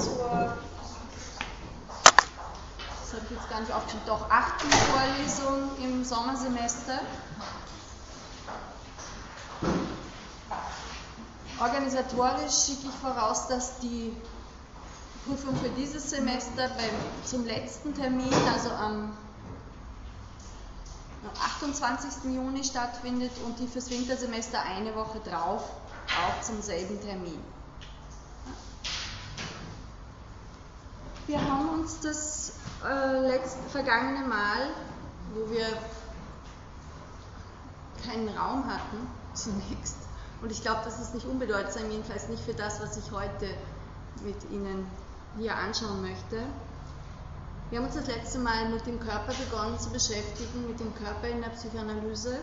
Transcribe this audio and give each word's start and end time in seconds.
zur, 0.00 0.56
das 3.00 3.12
habe 3.12 3.24
ich 3.24 3.30
jetzt 3.30 3.50
gar 3.50 3.60
nicht 3.60 3.72
aufgeschrieben, 3.72 4.06
doch 4.06 4.30
achten 4.30 4.70
Vorlesung 4.70 5.70
im 5.82 6.04
Sommersemester. 6.04 7.00
Organisatorisch 11.60 12.52
schicke 12.66 12.88
ich 12.88 12.94
voraus, 13.00 13.46
dass 13.48 13.78
die 13.78 14.14
Prüfung 15.24 15.56
für 15.56 15.70
dieses 15.70 16.10
Semester 16.10 16.68
beim, 16.68 17.24
zum 17.24 17.46
letzten 17.46 17.94
Termin, 17.94 18.32
also 18.52 18.70
am 18.70 19.16
28. 21.40 22.34
Juni 22.34 22.62
stattfindet 22.62 23.32
und 23.46 23.58
die 23.58 23.66
fürs 23.66 23.88
Wintersemester 23.90 24.60
eine 24.62 24.94
Woche 24.94 25.20
drauf 25.20 25.64
auch 26.06 26.42
zum 26.42 26.60
selben 26.60 27.00
Termin. 27.00 27.42
Wir 31.26 31.40
haben 31.40 31.70
uns 31.70 32.00
das 32.00 32.52
äh, 32.84 33.20
letzte, 33.28 33.58
vergangene 33.70 34.26
Mal, 34.26 34.68
wo 35.34 35.50
wir 35.50 35.66
keinen 38.04 38.28
Raum 38.28 38.66
hatten, 38.66 39.08
zunächst, 39.34 39.96
und 40.42 40.52
ich 40.52 40.60
glaube, 40.60 40.82
das 40.84 41.00
ist 41.00 41.14
nicht 41.14 41.26
unbedeutsam, 41.26 41.90
jedenfalls 41.90 42.28
nicht 42.28 42.44
für 42.44 42.52
das, 42.52 42.78
was 42.82 42.98
ich 42.98 43.10
heute 43.10 43.46
mit 44.22 44.36
Ihnen 44.50 44.86
hier 45.38 45.56
anschauen 45.56 46.02
möchte. 46.02 46.42
Wir 47.70 47.78
haben 47.78 47.86
uns 47.86 47.94
das 47.94 48.06
letzte 48.06 48.40
Mal 48.40 48.68
mit 48.68 48.84
dem 48.86 49.00
Körper 49.00 49.32
begonnen 49.32 49.78
zu 49.80 49.88
beschäftigen, 49.88 50.68
mit 50.68 50.78
dem 50.78 50.94
Körper 50.94 51.28
in 51.28 51.40
der 51.40 51.48
Psychoanalyse. 51.48 52.38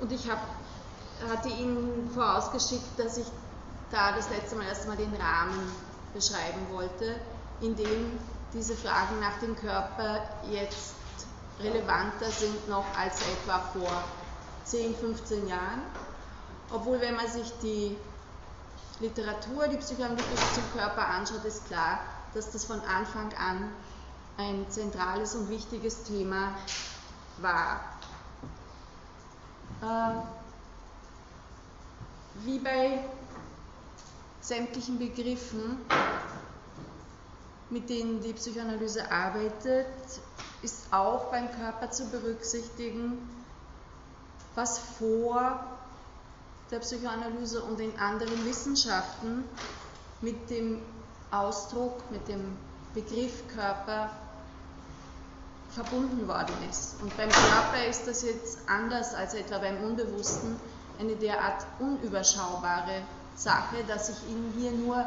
Und 0.00 0.12
ich 0.12 0.30
hab, 0.30 0.38
hatte 1.28 1.48
Ihnen 1.48 2.08
vorausgeschickt, 2.14 2.96
dass 2.98 3.18
ich 3.18 3.26
da 3.90 4.12
das 4.12 4.30
letzte 4.30 4.54
Mal 4.54 4.66
erstmal 4.66 4.96
den 4.96 5.12
Rahmen 5.14 5.72
beschreiben 6.16 6.66
wollte, 6.72 7.20
in 7.60 7.76
dem 7.76 8.18
diese 8.52 8.74
Fragen 8.74 9.20
nach 9.20 9.38
dem 9.38 9.54
Körper 9.54 10.22
jetzt 10.50 10.94
relevanter 11.60 12.30
sind 12.30 12.68
noch 12.68 12.84
als 12.98 13.20
etwa 13.20 13.58
vor 13.58 14.04
10, 14.64 14.96
15 14.96 15.46
Jahren. 15.46 15.82
Obwohl, 16.72 17.00
wenn 17.00 17.14
man 17.14 17.28
sich 17.28 17.52
die 17.62 17.96
Literatur, 19.00 19.68
die 19.68 19.76
psychoanalytische 19.76 20.54
zum 20.54 20.64
Körper 20.74 21.06
anschaut, 21.06 21.44
ist 21.44 21.66
klar, 21.66 22.00
dass 22.34 22.50
das 22.50 22.64
von 22.64 22.80
Anfang 22.80 23.32
an 23.34 23.70
ein 24.38 24.66
zentrales 24.70 25.34
und 25.34 25.48
wichtiges 25.48 26.02
Thema 26.02 26.54
war. 27.38 27.80
Äh, 29.82 30.14
wie 32.44 32.58
bei 32.58 33.04
sämtlichen 34.46 34.98
Begriffen, 34.98 35.78
mit 37.68 37.90
denen 37.90 38.20
die 38.20 38.32
Psychoanalyse 38.32 39.10
arbeitet, 39.10 39.86
ist 40.62 40.92
auch 40.92 41.32
beim 41.32 41.50
Körper 41.50 41.90
zu 41.90 42.08
berücksichtigen, 42.10 43.28
was 44.54 44.78
vor 44.78 45.60
der 46.70 46.78
Psychoanalyse 46.78 47.62
und 47.62 47.80
in 47.80 47.98
anderen 47.98 48.44
Wissenschaften 48.46 49.44
mit 50.20 50.48
dem 50.48 50.80
Ausdruck, 51.32 52.08
mit 52.12 52.26
dem 52.28 52.56
Begriff 52.94 53.42
Körper 53.52 54.10
verbunden 55.70 56.26
worden 56.28 56.54
ist. 56.70 57.02
Und 57.02 57.14
beim 57.16 57.28
Körper 57.28 57.84
ist 57.88 58.06
das 58.06 58.22
jetzt 58.22 58.58
anders 58.68 59.12
als 59.12 59.34
etwa 59.34 59.58
beim 59.58 59.82
Unbewussten 59.82 60.56
eine 60.98 61.16
derart 61.16 61.66
unüberschaubare 61.80 63.02
Sache, 63.36 63.84
dass 63.86 64.08
ich 64.08 64.28
Ihnen 64.28 64.52
hier 64.56 64.72
nur 64.72 65.04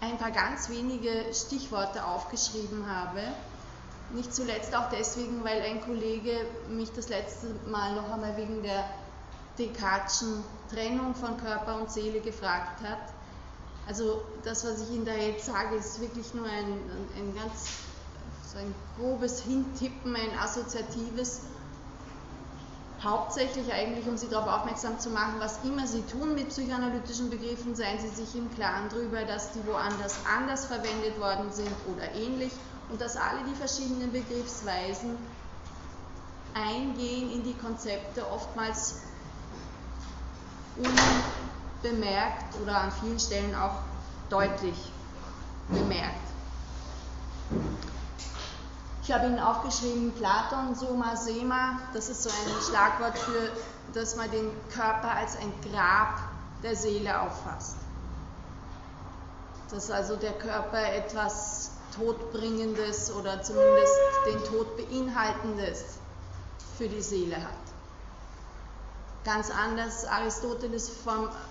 ein 0.00 0.16
paar 0.18 0.30
ganz 0.30 0.68
wenige 0.70 1.32
Stichworte 1.34 2.04
aufgeschrieben 2.04 2.86
habe. 2.90 3.20
Nicht 4.12 4.34
zuletzt 4.34 4.74
auch 4.74 4.88
deswegen, 4.90 5.44
weil 5.44 5.60
ein 5.62 5.82
Kollege 5.82 6.46
mich 6.68 6.90
das 6.92 7.08
letzte 7.08 7.48
Mal 7.70 7.94
noch 7.94 8.10
einmal 8.10 8.36
wegen 8.36 8.62
der 8.62 8.84
Descartes'schen 9.58 10.42
Trennung 10.72 11.14
von 11.14 11.36
Körper 11.36 11.76
und 11.76 11.92
Seele 11.92 12.20
gefragt 12.20 12.80
hat. 12.82 13.12
Also 13.86 14.22
das, 14.44 14.64
was 14.64 14.82
ich 14.82 14.90
Ihnen 14.90 15.04
da 15.04 15.12
jetzt 15.14 15.46
sage, 15.46 15.76
ist 15.76 16.00
wirklich 16.00 16.32
nur 16.34 16.46
ein, 16.46 16.78
ein 17.16 17.34
ganz 17.34 17.68
so 18.52 18.58
ein 18.58 18.74
grobes 18.98 19.42
Hintippen, 19.42 20.16
ein 20.16 20.38
assoziatives, 20.38 21.42
hauptsächlich 23.02 23.72
eigentlich, 23.72 24.06
um 24.06 24.16
Sie 24.16 24.28
darauf 24.28 24.60
aufmerksam 24.60 24.98
zu 24.98 25.10
machen, 25.10 25.34
was 25.38 25.64
immer 25.64 25.86
Sie 25.86 26.02
tun 26.02 26.34
mit 26.34 26.50
psychoanalytischen 26.50 27.30
Begriffen, 27.30 27.74
seien 27.74 27.98
Sie 27.98 28.08
sich 28.08 28.36
im 28.36 28.54
Klaren 28.54 28.88
darüber, 28.90 29.24
dass 29.24 29.52
die 29.52 29.66
woanders 29.66 30.18
anders 30.26 30.66
verwendet 30.66 31.18
worden 31.18 31.50
sind 31.50 31.72
oder 31.94 32.14
ähnlich 32.14 32.52
und 32.90 33.00
dass 33.00 33.16
alle 33.16 33.44
die 33.48 33.54
verschiedenen 33.54 34.12
Begriffsweisen 34.12 35.16
eingehen 36.54 37.30
in 37.30 37.44
die 37.44 37.54
Konzepte 37.54 38.28
oftmals 38.30 38.96
unbemerkt 41.82 42.56
oder 42.62 42.82
an 42.82 42.92
vielen 42.92 43.18
Stellen 43.18 43.54
auch 43.54 43.78
deutlich 44.28 44.76
bemerkt. 45.72 46.39
Ich 49.10 49.16
habe 49.16 49.26
Ihnen 49.26 49.40
aufgeschrieben, 49.40 50.12
Platon, 50.12 50.72
Soma, 50.76 51.16
Sema, 51.16 51.80
das 51.92 52.08
ist 52.08 52.22
so 52.22 52.30
ein 52.30 52.62
Schlagwort 52.62 53.18
für, 53.18 53.50
dass 53.92 54.14
man 54.14 54.30
den 54.30 54.52
Körper 54.68 55.10
als 55.16 55.36
ein 55.36 55.52
Grab 55.68 56.20
der 56.62 56.76
Seele 56.76 57.20
auffasst. 57.20 57.74
Dass 59.72 59.90
also 59.90 60.14
der 60.14 60.34
Körper 60.34 60.92
etwas 60.94 61.72
Todbringendes 61.96 63.12
oder 63.12 63.42
zumindest 63.42 63.94
den 64.28 64.44
Tod 64.44 64.76
beinhaltendes 64.76 65.98
für 66.78 66.86
die 66.86 67.02
Seele 67.02 67.38
hat 67.38 67.50
ganz 69.24 69.50
anders 69.50 70.04
Aristoteles 70.04 70.88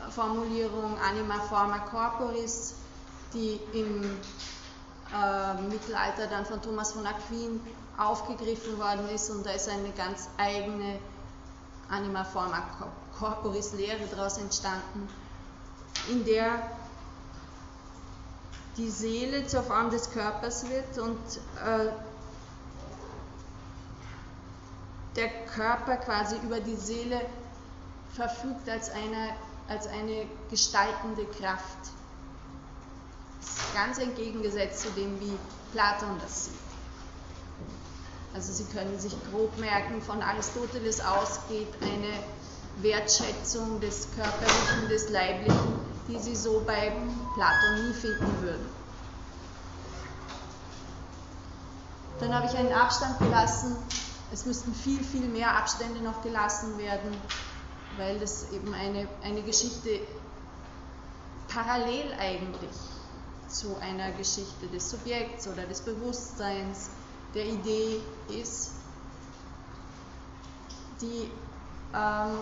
Formulierung 0.09 0.97
Anima 0.97 1.41
forma 1.41 1.79
corporis, 1.79 2.73
die 3.33 3.59
im 3.73 4.17
äh, 5.13 5.61
Mittelalter 5.61 6.27
dann 6.27 6.45
von 6.45 6.61
Thomas 6.61 6.93
von 6.93 7.05
Aquin 7.05 7.59
aufgegriffen 7.97 8.77
worden 8.77 9.09
ist 9.09 9.29
und 9.29 9.45
da 9.45 9.51
ist 9.51 9.67
eine 9.69 9.91
ganz 9.91 10.29
eigene 10.37 10.99
Anima 11.89 12.23
forma 12.23 12.63
corporis 13.17 13.73
Lehre 13.73 14.05
daraus 14.11 14.37
entstanden, 14.37 15.09
in 16.09 16.23
der 16.23 16.61
die 18.77 18.89
Seele 18.89 19.45
zur 19.47 19.63
Form 19.63 19.89
des 19.89 20.11
Körpers 20.11 20.69
wird 20.69 20.97
und 20.99 21.17
äh, 21.65 21.91
der 25.15 25.29
Körper 25.47 25.97
quasi 25.97 26.37
über 26.43 26.61
die 26.61 26.75
Seele 26.75 27.19
verfügt 28.15 28.69
als 28.69 28.89
eine, 28.91 29.35
als 29.67 29.87
eine 29.87 30.25
gestaltende 30.49 31.25
Kraft. 31.25 31.91
Ganz 33.73 33.97
entgegengesetzt 33.97 34.81
zu 34.81 34.89
dem, 34.91 35.19
wie 35.19 35.37
Platon 35.71 36.17
das 36.21 36.45
sieht. 36.45 36.53
Also 38.33 38.53
Sie 38.53 38.65
können 38.65 38.99
sich 38.99 39.15
grob 39.31 39.57
merken, 39.57 40.01
von 40.01 40.21
Aristoteles 40.21 41.01
ausgeht 41.01 41.67
eine 41.81 42.13
Wertschätzung 42.81 43.79
des 43.79 44.07
Körperlichen, 44.15 44.89
des 44.89 45.09
Leiblichen, 45.09 45.79
die 46.07 46.19
Sie 46.19 46.35
so 46.35 46.61
bei 46.65 46.91
Platon 47.35 47.87
nie 47.87 47.93
finden 47.93 48.41
würden. 48.41 48.65
Dann 52.19 52.33
habe 52.33 52.47
ich 52.47 52.57
einen 52.57 52.73
Abstand 52.73 53.17
gelassen. 53.19 53.75
Es 54.31 54.45
müssten 54.45 54.75
viel, 54.75 55.03
viel 55.03 55.27
mehr 55.27 55.55
Abstände 55.55 56.01
noch 56.01 56.21
gelassen 56.21 56.77
werden 56.77 57.15
weil 57.99 58.17
das 58.19 58.51
eben 58.51 58.73
eine, 58.73 59.07
eine 59.23 59.41
Geschichte 59.41 59.99
parallel 61.47 62.13
eigentlich 62.17 62.75
zu 63.49 63.75
einer 63.81 64.11
Geschichte 64.11 64.67
des 64.67 64.89
Subjekts 64.89 65.47
oder 65.47 65.63
des 65.63 65.81
Bewusstseins, 65.81 66.89
der 67.33 67.45
Idee 67.45 68.01
ist, 68.29 68.71
die 71.01 71.31
ähm, 71.93 72.37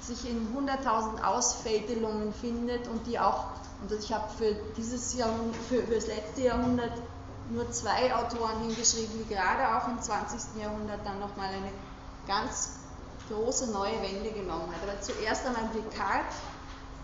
sich 0.00 0.28
in 0.28 0.48
100.000 0.56 1.22
Ausfädelungen 1.22 2.32
findet 2.32 2.88
und 2.88 3.06
die 3.06 3.18
auch, 3.18 3.44
und 3.82 3.92
ich 3.92 4.12
habe 4.12 4.28
für 4.36 4.54
dieses 4.76 5.14
Jahrhundert, 5.14 5.56
für, 5.68 5.82
für 5.82 5.94
das 5.94 6.06
letzte 6.06 6.42
Jahrhundert 6.42 6.92
nur 7.50 7.70
zwei 7.72 8.14
Autoren 8.14 8.60
hingeschrieben, 8.60 9.24
die 9.24 9.34
gerade 9.34 9.76
auch 9.76 9.88
im 9.88 10.00
20. 10.00 10.62
Jahrhundert 10.62 11.00
dann 11.04 11.18
nochmal 11.18 11.48
eine 11.48 11.72
ganz 12.26 12.70
große 13.28 13.70
neue 13.72 14.00
Wende 14.02 14.30
genommen 14.30 14.68
hat. 14.72 14.88
Aber 14.88 15.00
zuerst 15.00 15.46
einmal 15.46 15.68
Descartes, 15.74 16.36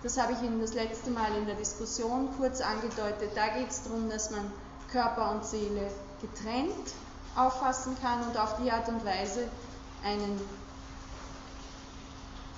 das 0.03 0.19
habe 0.19 0.33
ich 0.33 0.43
Ihnen 0.43 0.61
das 0.61 0.75
letzte 0.75 1.11
Mal 1.11 1.35
in 1.37 1.47
der 1.47 1.57
Diskussion 1.57 2.29
kurz 2.37 2.61
angedeutet, 2.61 3.33
da 3.35 3.49
geht 3.49 3.71
es 3.71 3.83
darum, 3.83 4.09
dass 4.09 4.31
man 4.31 4.53
Körper 4.91 5.33
und 5.33 5.45
Seele 5.45 5.91
getrennt 6.21 6.93
auffassen 7.35 7.97
kann 8.01 8.23
und 8.23 8.39
auf 8.39 8.57
die 8.63 8.71
Art 8.71 8.89
und 8.89 9.05
Weise 9.05 9.49
einen 10.05 10.41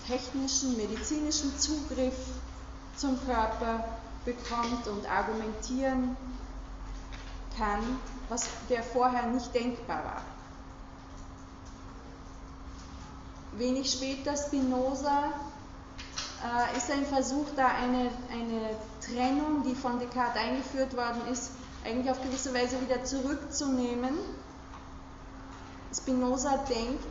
technischen, 0.07 0.77
medizinischen 0.77 1.59
Zugriff 1.59 2.15
zum 2.97 3.19
Körper 3.27 3.85
bekommt 4.25 4.87
und 4.87 5.11
argumentieren 5.11 6.17
kann, 7.57 7.99
was 8.29 8.49
der 8.69 8.83
vorher 8.83 9.27
nicht 9.27 9.55
denkbar 9.55 10.05
war. 10.05 10.23
Wenig 13.53 13.91
später 13.91 14.37
Spinoza 14.37 15.33
ist 16.77 16.91
ein 16.91 17.05
Versuch, 17.05 17.47
da 17.57 17.67
eine, 17.67 18.11
eine 18.31 18.71
Trennung, 19.01 19.65
die 19.65 19.75
von 19.75 19.99
Descartes 19.99 20.41
eingeführt 20.41 20.97
worden 20.97 21.23
ist, 21.31 21.51
eigentlich 21.85 22.11
auf 22.11 22.23
gewisse 22.23 22.55
Weise 22.55 22.81
wieder 22.81 23.05
zurückzunehmen. 23.05 24.15
Spinoza 25.93 26.59
denkt 26.69 27.05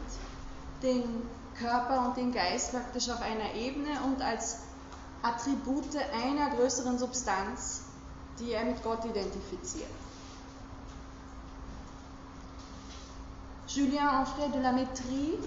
den 0.83 1.03
Körper 1.59 2.07
und 2.07 2.17
den 2.17 2.31
Geist 2.31 2.71
praktisch 2.71 3.09
auf 3.09 3.21
einer 3.21 3.53
Ebene 3.55 3.89
und 4.05 4.21
als 4.21 4.59
Attribute 5.23 5.97
einer 6.13 6.55
größeren 6.55 6.97
Substanz, 6.97 7.81
die 8.39 8.51
er 8.51 8.63
mit 8.65 8.81
Gott 8.83 9.03
identifiziert. 9.03 9.89
Julien 13.67 14.07
Onfray 14.07 14.49
de 14.49 14.61
la 14.61 14.71
Métrie, 14.71 15.37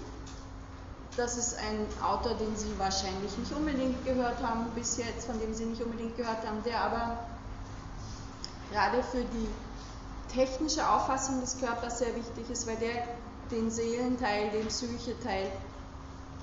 das 1.17 1.37
ist 1.37 1.57
ein 1.57 1.85
Autor, 2.03 2.35
den 2.35 2.55
Sie 2.55 2.77
wahrscheinlich 2.77 3.37
nicht 3.37 3.51
unbedingt 3.51 4.03
gehört 4.05 4.41
haben 4.41 4.65
bis 4.75 4.97
jetzt, 4.97 5.25
von 5.25 5.39
dem 5.39 5.53
Sie 5.53 5.65
nicht 5.65 5.81
unbedingt 5.81 6.15
gehört 6.17 6.45
haben, 6.45 6.63
der 6.63 6.81
aber 6.81 7.17
gerade 8.71 9.03
für 9.03 9.23
die 9.23 9.47
technische 10.33 10.87
Auffassung 10.87 11.41
des 11.41 11.59
Körpers 11.59 11.99
sehr 11.99 12.15
wichtig 12.15 12.49
ist, 12.49 12.65
weil 12.67 12.77
der 12.77 13.07
den 13.51 13.69
Seelenteil, 13.69 14.49
den 14.51 14.67
Psyche-Teil 14.67 15.51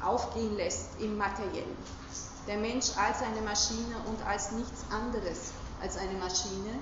aufgehen 0.04 0.56
lässt 0.56 1.00
im 1.00 1.16
Materiellen. 1.16 1.76
Der 2.46 2.58
Mensch 2.58 2.90
als 2.96 3.22
eine 3.22 3.40
Maschine 3.40 3.96
und 4.06 4.24
als 4.26 4.52
nichts 4.52 4.84
anderes 4.90 5.52
als 5.80 5.96
eine 5.96 6.18
Maschine. 6.18 6.78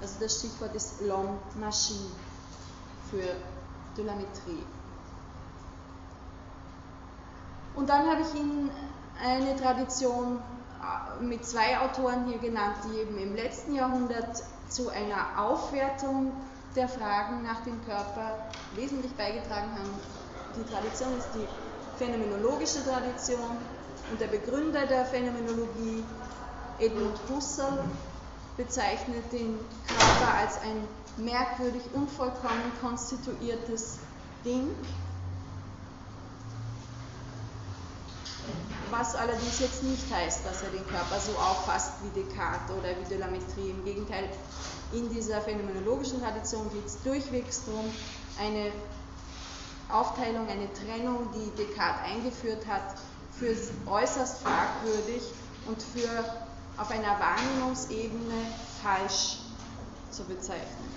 Also 0.00 0.14
das 0.20 0.38
Stichwort 0.38 0.74
ist 0.74 1.00
L'homme 1.00 1.38
Machine 1.58 2.10
für 3.10 3.36
Delametrie. 3.96 4.64
Und 7.74 7.88
dann 7.88 8.08
habe 8.08 8.22
ich 8.22 8.40
Ihnen 8.40 8.70
eine 9.22 9.56
Tradition 9.56 10.38
äh, 10.38 11.22
mit 11.22 11.44
zwei 11.44 11.78
Autoren 11.80 12.26
hier 12.26 12.38
genannt, 12.38 12.76
die 12.84 12.98
eben 12.98 13.18
im 13.18 13.34
letzten 13.34 13.74
Jahrhundert 13.74 14.42
zu 14.68 14.88
einer 14.90 15.38
Aufwertung 15.38 16.32
der 16.76 16.88
Fragen 16.88 17.42
nach 17.42 17.62
dem 17.64 17.84
Körper 17.84 18.48
wesentlich 18.74 19.12
beigetragen 19.14 19.70
haben. 19.72 19.90
Die 20.56 20.72
Tradition 20.72 21.16
ist 21.18 21.28
die 21.34 21.46
phänomenologische 21.98 22.84
Tradition 22.84 23.58
und 24.10 24.20
der 24.20 24.26
Begründer 24.26 24.86
der 24.86 25.04
Phänomenologie, 25.06 26.04
Edmund 26.78 27.18
Husserl, 27.30 27.84
bezeichnet 28.56 29.32
den 29.32 29.58
Körper 29.86 30.34
als 30.38 30.60
ein 30.62 30.88
merkwürdig 31.16 31.82
unvollkommen 31.92 32.72
konstituiertes 32.80 33.98
Ding, 34.44 34.70
was 38.90 39.14
allerdings 39.14 39.58
jetzt 39.60 39.82
nicht 39.82 40.12
heißt, 40.12 40.44
dass 40.46 40.62
er 40.62 40.70
den 40.70 40.86
Körper 40.86 41.18
so 41.18 41.32
auffasst 41.32 41.92
wie 42.02 42.22
Descartes 42.22 42.74
oder 42.76 42.90
wie 42.98 43.04
de. 43.04 43.70
Im 43.70 43.84
Gegenteil, 43.84 44.28
in 44.92 45.10
dieser 45.10 45.40
phänomenologischen 45.40 46.20
Tradition 46.20 46.70
geht 46.70 46.86
es 46.86 47.02
durchwegs 47.02 47.64
darum, 47.64 47.90
eine 48.38 48.70
Aufteilung, 49.90 50.48
eine 50.48 50.72
Trennung, 50.72 51.28
die 51.34 51.50
Descartes 51.56 52.12
eingeführt 52.12 52.66
hat, 52.66 52.94
für 53.38 53.56
äußerst 53.90 54.42
fragwürdig 54.42 55.22
und 55.66 55.82
für 55.82 56.08
auf 56.76 56.90
einer 56.90 57.18
Wahrnehmungsebene 57.18 58.46
falsch 58.82 59.38
zu 60.10 60.24
bezeichnen. 60.24 60.93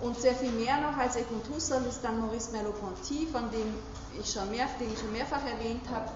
Und 0.00 0.18
sehr 0.18 0.34
viel 0.34 0.52
mehr 0.52 0.80
noch 0.80 0.96
als 0.96 1.16
Husserl 1.52 1.84
ist 1.84 2.02
dann 2.02 2.20
Maurice 2.20 2.52
Merleau-Ponty, 2.52 3.26
von 3.30 3.50
dem 3.50 3.74
ich 4.18 4.32
schon 4.32 4.50
mehr, 4.50 4.66
den 4.78 4.92
ich 4.92 4.98
schon 4.98 5.12
mehrfach 5.12 5.44
erwähnt 5.44 5.82
habe, 5.90 6.10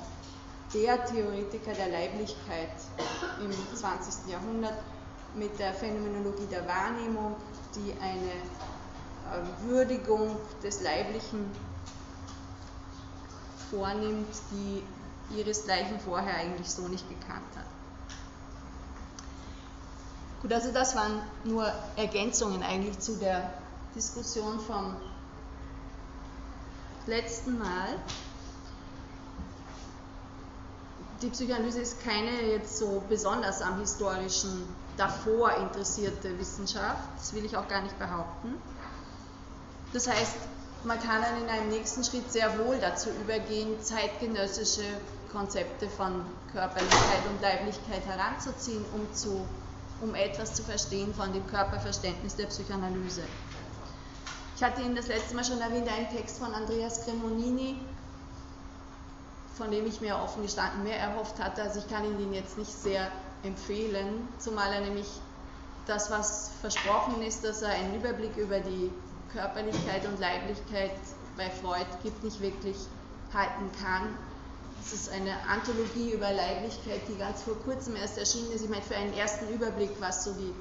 der 0.73 1.05
Theoretiker 1.05 1.73
der 1.73 1.89
Leiblichkeit 1.89 2.71
im 3.41 3.53
20. 3.77 4.31
Jahrhundert 4.31 4.75
mit 5.35 5.59
der 5.59 5.75
Phänomenologie 5.75 6.47
der 6.51 6.67
Wahrnehmung, 6.67 7.37
die 7.75 7.95
eine 8.01 8.33
äh, 8.33 9.69
Würdigung 9.69 10.37
des 10.63 10.81
Leiblichen 10.81 11.51
vornimmt, 13.71 14.35
die 14.51 14.83
ihresgleichen 15.37 16.01
vorher 16.01 16.37
eigentlich 16.37 16.71
so 16.71 16.89
nicht 16.89 17.09
gekannt 17.09 17.57
hat. 17.57 17.65
Gut, 20.43 20.53
also 20.53 20.73
das 20.73 20.95
waren 20.95 21.23
nur 21.45 21.71
Ergänzungen 21.97 22.63
eigentlich 22.63 22.99
zu 22.99 23.17
der 23.17 23.53
Diskussion 23.95 24.59
vom 24.61 24.97
letzten 27.07 27.59
Mal. 27.59 27.99
Die 31.23 31.29
Psychoanalyse 31.29 31.81
ist 31.81 32.03
keine 32.03 32.43
jetzt 32.43 32.79
so 32.79 33.03
besonders 33.09 33.63
am 33.63 33.79
historischen 33.79 34.69
davor 34.97 35.53
interessierte 35.57 36.39
Wissenschaft, 36.39 37.03
das 37.17 37.33
will 37.35 37.45
ich 37.45 37.57
auch 37.57 37.69
gar 37.69 37.83
nicht 37.83 37.99
behaupten. 37.99 38.55
Das 39.93 40.09
heißt, 40.09 40.37
man 40.85 40.99
kann 41.01 41.23
dann 41.23 41.43
in 41.43 41.49
einem 41.49 41.69
nächsten 41.71 42.05
Schritt 42.05 42.31
sehr 42.31 42.59
wohl 42.59 42.79
dazu 42.79 43.11
übergehen, 43.11 43.81
zeitgenössische 43.81 44.85
Konzepte 45.33 45.89
von 45.89 46.25
Körperlichkeit 46.53 47.27
und 47.29 47.41
Leiblichkeit 47.41 48.05
heranzuziehen, 48.07 48.85
um, 48.93 49.13
zu, 49.15 49.47
um 50.01 50.15
etwas 50.15 50.55
zu 50.55 50.63
verstehen 50.63 51.15
von 51.15 51.33
dem 51.33 51.47
Körperverständnis 51.47 52.37
der 52.37 52.47
Psychoanalyse. 52.47 53.23
Ich 54.65 54.71
hatte 54.71 54.81
Ihnen 54.81 54.97
das 54.97 55.09
letzte 55.09 55.37
Mal 55.37 55.45
schon 55.45 55.61
erwähnt, 55.61 55.87
einen 55.89 56.09
Text 56.09 56.39
von 56.39 56.55
Andreas 56.55 57.05
Cremonini, 57.05 57.77
von 59.59 59.71
dem 59.71 59.85
ich 59.85 60.01
mir 60.01 60.17
offen 60.17 60.43
gestanden 60.43 60.85
mehr 60.85 60.99
erhofft 60.99 61.39
hatte. 61.39 61.63
Also 61.63 61.81
ich 61.81 61.89
kann 61.91 62.03
Ihnen 62.03 62.17
den 62.17 62.33
jetzt 62.33 62.57
nicht 62.57 62.73
sehr 62.73 63.11
empfehlen, 63.43 64.27
zumal 64.39 64.73
er 64.73 64.81
nämlich 64.81 65.07
das, 65.87 66.11
was 66.11 66.51
versprochen 66.63 67.21
ist, 67.21 67.45
dass 67.45 67.61
er 67.61 67.73
einen 67.73 67.95
Überblick 67.97 68.39
über 68.39 68.59
die 68.59 68.91
Körperlichkeit 69.35 70.07
und 70.07 70.19
Leiblichkeit 70.19 70.93
bei 71.37 71.51
Freud 71.51 71.85
gibt, 72.03 72.25
nicht 72.25 72.41
wirklich 72.41 72.79
halten 73.35 73.71
kann. 73.83 74.17
Es 74.83 74.95
ist 74.95 75.13
eine 75.13 75.35
Anthologie 75.47 76.13
über 76.15 76.33
Leiblichkeit, 76.33 77.03
die 77.07 77.19
ganz 77.19 77.43
vor 77.43 77.57
kurzem 77.65 77.97
erst 77.97 78.17
erschienen 78.17 78.51
ist. 78.53 78.65
Ich 78.65 78.71
meine, 78.71 78.81
für 78.81 78.97
einen 78.97 79.13
ersten 79.13 79.47
Überblick, 79.53 79.91
was 80.01 80.25
so 80.25 80.33
die 80.33 80.55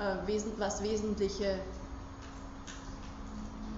äh, 0.00 0.40
was 0.58 0.82
wesentliche 0.82 1.60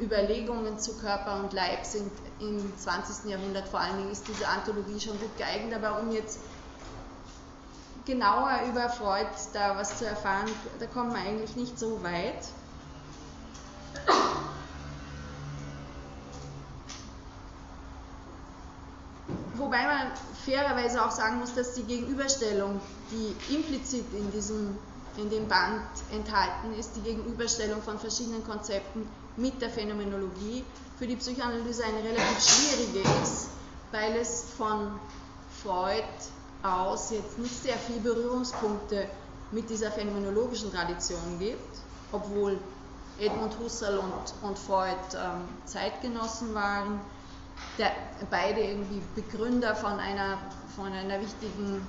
Überlegungen 0.01 0.79
zu 0.79 0.99
Körper 0.99 1.41
und 1.41 1.53
Leib 1.53 1.85
sind 1.85 2.11
im 2.39 2.77
20. 2.77 3.31
Jahrhundert 3.31 3.69
vor 3.69 3.81
allen 3.81 3.97
Dingen, 3.99 4.11
ist 4.13 4.29
diese 4.29 4.47
Anthologie 4.47 5.01
schon 5.01 5.19
gut 5.19 5.37
geeignet. 5.39 5.75
Aber 5.75 6.01
um 6.01 6.13
jetzt 6.13 6.39
genauer 8.05 8.61
über 8.71 8.89
Freud 8.89 9.27
da 9.53 9.77
was 9.77 9.99
zu 9.99 10.07
erfahren, 10.07 10.51
da 10.79 10.87
kommt 10.87 11.13
man 11.13 11.23
eigentlich 11.23 11.57
nicht 11.57 11.79
so 11.79 12.03
weit. 12.03 12.49
Wobei 19.55 19.83
man 19.83 20.13
fairerweise 20.45 21.05
auch 21.05 21.11
sagen 21.11 21.39
muss, 21.39 21.55
dass 21.55 21.73
die 21.73 21.83
Gegenüberstellung, 21.83 22.81
die 23.11 23.55
implizit 23.55 24.05
in, 24.13 24.31
diesem, 24.31 24.77
in 25.17 25.31
dem 25.31 25.49
Band 25.49 25.83
enthalten 26.13 26.75
ist, 26.79 26.95
die 26.97 27.01
Gegenüberstellung 27.01 27.83
von 27.83 27.99
verschiedenen 27.99 28.45
Konzepten 28.45 29.09
mit 29.37 29.61
der 29.61 29.71
Phänomenologie 29.71 30.65
für 30.99 31.07
die 31.07 31.17
Psychoanalyse 31.17 31.85
eine 31.85 31.99
relativ 31.99 32.41
schwierige 32.41 33.01
ist, 33.23 33.49
weil 33.93 34.17
es 34.17 34.45
von 34.57 34.99
Freud 35.63 36.03
aus 36.63 37.11
jetzt 37.11 37.39
nicht 37.39 37.55
sehr 37.55 37.77
viele 37.77 38.01
Berührungspunkte 38.01 39.07
mit 39.51 39.69
dieser 39.71 39.91
phänomenologischen 39.91 40.73
Tradition 40.73 41.39
gibt, 41.39 41.79
obwohl 42.13 42.59
Edmund 43.19 43.59
Husserl 43.59 43.99
und, 43.99 44.49
und 44.49 44.59
Freud 44.59 44.97
ähm, 45.15 45.43
Zeitgenossen 45.65 46.55
waren, 46.55 47.01
der, 47.79 47.93
beide 48.31 48.61
irgendwie 48.61 49.03
Begründer 49.15 49.75
von 49.75 49.99
einer, 49.99 50.39
von 50.75 50.93
einer 50.93 51.21
wichtigen 51.21 51.87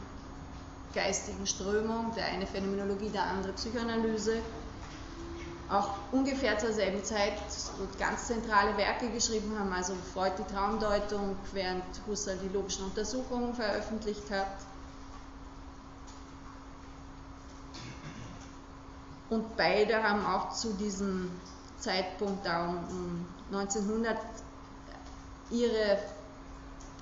geistigen 0.93 1.45
Strömung, 1.45 2.13
der 2.15 2.25
eine 2.25 2.45
Phänomenologie, 2.45 3.09
der 3.09 3.23
andere 3.23 3.53
Psychoanalyse 3.53 4.41
auch 5.69 5.89
ungefähr 6.11 6.57
zur 6.57 6.71
selben 6.71 7.03
Zeit 7.03 7.33
ganz 7.99 8.27
zentrale 8.27 8.77
Werke 8.77 9.09
geschrieben 9.09 9.57
haben, 9.59 9.73
also 9.73 9.93
Freud 10.13 10.31
die 10.37 10.53
Traumdeutung, 10.53 11.35
während 11.53 11.83
Husserl 12.07 12.37
die 12.37 12.49
logischen 12.49 12.85
Untersuchungen 12.85 13.53
veröffentlicht 13.53 14.31
hat. 14.31 14.47
Und 19.29 19.57
beide 19.57 20.01
haben 20.01 20.25
auch 20.25 20.53
zu 20.53 20.73
diesem 20.73 21.29
Zeitpunkt, 21.79 22.45
da 22.45 22.67
um 22.67 23.25
1900, 23.51 24.17
ihre 25.49 25.97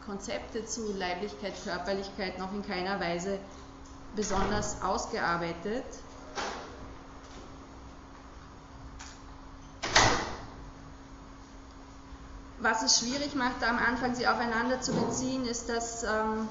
Konzepte 0.06 0.66
zu 0.66 0.92
Leiblichkeit, 0.94 1.54
Körperlichkeit 1.64 2.40
noch 2.40 2.52
in 2.54 2.66
keiner 2.66 3.00
Weise 3.00 3.40
besonders 4.16 4.82
ausgearbeitet. 4.82 5.84
Was 12.66 12.82
es 12.82 12.98
schwierig 12.98 13.36
macht, 13.36 13.62
da 13.62 13.70
am 13.70 13.78
Anfang 13.78 14.16
sie 14.16 14.26
aufeinander 14.26 14.82
zu 14.82 14.92
beziehen, 14.92 15.46
ist, 15.46 15.70
dass 15.70 16.02
ähm, 16.02 16.50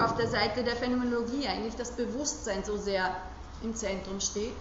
auf 0.00 0.16
der 0.16 0.26
Seite 0.26 0.64
der 0.64 0.74
Phänomenologie 0.74 1.46
eigentlich 1.46 1.76
das 1.76 1.90
Bewusstsein 1.90 2.64
so 2.64 2.78
sehr 2.78 3.14
im 3.62 3.76
Zentrum 3.76 4.22
steht. 4.22 4.56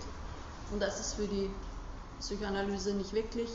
Und 0.73 0.81
das 0.81 0.99
ist 0.99 1.13
für 1.13 1.25
die 1.25 1.49
Psychoanalyse 2.19 2.91
nicht 2.95 3.13
wirklich 3.13 3.49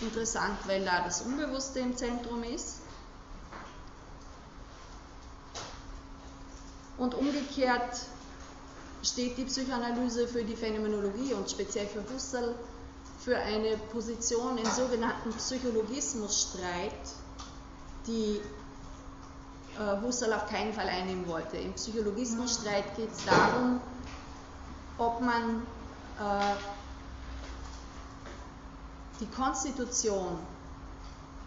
interessant, 0.00 0.56
weil 0.64 0.82
da 0.86 1.02
das 1.04 1.20
Unbewusste 1.20 1.80
im 1.80 1.94
Zentrum 1.98 2.42
ist. 2.42 2.78
Und 6.96 7.14
umgekehrt 7.14 8.00
steht 9.02 9.36
die 9.36 9.44
Psychoanalyse 9.44 10.26
für 10.26 10.42
die 10.42 10.56
Phänomenologie 10.56 11.34
und 11.34 11.50
speziell 11.50 11.86
für 11.86 12.02
Husserl 12.10 12.54
für 13.20 13.36
eine 13.36 13.76
Position 13.92 14.56
im 14.56 14.64
sogenannten 14.64 15.30
Psychologismusstreit, 15.34 16.92
die 18.06 18.40
äh, 19.78 20.00
Husserl 20.02 20.32
auf 20.32 20.46
keinen 20.46 20.72
Fall 20.72 20.88
einnehmen 20.88 21.26
wollte. 21.28 21.58
Im 21.58 21.74
Psychologismusstreit 21.74 22.96
geht 22.96 23.12
es 23.12 23.24
darum, 23.26 23.80
ob 24.96 25.20
man 25.20 25.62
äh, 26.18 26.54
die 29.20 29.26
Konstitution 29.26 30.38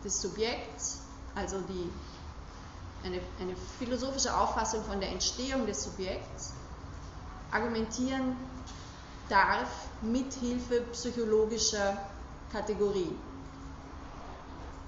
des 0.03 0.21
Subjekts, 0.21 0.99
also 1.33 1.59
die, 1.61 1.89
eine, 3.03 3.19
eine 3.39 3.55
philosophische 3.79 4.35
Auffassung 4.37 4.83
von 4.83 4.99
der 4.99 5.09
Entstehung 5.09 5.65
des 5.65 5.83
Subjekts, 5.83 6.53
argumentieren 7.51 8.35
darf 9.29 9.87
mit 10.01 10.33
Hilfe 10.33 10.81
psychologischer 10.91 11.97
Kategorien. 12.51 13.17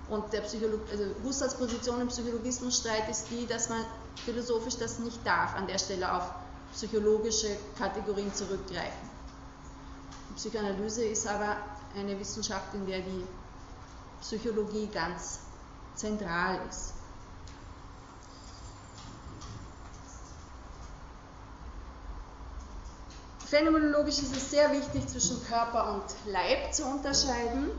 Und 0.10 0.32
der 0.32 0.42
Psycholo 0.42 0.80
also 0.92 1.58
Position 1.58 2.02
im 2.02 2.08
Psychologismusstreit 2.10 3.10
ist 3.10 3.28
die, 3.32 3.48
dass 3.48 3.70
man 3.70 3.84
philosophisch 4.24 4.78
das 4.78 5.00
nicht 5.00 5.26
darf, 5.26 5.56
an 5.56 5.68
der 5.68 5.80
Stelle 5.80 6.12
auf 6.14 6.30
psychologische 6.74 7.58
Kategorien 7.78 8.34
zurückgreifen. 8.34 9.10
Die 10.30 10.34
Psychoanalyse 10.36 11.06
ist 11.06 11.26
aber 11.28 11.58
eine 11.96 12.20
Wissenschaft, 12.20 12.74
in 12.74 12.86
der 12.86 13.00
die 13.00 13.26
Psychologie 14.22 14.88
ganz 14.88 15.40
zentral 15.96 16.60
ist. 16.70 16.95
Phänomenologisch 23.46 24.20
ist 24.20 24.36
es 24.36 24.50
sehr 24.50 24.72
wichtig, 24.72 25.08
zwischen 25.08 25.46
Körper 25.46 25.94
und 25.94 26.04
Leib 26.26 26.74
zu 26.74 26.84
unterscheiden, 26.84 27.70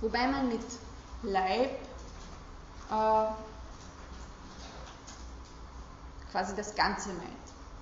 wobei 0.00 0.26
man 0.28 0.48
mit 0.48 0.62
Leib 1.22 1.70
äh, 2.90 3.26
quasi 6.30 6.56
das 6.56 6.74
Ganze 6.74 7.10
meint. 7.10 7.28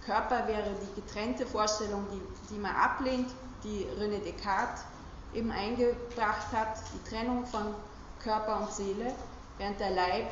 Körper 0.05 0.49
wäre 0.49 0.75
die 0.83 1.01
getrennte 1.01 1.47
Vorstellung, 1.47 2.05
die, 2.13 2.55
die 2.55 2.59
man 2.59 2.75
ablehnt, 2.75 3.31
die 3.63 3.87
René 3.97 4.19
Descartes 4.19 4.83
eben 5.33 5.53
eingebracht 5.53 6.51
hat, 6.53 6.79
die 6.93 7.09
Trennung 7.09 7.47
von 7.47 7.73
Körper 8.21 8.63
und 8.63 8.73
Seele, 8.73 9.15
während 9.59 9.79
der 9.79 9.91
Leib 9.91 10.27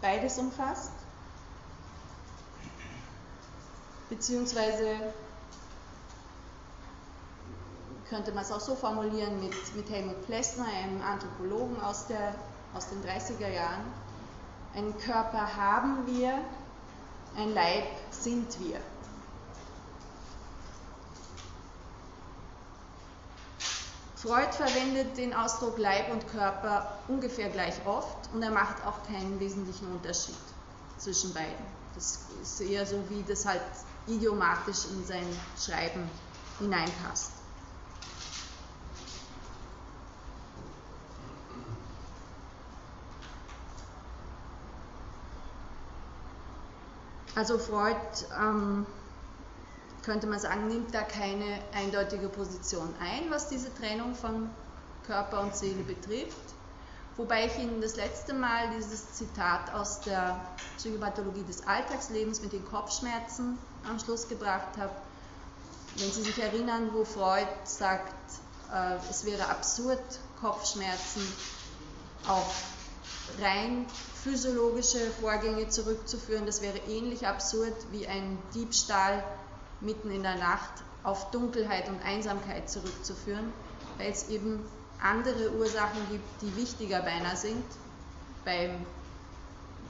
beides 0.00 0.38
umfasst. 0.38 0.92
Beziehungsweise 4.08 5.12
könnte 8.08 8.32
man 8.32 8.44
es 8.44 8.52
auch 8.52 8.60
so 8.60 8.74
formulieren 8.74 9.40
mit, 9.40 9.76
mit 9.76 9.90
Helmut 9.90 10.26
Plessner, 10.26 10.66
einem 10.66 11.00
Anthropologen 11.02 11.80
aus, 11.82 12.06
der, 12.06 12.34
aus 12.74 12.88
den 12.88 13.02
30er 13.02 13.48
Jahren. 13.48 13.84
Einen 14.74 14.96
Körper 14.98 15.56
haben 15.56 16.06
wir, 16.06 16.38
ein 17.36 17.54
Leib 17.54 17.86
sind 18.10 18.58
wir. 18.60 18.80
Freud 24.16 24.52
verwendet 24.52 25.18
den 25.18 25.34
Ausdruck 25.34 25.76
Leib 25.76 26.10
und 26.10 26.26
Körper 26.28 26.98
ungefähr 27.08 27.50
gleich 27.50 27.74
oft 27.84 28.32
und 28.32 28.42
er 28.42 28.50
macht 28.50 28.76
auch 28.86 29.06
keinen 29.06 29.38
wesentlichen 29.38 29.92
Unterschied 29.92 30.38
zwischen 30.96 31.34
beiden. 31.34 31.66
Das 31.94 32.20
ist 32.42 32.60
eher 32.62 32.86
so, 32.86 32.96
wie 33.10 33.22
das 33.28 33.44
halt 33.44 33.60
idiomatisch 34.06 34.86
in 34.90 35.04
sein 35.04 35.26
Schreiben 35.58 36.10
hineinpasst. 36.58 37.43
Also 47.34 47.58
Freud 47.58 47.96
ähm, 48.38 48.86
könnte 50.04 50.26
man 50.26 50.38
sagen, 50.38 50.68
nimmt 50.68 50.94
da 50.94 51.02
keine 51.02 51.58
eindeutige 51.72 52.28
Position 52.28 52.94
ein, 53.00 53.30
was 53.30 53.48
diese 53.48 53.74
Trennung 53.74 54.14
von 54.14 54.50
Körper 55.06 55.40
und 55.40 55.56
Seele 55.56 55.82
betrifft. 55.82 56.54
Wobei 57.16 57.46
ich 57.46 57.58
Ihnen 57.58 57.80
das 57.80 57.96
letzte 57.96 58.34
Mal 58.34 58.70
dieses 58.76 59.14
Zitat 59.14 59.72
aus 59.72 60.00
der 60.00 60.40
Psychopathologie 60.76 61.44
des 61.44 61.66
Alltagslebens 61.66 62.42
mit 62.42 62.52
den 62.52 62.64
Kopfschmerzen 62.64 63.58
am 63.88 63.98
Schluss 63.98 64.28
gebracht 64.28 64.76
habe. 64.78 64.92
Wenn 65.96 66.10
Sie 66.10 66.22
sich 66.22 66.42
erinnern, 66.42 66.90
wo 66.92 67.04
Freud 67.04 67.46
sagt, 67.64 68.14
äh, 68.72 68.96
es 69.08 69.24
wäre 69.24 69.48
absurd, 69.48 70.02
Kopfschmerzen 70.40 71.22
auf 72.26 72.64
rein 73.40 73.86
physiologische 74.24 75.10
Vorgänge 75.20 75.68
zurückzuführen, 75.68 76.46
das 76.46 76.62
wäre 76.62 76.78
ähnlich 76.88 77.26
absurd 77.26 77.74
wie 77.90 78.06
ein 78.06 78.38
Diebstahl 78.54 79.22
mitten 79.80 80.10
in 80.10 80.22
der 80.22 80.36
Nacht 80.36 80.82
auf 81.02 81.30
Dunkelheit 81.30 81.90
und 81.90 82.02
Einsamkeit 82.02 82.70
zurückzuführen, 82.70 83.52
weil 83.98 84.10
es 84.10 84.30
eben 84.30 84.64
andere 84.98 85.52
Ursachen 85.52 86.00
gibt, 86.10 86.24
die 86.40 86.56
wichtiger 86.56 87.02
beinahe 87.02 87.36
sind. 87.36 87.64
Beim 88.46 88.86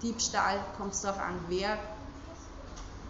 Diebstahl 0.03 0.59
kommt 0.77 0.95
es 0.95 1.03
darauf 1.03 1.21
an, 1.21 1.39
wer 1.47 1.79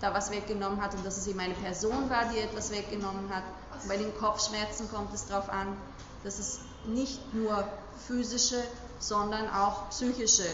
da 0.02 0.12
was 0.12 0.30
weggenommen 0.30 0.82
hat 0.82 0.94
und 0.94 1.06
dass 1.06 1.16
es 1.16 1.26
eben 1.26 1.40
eine 1.40 1.54
Person 1.54 2.10
war, 2.10 2.26
die 2.26 2.38
etwas 2.38 2.70
weggenommen 2.70 3.34
hat. 3.34 3.44
Und 3.80 3.88
bei 3.88 3.96
den 3.96 4.14
Kopfschmerzen 4.18 4.90
kommt 4.90 5.14
es 5.14 5.24
darauf 5.24 5.48
an, 5.48 5.74
dass 6.22 6.38
es 6.38 6.60
nicht 6.84 7.32
nur 7.32 7.66
physische, 8.06 8.62
sondern 8.98 9.48
auch 9.48 9.88
psychische 9.88 10.44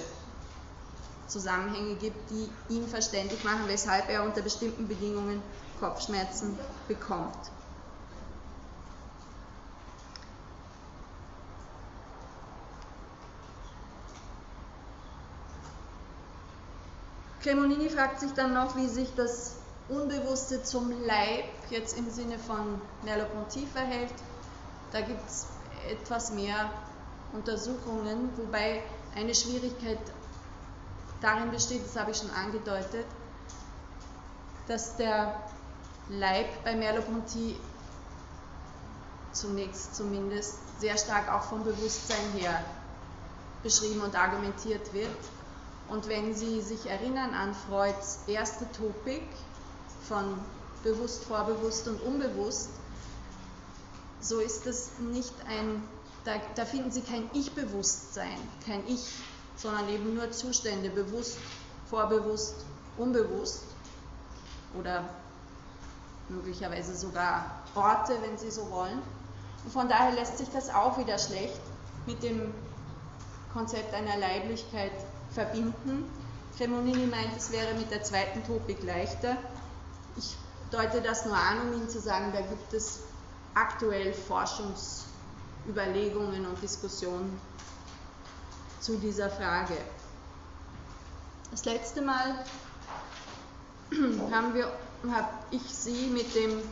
Zusammenhänge 1.31 1.95
gibt, 1.95 2.31
die 2.31 2.49
ihm 2.69 2.87
verständlich 2.87 3.43
machen, 3.45 3.63
weshalb 3.67 4.09
er 4.11 4.25
unter 4.25 4.43
bestimmten 4.43 4.89
Bedingungen 4.89 5.43
Kopfschmerzen 5.79 6.59
bekommt. 6.89 7.51
Cremonini 17.43 17.89
fragt 17.89 18.21
sich 18.21 18.33
dann 18.33 18.53
noch, 18.53 18.77
wie 18.77 18.87
sich 18.87 19.15
das 19.17 19.57
Unbewusste 19.89 20.63
zum 20.63 20.91
Leib 21.05 21.45
jetzt 21.71 21.97
im 21.97 22.11
Sinne 22.11 22.39
von 22.39 22.81
Merleau-Ponty 23.03 23.67
verhält. 23.67 24.13
Da 24.93 25.01
gibt 25.01 25.27
es 25.27 25.47
etwas 25.91 26.33
mehr 26.33 26.71
Untersuchungen, 27.33 28.31
wobei 28.37 28.83
eine 29.17 29.35
Schwierigkeit 29.35 29.99
darin 31.21 31.51
besteht, 31.51 31.85
das 31.85 31.97
habe 31.97 32.11
ich 32.11 32.19
schon 32.19 32.31
angedeutet, 32.31 33.07
dass 34.67 34.97
der 34.97 35.35
Leib 36.09 36.65
bei 36.65 36.75
Merleau-Ponty 36.75 37.57
zunächst 39.33 39.95
zumindest 39.95 40.59
sehr 40.81 40.97
stark 40.97 41.31
auch 41.31 41.43
vom 41.43 41.65
Bewusstsein 41.65 42.33
her 42.35 42.65
beschrieben 43.63 44.01
und 44.01 44.17
argumentiert 44.17 44.93
wird. 44.93 45.09
Und 45.89 46.09
wenn 46.09 46.35
Sie 46.35 46.61
sich 46.63 46.87
erinnern 46.87 47.35
an 47.35 47.55
Freuds 47.55 48.21
erste 48.27 48.71
Topik 48.73 49.27
von 50.09 50.39
bewusst, 50.83 51.25
vorbewusst 51.25 51.89
und 51.89 52.01
unbewusst, 52.03 52.71
so 54.21 54.41
ist 54.41 54.67
es 54.67 54.91
nicht 54.99 55.35
ein, 55.49 55.83
da, 56.25 56.33
da 56.55 56.65
finden 56.65 56.91
Sie 56.91 57.03
kein 57.03 57.29
Ich-Bewusstsein, 57.33 58.39
kein 58.65 58.87
Ich, 58.87 59.15
sondern 59.61 59.89
eben 59.89 60.15
nur 60.15 60.31
Zustände, 60.31 60.91
bewusst, 60.91 61.39
vorbewusst, 61.89 62.55
unbewusst 62.97 63.65
oder 64.79 65.03
möglicherweise 66.29 66.95
sogar 66.97 67.63
Orte, 67.75 68.17
wenn 68.23 68.39
Sie 68.39 68.51
so 68.51 68.71
wollen. 68.71 69.03
Und 69.65 69.73
von 69.73 69.89
daher 69.89 70.13
lässt 70.13 70.39
sich 70.39 70.49
das 70.51 70.71
auch 70.71 70.97
wieder 70.99 71.19
schlecht 71.19 71.61
mit 72.07 72.23
dem 72.23 72.55
Konzept 73.53 73.93
einer 73.93 74.17
Leiblichkeit 74.17 74.93
verbinden. 75.33 76.09
Cremonini 76.57 77.07
meint, 77.07 77.37
es 77.37 77.51
wäre 77.53 77.75
mit 77.75 77.91
der 77.91 78.03
zweiten 78.03 78.43
Topik 78.47 78.83
leichter. 78.83 79.37
Ich 80.17 80.37
deute 80.71 81.03
das 81.03 81.27
nur 81.27 81.37
an, 81.37 81.69
um 81.69 81.75
Ihnen 81.75 81.89
zu 81.89 82.01
sagen, 82.01 82.33
da 82.33 82.41
gibt 82.41 82.73
es 82.73 83.01
aktuell 83.55 84.13
Forschungsüberlegungen 84.13 86.47
und 86.47 86.61
Diskussionen 86.63 87.41
zu 88.81 88.97
dieser 88.97 89.31
Frage. 89.31 89.77
Das 91.51 91.65
letzte 91.65 92.03
Mal 92.03 92.45
haben 94.31 94.55
wir, 94.55 94.73
habe 95.11 95.29
ich 95.51 95.63
Sie 95.63 96.07
mit 96.09 96.35
dem 96.35 96.63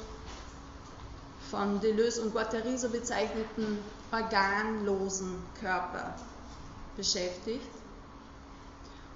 von 1.50 1.80
Deleuze 1.80 2.22
und 2.22 2.32
Guattari 2.32 2.76
so 2.76 2.88
bezeichneten 2.90 3.78
organlosen 4.12 5.42
Körper 5.60 6.14
beschäftigt 6.96 7.70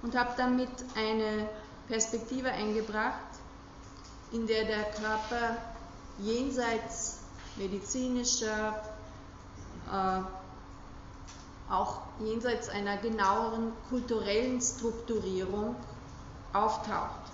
und 0.01 0.17
habe 0.17 0.31
damit 0.37 0.69
eine 0.95 1.49
Perspektive 1.87 2.49
eingebracht, 2.51 3.19
in 4.31 4.47
der 4.47 4.65
der 4.65 4.83
Körper 4.91 5.57
jenseits 6.19 7.19
medizinischer, 7.55 8.81
äh, 9.91 10.42
auch 11.69 12.01
jenseits 12.19 12.69
einer 12.69 12.97
genaueren 12.97 13.73
kulturellen 13.89 14.61
Strukturierung 14.61 15.75
auftaucht. 16.53 17.31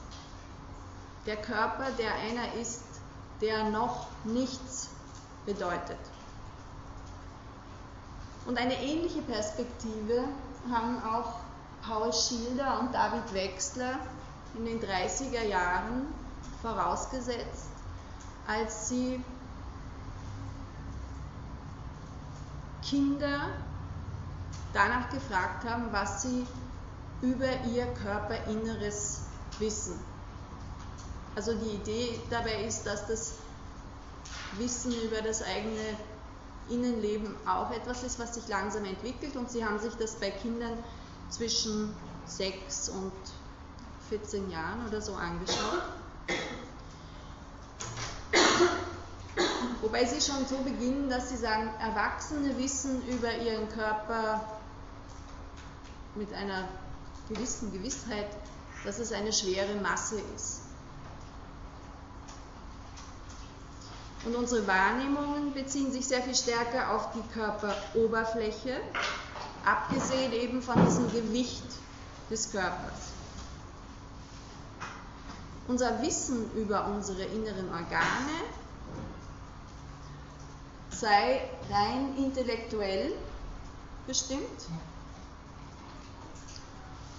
Der 1.25 1.37
Körper, 1.37 1.91
der 1.97 2.13
einer 2.13 2.53
ist, 2.59 2.83
der 3.41 3.69
noch 3.69 4.07
nichts 4.23 4.89
bedeutet. 5.45 5.97
Und 8.45 8.57
eine 8.57 8.81
ähnliche 8.81 9.21
Perspektive 9.21 10.23
haben 10.71 11.01
auch 11.03 11.35
Paul 11.81 12.11
Schilder 12.13 12.79
und 12.79 12.93
David 12.93 13.33
Wechsler 13.33 13.99
in 14.55 14.65
den 14.65 14.79
30er 14.79 15.43
Jahren 15.45 16.07
vorausgesetzt, 16.61 17.69
als 18.47 18.89
sie 18.89 19.23
Kinder 22.81 23.49
danach 24.73 25.09
gefragt 25.09 25.65
haben, 25.65 25.91
was 25.91 26.23
sie 26.23 26.45
über 27.21 27.47
ihr 27.73 27.85
Körperinneres 28.03 29.21
wissen. 29.59 29.99
Also 31.35 31.53
die 31.53 31.75
Idee 31.75 32.19
dabei 32.29 32.63
ist, 32.63 32.83
dass 32.83 33.07
das 33.07 33.33
Wissen 34.57 34.93
über 35.03 35.21
das 35.21 35.41
eigene 35.41 35.97
Innenleben 36.69 37.35
auch 37.47 37.71
etwas 37.71 38.03
ist, 38.03 38.19
was 38.19 38.35
sich 38.35 38.47
langsam 38.47 38.85
entwickelt 38.85 39.35
und 39.35 39.49
sie 39.49 39.65
haben 39.65 39.79
sich 39.79 39.93
das 39.95 40.15
bei 40.15 40.31
Kindern 40.31 40.77
zwischen 41.29 41.95
6 42.25 42.89
und 42.89 43.11
14 44.09 44.49
Jahren 44.49 44.87
oder 44.87 45.01
so 45.01 45.13
angeschaut. 45.13 45.83
Wobei 49.81 50.05
sie 50.05 50.21
schon 50.21 50.45
so 50.45 50.57
beginnen, 50.57 51.09
dass 51.09 51.29
sie 51.29 51.37
sagen, 51.37 51.69
Erwachsene 51.79 52.57
wissen 52.57 53.01
über 53.07 53.33
ihren 53.37 53.69
Körper 53.69 54.58
mit 56.15 56.33
einer 56.33 56.67
gewissen 57.29 57.71
Gewissheit, 57.71 58.27
dass 58.83 58.99
es 58.99 59.11
eine 59.11 59.31
schwere 59.33 59.75
Masse 59.75 60.19
ist. 60.35 60.61
Und 64.25 64.35
unsere 64.35 64.67
Wahrnehmungen 64.67 65.53
beziehen 65.53 65.91
sich 65.91 66.05
sehr 66.07 66.21
viel 66.21 66.35
stärker 66.35 66.93
auf 66.93 67.09
die 67.13 67.33
Körperoberfläche, 67.33 68.81
abgesehen 69.65 70.33
eben 70.33 70.61
von 70.61 70.83
diesem 70.85 71.09
Gewicht 71.11 71.63
des 72.29 72.51
Körpers. 72.51 73.09
Unser 75.67 76.01
Wissen 76.01 76.51
über 76.55 76.87
unsere 76.87 77.23
inneren 77.23 77.69
Organe 77.69 78.39
sei 80.89 81.41
rein 81.69 82.17
intellektuell 82.17 83.13
bestimmt, 84.05 84.67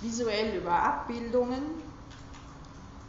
visuell 0.00 0.56
über 0.56 0.72
Abbildungen, 0.72 1.62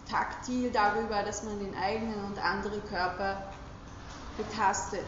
taktil 0.10 0.71
darüber, 0.71 1.23
dass 1.23 1.43
man 1.43 1.60
den 1.60 1.75
eigenen 1.75 2.25
und 2.25 2.38
andere 2.43 2.80
Körper 2.82 3.51
betastet. 4.38 5.06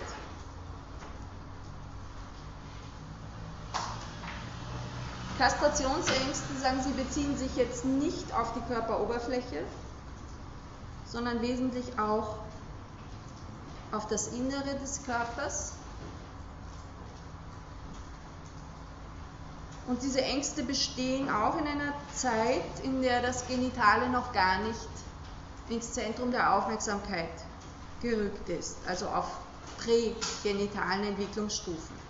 Kastrationsängste, 5.37 6.53
sagen 6.61 6.81
Sie, 6.83 6.91
beziehen 6.91 7.35
sich 7.37 7.55
jetzt 7.55 7.85
nicht 7.85 8.33
auf 8.33 8.53
die 8.53 8.61
Körperoberfläche, 8.61 9.63
sondern 11.05 11.41
wesentlich 11.41 11.99
auch 11.99 12.37
auf 13.91 14.07
das 14.07 14.27
Innere 14.29 14.75
des 14.81 15.03
Körpers. 15.03 15.73
Und 19.87 20.01
diese 20.01 20.21
Ängste 20.21 20.63
bestehen 20.63 21.29
auch 21.29 21.57
in 21.57 21.67
einer 21.67 21.93
Zeit, 22.13 22.63
in 22.83 23.01
der 23.01 23.21
das 23.21 23.47
Genitale 23.47 24.09
noch 24.09 24.31
gar 24.31 24.59
nicht 24.59 24.79
ins 25.69 25.91
Zentrum 25.91 26.31
der 26.31 26.55
Aufmerksamkeit 26.55 27.29
gerückt 28.01 28.47
ist, 28.49 28.77
also 28.87 29.07
auf 29.07 29.27
prägenitalen 29.77 31.03
Entwicklungsstufen. 31.05 32.03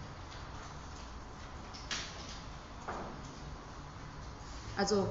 Also 4.76 5.08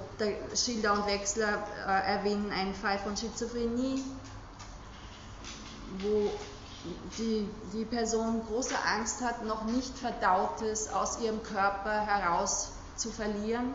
Schilder 0.54 0.92
und 0.92 1.06
Wechsler 1.06 1.64
äh, 1.86 2.16
erwähnen 2.16 2.50
einen 2.50 2.74
Fall 2.74 2.98
von 2.98 3.16
Schizophrenie, 3.16 4.02
wo 6.00 6.32
die, 7.18 7.48
die 7.72 7.84
Person 7.84 8.42
große 8.46 8.76
Angst 8.84 9.20
hat, 9.20 9.44
noch 9.44 9.64
nicht 9.64 9.96
Verdautes 9.98 10.88
aus 10.88 11.20
ihrem 11.20 11.42
Körper 11.42 12.00
heraus 12.00 12.72
zu 12.96 13.10
verlieren. 13.10 13.74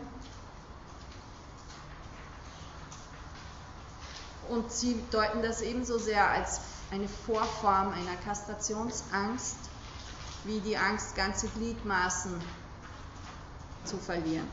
Und 4.48 4.70
sie 4.72 5.02
deuten 5.10 5.42
das 5.42 5.60
ebenso 5.60 5.98
sehr 5.98 6.28
als 6.28 6.60
eine 6.90 7.08
Vorform 7.08 7.92
einer 7.92 8.16
Kastrationsangst, 8.24 9.58
wie 10.44 10.60
die 10.60 10.76
Angst, 10.76 11.14
ganze 11.16 11.48
Gliedmaßen 11.48 12.40
zu 13.84 13.98
verlieren. 13.98 14.48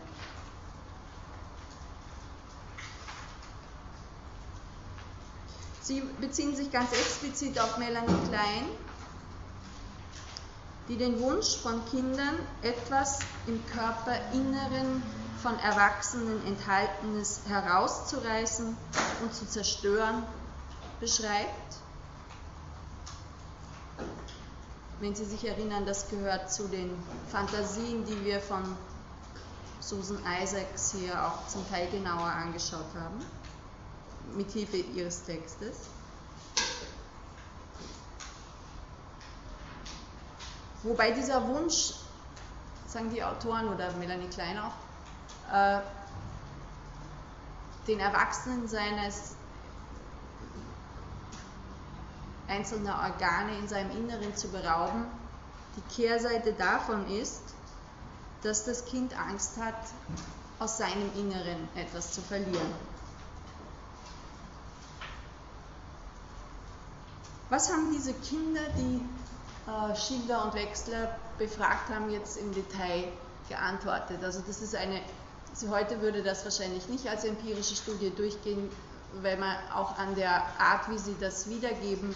Sie 5.85 6.01
beziehen 6.19 6.55
sich 6.55 6.71
ganz 6.71 6.91
explizit 6.93 7.59
auf 7.59 7.77
Melanie 7.77 8.27
Klein, 8.27 8.65
die 10.87 10.97
den 10.97 11.19
Wunsch 11.19 11.57
von 11.57 11.79
Kindern, 11.91 12.39
etwas 12.63 13.19
im 13.45 13.63
Körperinneren 13.67 15.03
von 15.43 15.59
Erwachsenen 15.59 16.43
Enthaltenes 16.47 17.41
herauszureißen 17.47 18.75
und 19.21 19.35
zu 19.35 19.47
zerstören, 19.47 20.23
beschreibt. 20.99 21.75
Wenn 24.99 25.13
Sie 25.13 25.25
sich 25.25 25.47
erinnern, 25.47 25.85
das 25.85 26.09
gehört 26.09 26.51
zu 26.51 26.67
den 26.67 26.97
Fantasien, 27.29 28.05
die 28.05 28.25
wir 28.25 28.39
von 28.39 28.63
Susan 29.79 30.17
Isaacs 30.41 30.95
hier 30.97 31.27
auch 31.27 31.47
zum 31.47 31.69
Teil 31.69 31.87
genauer 31.91 32.25
angeschaut 32.25 32.87
haben, 32.95 33.23
mithilfe 34.35 34.77
ihres 34.77 35.23
Textes. 35.23 35.77
Wobei 40.83 41.11
dieser 41.11 41.47
Wunsch, 41.47 41.93
sagen 42.87 43.09
die 43.09 43.23
Autoren 43.23 43.67
oder 43.69 43.91
Melanie 43.93 44.27
Klein 44.27 44.59
auch, 44.59 44.73
äh, 45.51 45.81
den 47.87 47.99
Erwachsenen 47.99 48.67
seines 48.67 49.35
einzelner 52.47 53.01
Organe 53.03 53.57
in 53.57 53.67
seinem 53.67 53.91
Inneren 53.91 54.35
zu 54.35 54.49
berauben. 54.49 55.05
Die 55.75 55.95
Kehrseite 55.95 56.53
davon 56.53 57.07
ist, 57.07 57.41
dass 58.43 58.65
das 58.65 58.85
Kind 58.85 59.17
Angst 59.19 59.57
hat, 59.57 59.75
aus 60.59 60.77
seinem 60.77 61.11
Inneren 61.15 61.67
etwas 61.75 62.13
zu 62.13 62.21
verlieren. 62.21 62.94
Was 67.49 67.71
haben 67.71 67.91
diese 67.93 68.13
Kinder, 68.13 68.61
die 68.77 69.01
äh, 69.69 69.95
Schilder 69.95 70.45
und 70.45 70.53
Wechsler 70.55 71.15
befragt 71.37 71.89
haben, 71.93 72.09
jetzt 72.09 72.37
im 72.37 72.53
Detail 72.53 73.07
geantwortet? 73.49 74.23
Also 74.23 74.41
das 74.45 74.61
ist 74.61 74.75
eine, 74.75 75.01
also 75.51 75.69
heute 75.69 76.01
würde 76.01 76.23
das 76.23 76.43
wahrscheinlich 76.43 76.87
nicht 76.89 77.07
als 77.07 77.23
empirische 77.23 77.75
Studie 77.75 78.09
durchgehen, 78.09 78.69
weil 79.21 79.37
man 79.37 79.55
auch 79.73 79.97
an 79.97 80.15
der 80.15 80.43
Art, 80.59 80.89
wie 80.89 80.97
sie 80.97 81.15
das 81.19 81.49
wiedergeben, 81.49 82.15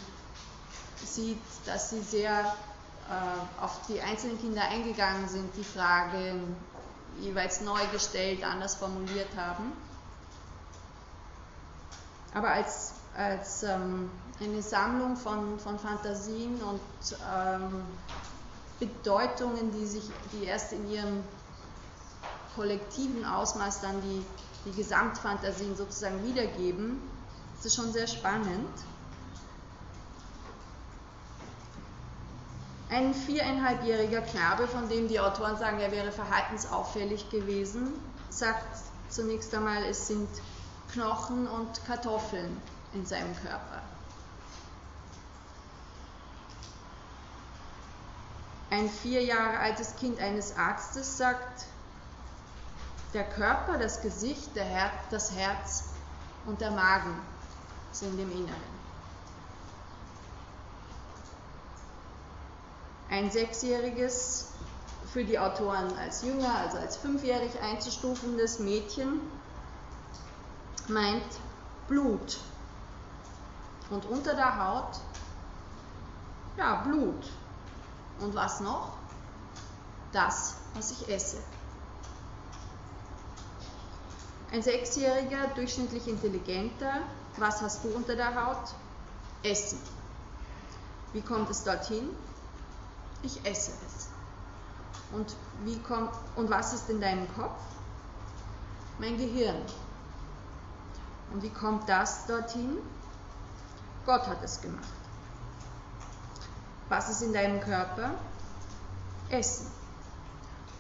sieht, 1.06 1.40
dass 1.66 1.92
sie 1.92 2.02
sehr 2.02 2.56
äh, 3.10 3.64
auf 3.64 3.80
die 3.88 4.02
einzelnen 4.02 4.40
Kinder 4.40 4.62
eingegangen 4.64 5.28
sind, 5.28 5.56
die 5.56 5.64
Fragen 5.64 6.56
jeweils 7.22 7.62
neu 7.62 7.80
gestellt, 7.92 8.44
anders 8.44 8.76
formuliert 8.76 9.30
haben. 9.36 9.72
Aber 12.34 12.50
als, 12.50 12.94
als 13.20 13.64
ähm, 13.64 14.10
eine 14.40 14.62
Sammlung 14.62 15.18
von, 15.18 15.60
von 15.60 15.78
Fantasien 15.78 16.56
und 16.64 17.18
ähm, 17.36 17.84
Bedeutungen, 18.80 19.72
die 19.74 19.86
sich, 19.86 20.10
die 20.32 20.46
erst 20.46 20.72
in 20.72 20.90
ihrem 20.90 21.24
kollektiven 22.56 23.26
Ausmaß 23.26 23.82
dann 23.82 24.02
die, 24.02 24.26
die 24.66 24.76
Gesamtfantasien 24.76 25.76
sozusagen 25.76 26.24
wiedergeben, 26.26 27.02
ist 27.58 27.66
es 27.66 27.76
schon 27.76 27.92
sehr 27.92 28.08
spannend. 28.08 28.70
Ein 32.90 33.14
viereinhalbjähriger 33.14 34.22
Knabe, 34.22 34.66
von 34.66 34.88
dem 34.88 35.10
die 35.10 35.20
Autoren 35.20 35.58
sagen, 35.58 35.80
er 35.80 35.92
wäre 35.92 36.14
verhaltensauffällig 36.14 37.30
gewesen, 37.30 37.94
sagt 38.30 38.66
zunächst 39.10 39.54
einmal, 39.54 39.84
es 39.84 40.08
sind 40.08 40.30
Knochen 40.94 41.48
und 41.48 41.86
Kartoffeln 41.86 42.58
in 42.94 43.06
seinem 43.06 43.36
Körper. 43.36 43.82
Ein 48.72 48.90
vier 48.90 49.24
Jahre 49.24 49.60
altes 49.60 49.96
Kind 49.96 50.20
eines 50.20 50.56
Arztes 50.56 51.18
sagt, 51.18 51.66
der 53.14 53.24
Körper, 53.24 53.78
das 53.80 54.02
Gesicht, 54.02 54.56
Her 54.56 54.92
das 55.10 55.32
Herz 55.32 55.86
und 56.46 56.62
der 56.62 56.72
Magen 56.72 57.16
sind 57.92 58.20
im 58.20 58.32
Inneren. 58.32 58.80
ein 63.10 63.32
sechsjähriges, 63.32 64.46
für 65.12 65.24
die 65.24 65.40
Autoren 65.40 65.92
als 65.98 66.22
jünger, 66.22 66.54
also 66.56 66.78
als 66.78 66.98
fünfjährig 66.98 67.52
einzustufendes 67.62 68.60
Mädchen 68.60 69.20
meint 70.88 71.24
Blut. 71.88 72.38
Und 73.90 74.06
unter 74.06 74.36
der 74.36 74.68
Haut, 74.68 75.00
ja, 76.58 76.76
Blut. 76.84 77.32
Und 78.20 78.36
was 78.36 78.60
noch? 78.60 78.94
Das, 80.12 80.56
was 80.74 80.92
ich 80.92 81.10
esse. 81.10 81.38
Ein 84.52 84.62
Sechsjähriger, 84.64 85.48
durchschnittlich 85.56 86.08
intelligenter, 86.08 87.02
was 87.38 87.62
hast 87.62 87.84
du 87.84 87.90
unter 87.90 88.16
der 88.16 88.34
Haut? 88.36 88.74
Essen. 89.44 89.80
Wie 91.14 91.22
kommt 91.22 91.50
es 91.50 91.64
dorthin? 91.64 92.10
ich 93.24 93.46
esse 93.46 93.72
es. 93.86 94.10
Und, 95.12 95.36
wie 95.64 95.80
kommt, 95.80 96.12
und 96.36 96.50
was 96.50 96.74
ist 96.74 96.90
in 96.90 97.02
deinem 97.02 97.28
Kopf? 97.36 97.60
Mein 99.00 99.18
Gehirn. 99.18 99.62
Und 101.34 101.44
wie 101.44 101.50
kommt 101.50 101.88
das 101.90 102.26
dorthin? 102.28 102.78
Gott 104.06 104.28
hat 104.28 104.44
es 104.44 104.62
gemacht. 104.62 104.88
Was 106.90 107.10
ist 107.10 107.22
in 107.22 107.34
deinem 107.34 107.60
Körper? 107.62 108.12
Essen. 109.30 109.68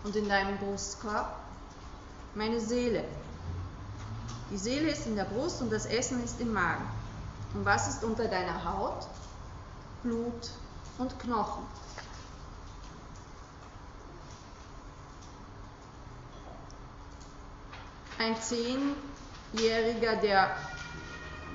Und 0.03 0.15
in 0.15 0.27
deinem 0.27 0.57
Brustkorb? 0.57 1.35
Meine 2.35 2.59
Seele. 2.59 3.03
Die 4.49 4.57
Seele 4.57 4.91
ist 4.91 5.05
in 5.05 5.15
der 5.15 5.25
Brust 5.25 5.61
und 5.61 5.71
das 5.71 5.85
Essen 5.85 6.23
ist 6.23 6.39
im 6.39 6.53
Magen. 6.53 6.87
Und 7.53 7.65
was 7.65 7.87
ist 7.87 8.03
unter 8.03 8.27
deiner 8.27 8.63
Haut? 8.63 9.07
Blut 10.01 10.49
und 10.97 11.19
Knochen. 11.19 11.63
ein 18.19 18.35
Zehnjähriger, 18.35 20.17
der, 20.17 20.51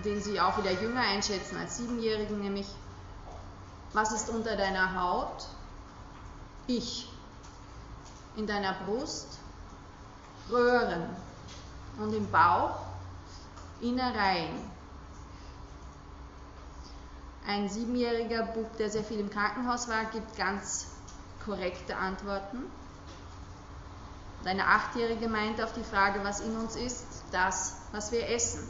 den 0.04 0.20
Sie 0.20 0.40
auch 0.40 0.58
wieder 0.58 0.72
jünger 0.72 1.00
einschätzen 1.00 1.56
als 1.56 1.78
Siebenjährigen, 1.78 2.40
nämlich 2.40 2.66
was 3.92 4.12
ist 4.12 4.28
unter 4.28 4.56
deiner 4.56 5.00
Haut? 5.00 5.46
Ich. 6.66 7.08
In 8.36 8.46
deiner 8.46 8.74
Brust 8.84 9.38
Röhren 10.50 11.08
und 11.98 12.12
im 12.12 12.30
Bauch 12.30 12.76
Innereien. 13.80 14.58
Ein 17.46 17.68
siebenjähriger 17.68 18.44
Bub, 18.46 18.76
der 18.78 18.90
sehr 18.90 19.04
viel 19.04 19.20
im 19.20 19.30
Krankenhaus 19.30 19.88
war, 19.88 20.06
gibt 20.06 20.36
ganz 20.36 20.86
korrekte 21.44 21.96
Antworten. 21.96 22.64
Deine 24.44 24.66
Achtjährige 24.66 25.28
meint 25.28 25.62
auf 25.62 25.72
die 25.72 25.84
Frage, 25.84 26.24
was 26.24 26.40
in 26.40 26.56
uns 26.56 26.76
ist, 26.76 27.06
das, 27.32 27.76
was 27.92 28.12
wir 28.12 28.28
essen. 28.28 28.68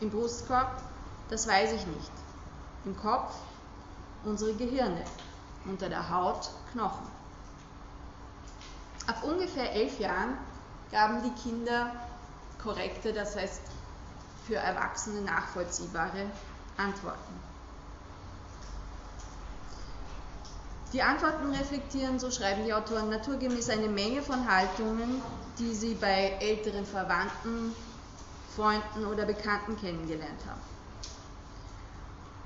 Im 0.00 0.10
Brustkorb, 0.10 0.82
das 1.28 1.46
weiß 1.46 1.72
ich 1.72 1.86
nicht. 1.86 2.12
Im 2.84 2.96
Kopf, 2.96 3.34
unsere 4.24 4.54
Gehirne. 4.54 5.04
Unter 5.64 5.88
der 5.88 6.10
Haut, 6.10 6.50
Knochen. 6.72 7.06
Ab 9.06 9.22
ungefähr 9.24 9.72
elf 9.72 9.98
Jahren 9.98 10.36
gaben 10.90 11.22
die 11.22 11.42
Kinder 11.42 11.92
korrekte, 12.62 13.12
das 13.12 13.36
heißt 13.36 13.62
für 14.46 14.56
Erwachsene 14.56 15.22
nachvollziehbare 15.22 16.26
Antworten. 16.76 17.40
Die 20.92 21.02
Antworten 21.02 21.52
reflektieren, 21.52 22.20
so 22.20 22.30
schreiben 22.30 22.64
die 22.64 22.72
Autoren, 22.72 23.10
naturgemäß 23.10 23.70
eine 23.70 23.88
Menge 23.88 24.22
von 24.22 24.48
Haltungen, 24.48 25.20
die 25.58 25.74
sie 25.74 25.94
bei 25.94 26.36
älteren 26.40 26.86
Verwandten, 26.86 27.74
Freunden 28.56 29.06
oder 29.06 29.24
Bekannten 29.24 29.76
kennengelernt 29.76 30.40
haben. 30.48 30.60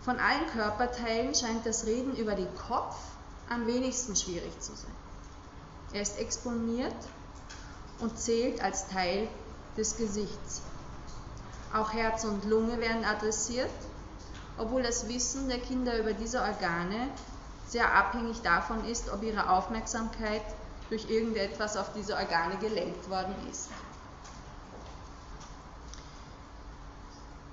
Von 0.02 0.18
allen 0.18 0.46
Körperteilen 0.46 1.34
scheint 1.34 1.66
das 1.66 1.84
Reden 1.84 2.16
über 2.16 2.34
den 2.34 2.48
Kopf 2.56 2.96
am 3.50 3.66
wenigsten 3.66 4.16
schwierig 4.16 4.58
zu 4.60 4.74
sein. 4.74 4.94
Er 5.92 6.02
ist 6.02 6.18
exponiert 6.18 6.96
und 8.00 8.18
zählt 8.18 8.62
als 8.62 8.88
Teil 8.88 9.28
des 9.76 9.96
Gesichts. 9.96 10.62
Auch 11.74 11.92
Herz 11.92 12.24
und 12.24 12.44
Lunge 12.44 12.78
werden 12.80 13.04
adressiert, 13.04 13.70
obwohl 14.56 14.82
das 14.82 15.08
Wissen 15.08 15.48
der 15.48 15.58
Kinder 15.58 15.98
über 15.98 16.12
diese 16.12 16.40
Organe 16.40 17.10
sehr 17.66 17.94
abhängig 17.94 18.40
davon 18.40 18.84
ist, 18.86 19.10
ob 19.10 19.22
ihre 19.22 19.50
Aufmerksamkeit 19.50 20.42
durch 20.88 21.10
irgendetwas 21.10 21.76
auf 21.76 21.92
diese 21.92 22.16
Organe 22.16 22.56
gelenkt 22.58 23.10
worden 23.10 23.34
ist. 23.50 23.68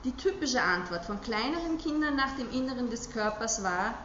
Die 0.05 0.11
typische 0.11 0.61
Antwort 0.61 1.03
von 1.03 1.19
kleineren 1.19 1.79
Kindern 1.79 2.15
nach 2.15 2.35
dem 2.35 2.51
Inneren 2.51 2.91
des 2.91 3.09
Körpers 3.09 3.63
war, 3.63 3.95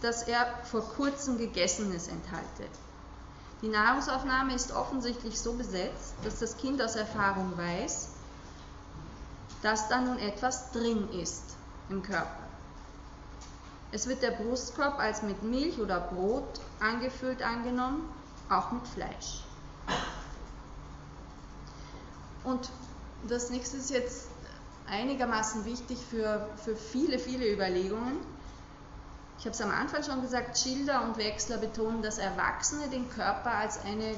dass 0.00 0.22
er 0.22 0.46
vor 0.64 0.80
kurzem 0.80 1.36
Gegessenes 1.36 2.08
enthalte. 2.08 2.64
Die 3.60 3.68
Nahrungsaufnahme 3.68 4.54
ist 4.54 4.72
offensichtlich 4.72 5.38
so 5.38 5.52
besetzt, 5.52 6.14
dass 6.24 6.38
das 6.38 6.56
Kind 6.56 6.80
aus 6.80 6.96
Erfahrung 6.96 7.58
weiß, 7.58 8.08
dass 9.60 9.86
da 9.88 10.00
nun 10.00 10.18
etwas 10.18 10.72
drin 10.72 11.10
ist 11.10 11.42
im 11.90 12.02
Körper. 12.02 12.38
Es 13.92 14.06
wird 14.06 14.22
der 14.22 14.30
Brustkorb 14.30 14.98
als 14.98 15.20
mit 15.20 15.42
Milch 15.42 15.78
oder 15.78 16.00
Brot 16.00 16.58
angefüllt 16.78 17.42
angenommen, 17.42 18.08
auch 18.48 18.72
mit 18.72 18.88
Fleisch. 18.88 19.44
Und 22.44 22.70
das 23.28 23.50
nächste 23.50 23.76
ist 23.76 23.90
jetzt 23.90 24.29
einigermaßen 24.90 25.64
wichtig 25.64 25.98
für, 25.98 26.48
für 26.56 26.76
viele, 26.76 27.18
viele 27.18 27.50
Überlegungen. 27.52 28.18
Ich 29.38 29.46
habe 29.46 29.54
es 29.54 29.60
am 29.62 29.70
Anfang 29.70 30.02
schon 30.02 30.20
gesagt, 30.20 30.58
Schilder 30.58 31.02
und 31.04 31.16
Wechsler 31.16 31.58
betonen, 31.58 32.02
dass 32.02 32.18
Erwachsene 32.18 32.88
den 32.88 33.08
Körper 33.08 33.52
als 33.52 33.82
eine 33.84 34.14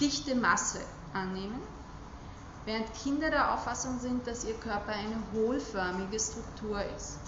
dichte 0.00 0.34
Masse 0.34 0.80
annehmen, 1.12 1.60
während 2.64 2.86
Kinder 2.94 3.30
der 3.30 3.52
Auffassung 3.52 3.98
sind, 3.98 4.26
dass 4.26 4.44
ihr 4.44 4.54
Körper 4.54 4.92
eine 4.92 5.16
hohlförmige 5.34 6.18
Struktur 6.18 6.82
ist. 6.96 7.18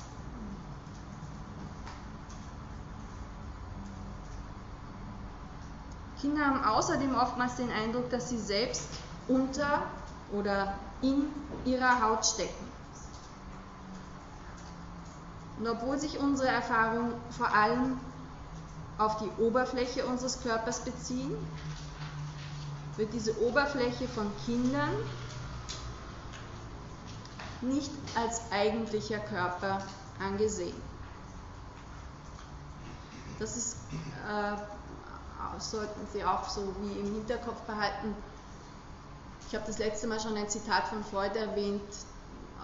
Kinder 6.20 6.46
haben 6.46 6.64
außerdem 6.64 7.16
oftmals 7.16 7.56
den 7.56 7.70
Eindruck, 7.70 8.08
dass 8.10 8.28
sie 8.28 8.38
selbst 8.38 8.88
unter 9.26 9.82
oder 10.32 10.74
in 11.00 11.26
ihrer 11.64 12.02
Haut 12.02 12.24
stecken. 12.24 12.72
Und 15.58 15.68
obwohl 15.68 15.98
sich 15.98 16.18
unsere 16.18 16.48
Erfahrungen 16.48 17.12
vor 17.30 17.54
allem 17.54 18.00
auf 18.98 19.18
die 19.18 19.42
Oberfläche 19.42 20.06
unseres 20.06 20.42
Körpers 20.42 20.80
beziehen, 20.80 21.36
wird 22.96 23.12
diese 23.12 23.40
Oberfläche 23.40 24.08
von 24.08 24.30
Kindern 24.44 24.90
nicht 27.60 27.90
als 28.14 28.42
eigentlicher 28.50 29.18
Körper 29.18 29.82
angesehen. 30.20 30.76
Das 33.38 33.56
ist, 33.56 33.76
äh, 34.28 35.60
sollten 35.60 36.06
Sie 36.12 36.24
auch 36.24 36.48
so 36.48 36.74
wie 36.80 37.00
im 37.00 37.14
Hinterkopf 37.14 37.60
behalten. 37.62 38.14
Ich 39.52 39.54
habe 39.54 39.66
das 39.66 39.76
letzte 39.76 40.06
Mal 40.06 40.18
schon 40.18 40.34
ein 40.34 40.48
Zitat 40.48 40.88
von 40.88 41.04
Freud 41.04 41.38
erwähnt, 41.38 41.82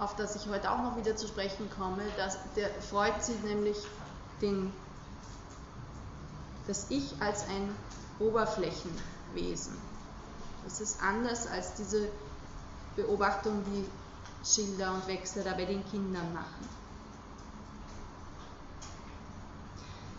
auf 0.00 0.16
das 0.16 0.36
ich 0.36 0.48
heute 0.48 0.70
auch 0.70 0.78
noch 0.78 0.96
wieder 0.96 1.14
zu 1.16 1.28
sprechen 1.28 1.68
komme. 1.68 2.00
Dass 2.16 2.38
der 2.56 2.70
Freud 2.80 3.12
sieht 3.20 3.44
nämlich 3.44 3.76
den, 4.40 4.72
das 6.66 6.86
Ich 6.88 7.12
als 7.20 7.42
ein 7.42 7.76
Oberflächenwesen. 8.18 9.76
Das 10.64 10.80
ist 10.80 11.02
anders 11.02 11.46
als 11.46 11.74
diese 11.74 12.08
Beobachtung, 12.96 13.62
die 13.66 13.84
Schilder 14.42 14.94
und 14.94 15.06
Wechsler 15.08 15.44
da 15.44 15.52
bei 15.52 15.66
den 15.66 15.86
Kindern 15.90 16.32
machen. 16.32 16.68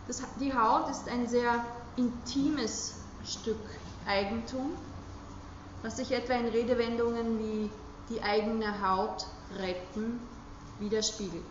Das, 0.08 0.21
die 0.39 0.53
Haut 0.53 0.88
ist 0.91 1.10
ein 1.10 1.27
sehr 1.27 1.65
intimes 1.95 2.93
Stück 3.25 3.58
Eigentum, 4.05 4.77
was 5.81 5.97
sich 5.97 6.11
etwa 6.11 6.33
in 6.33 6.47
Redewendungen 6.47 7.39
wie 7.39 7.69
die 8.09 8.21
eigene 8.21 8.81
Haut 8.87 9.25
retten 9.57 10.19
widerspiegelt. 10.79 11.43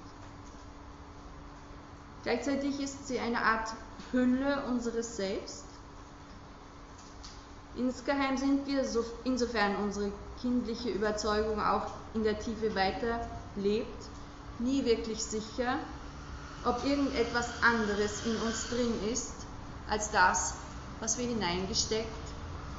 Gleichzeitig 2.24 2.80
ist 2.80 3.06
sie 3.06 3.18
eine 3.18 3.42
Art 3.42 3.72
Hülle 4.12 4.64
unseres 4.66 5.16
Selbst. 5.16 5.64
Insgeheim 7.76 8.36
sind 8.36 8.66
wir, 8.66 8.84
insofern 9.24 9.76
unsere 9.76 10.10
kindliche 10.40 10.90
Überzeugung 10.90 11.60
auch 11.60 11.86
in 12.14 12.24
der 12.24 12.38
Tiefe 12.38 12.74
weiterlebt, 12.74 14.04
nie 14.58 14.84
wirklich 14.84 15.22
sicher, 15.22 15.78
ob 16.64 16.84
irgendetwas 16.84 17.48
anderes 17.62 18.26
in 18.26 18.36
uns 18.42 18.68
drin 18.68 18.92
ist 19.12 19.32
als 19.88 20.10
das, 20.10 20.54
was 21.00 21.16
wir 21.18 21.26
hineingesteckt, 21.26 22.08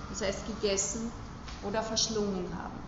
das 0.09 0.21
heißt 0.21 0.45
gegessen 0.47 1.11
oder 1.63 1.83
verschlungen 1.83 2.47
haben. 2.61 2.79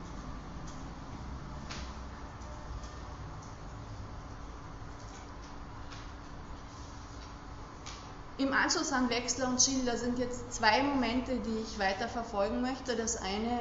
Im 8.38 8.54
Anschluss 8.54 8.92
an 8.92 9.10
Wechsler 9.10 9.50
und 9.50 9.62
Schilder 9.62 9.98
sind 9.98 10.18
jetzt 10.18 10.52
zwei 10.52 10.82
Momente, 10.82 11.38
die 11.38 11.60
ich 11.60 11.78
weiter 11.78 12.08
verfolgen 12.08 12.62
möchte. 12.62 12.96
Das 12.96 13.22
eine 13.22 13.60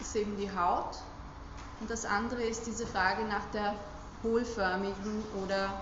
ist 0.00 0.14
eben 0.14 0.36
die 0.36 0.50
Haut 0.56 0.98
und 1.80 1.90
das 1.90 2.04
andere 2.04 2.42
ist 2.42 2.66
diese 2.66 2.86
Frage 2.86 3.24
nach 3.24 3.44
der 3.52 3.74
hohlförmigen 4.22 5.24
oder 5.42 5.72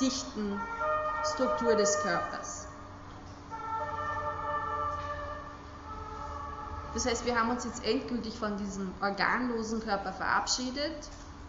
dichten 0.00 0.60
Struktur 1.32 1.76
des 1.76 1.98
Körpers. 2.02 2.66
Das 6.94 7.06
heißt, 7.06 7.26
wir 7.26 7.38
haben 7.38 7.50
uns 7.50 7.64
jetzt 7.64 7.84
endgültig 7.84 8.38
von 8.38 8.56
diesem 8.56 8.94
organlosen 9.02 9.80
Körper 9.80 10.12
verabschiedet. 10.12 10.94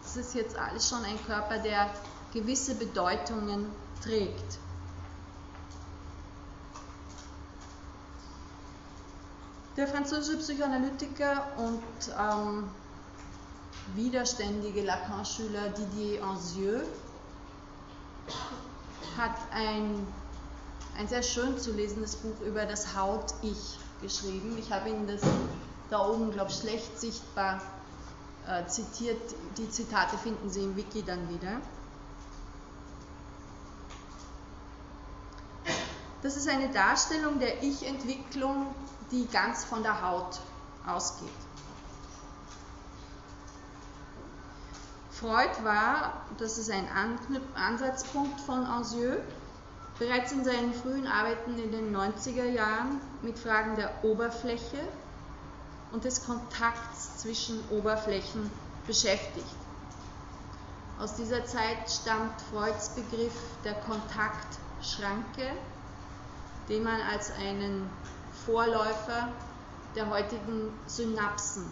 Das 0.02 0.16
ist 0.16 0.34
jetzt 0.34 0.58
alles 0.58 0.88
schon 0.88 1.04
ein 1.04 1.24
Körper, 1.24 1.58
der 1.58 1.88
gewisse 2.32 2.74
Bedeutungen 2.74 3.66
trägt. 4.02 4.58
Der 9.76 9.86
französische 9.86 10.38
Psychoanalytiker 10.38 11.46
und 11.58 11.82
ähm, 12.18 12.64
widerständige 13.94 14.82
Lacan-Schüler 14.82 15.68
Didier 15.68 16.24
Anzieux 16.24 16.82
hat 19.16 19.36
ein, 19.52 20.06
ein 20.98 21.06
sehr 21.06 21.22
schön 21.22 21.56
zu 21.58 21.72
lesendes 21.72 22.16
Buch 22.16 22.40
über 22.40 22.64
das 22.64 22.96
Haut-Ich 22.96 23.78
geschrieben. 24.00 24.56
Ich 24.58 24.72
habe 24.72 24.88
Ihnen 24.88 25.06
das 25.06 25.20
da 25.90 26.06
oben, 26.06 26.32
glaube 26.32 26.50
ich, 26.50 26.56
schlecht 26.56 26.98
sichtbar 26.98 27.60
äh, 28.46 28.66
zitiert. 28.66 29.20
Die 29.56 29.70
Zitate 29.70 30.18
finden 30.18 30.50
Sie 30.50 30.64
im 30.64 30.76
Wiki 30.76 31.02
dann 31.02 31.28
wieder. 31.28 31.60
Das 36.22 36.36
ist 36.36 36.48
eine 36.48 36.68
Darstellung 36.70 37.38
der 37.38 37.62
Ich-Entwicklung, 37.62 38.74
die 39.12 39.26
ganz 39.28 39.64
von 39.64 39.82
der 39.82 40.02
Haut 40.02 40.40
ausgeht. 40.86 41.28
Freud 45.12 45.50
war, 45.62 46.12
das 46.38 46.58
ist 46.58 46.70
ein 46.70 46.86
Ansatzpunkt 47.54 48.38
von 48.40 48.64
Anzieux, 48.64 49.18
bereits 49.98 50.32
in 50.32 50.44
seinen 50.44 50.74
frühen 50.74 51.06
Arbeiten 51.06 51.58
in 51.58 51.72
den 51.72 51.96
90er 51.96 52.44
Jahren 52.44 53.00
mit 53.22 53.38
Fragen 53.38 53.76
der 53.76 54.04
Oberfläche 54.04 54.80
und 55.92 56.04
des 56.04 56.24
Kontakts 56.24 57.18
zwischen 57.18 57.62
Oberflächen 57.70 58.50
beschäftigt. 58.86 59.46
Aus 60.98 61.14
dieser 61.14 61.44
Zeit 61.44 61.90
stammt 61.90 62.40
Freuds 62.50 62.90
Begriff 62.90 63.34
der 63.64 63.74
Kontaktschranke, 63.74 65.52
den 66.68 66.82
man 66.82 67.00
als 67.00 67.32
einen 67.32 67.88
Vorläufer 68.44 69.28
der 69.94 70.08
heutigen 70.10 70.70
Synapsen 70.86 71.70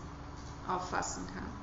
auffassen 0.68 1.26
kann. 1.34 1.53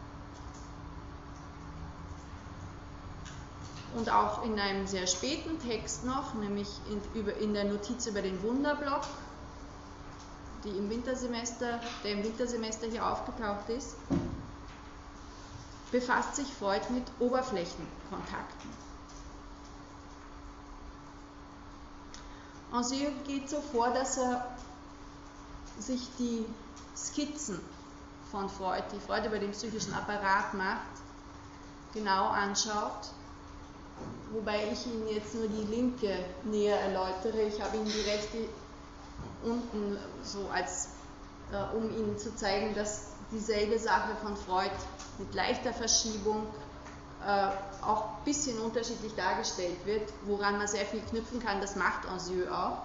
Und 3.95 4.09
auch 4.09 4.43
in 4.45 4.59
einem 4.59 4.87
sehr 4.87 5.07
späten 5.07 5.59
Text 5.59 6.05
noch, 6.05 6.33
nämlich 6.35 6.69
in, 6.89 7.19
über, 7.19 7.35
in 7.37 7.53
der 7.53 7.65
Notiz 7.65 8.05
über 8.07 8.21
den 8.21 8.41
Wunderblock, 8.41 9.03
die 10.63 10.69
im 10.69 10.89
Wintersemester, 10.89 11.79
der 12.03 12.11
im 12.11 12.23
Wintersemester 12.23 12.87
hier 12.87 13.05
aufgetaucht 13.05 13.69
ist, 13.69 13.95
befasst 15.91 16.37
sich 16.37 16.47
Freud 16.53 16.81
mit 16.89 17.03
Oberflächenkontakten. 17.19 18.69
Anzieux 22.71 23.11
geht 23.27 23.49
so 23.49 23.59
vor, 23.59 23.89
dass 23.89 24.17
er 24.17 24.55
sich 25.77 26.07
die 26.17 26.45
Skizzen 26.95 27.59
von 28.29 28.47
Freud, 28.47 28.83
die 28.93 28.99
Freud 28.99 29.27
über 29.27 29.39
den 29.39 29.51
psychischen 29.51 29.93
Apparat 29.93 30.53
macht, 30.53 30.79
genau 31.93 32.27
anschaut 32.27 33.11
wobei 34.31 34.71
ich 34.71 34.85
Ihnen 34.85 35.07
jetzt 35.07 35.35
nur 35.35 35.47
die 35.47 35.63
linke 35.73 36.13
näher 36.43 36.79
erläutere. 36.79 37.41
Ich 37.43 37.61
habe 37.61 37.77
Ihnen 37.77 37.85
die 37.85 38.09
rechte 38.09 38.37
unten 39.43 39.97
so 40.23 40.47
als, 40.53 40.89
äh, 41.51 41.75
um 41.75 41.89
Ihnen 41.89 42.17
zu 42.17 42.35
zeigen, 42.35 42.73
dass 42.75 43.07
dieselbe 43.31 43.79
Sache 43.79 44.15
von 44.21 44.35
Freud 44.35 44.71
mit 45.17 45.33
leichter 45.33 45.73
Verschiebung 45.73 46.47
äh, 47.25 47.47
auch 47.83 48.17
ein 48.17 48.23
bisschen 48.25 48.57
unterschiedlich 48.59 49.13
dargestellt 49.15 49.85
wird, 49.85 50.11
woran 50.25 50.57
man 50.57 50.67
sehr 50.67 50.85
viel 50.85 51.01
knüpfen 51.01 51.39
kann, 51.39 51.61
das 51.61 51.75
macht 51.75 52.07
Anzieux 52.07 52.49
auch. 52.49 52.77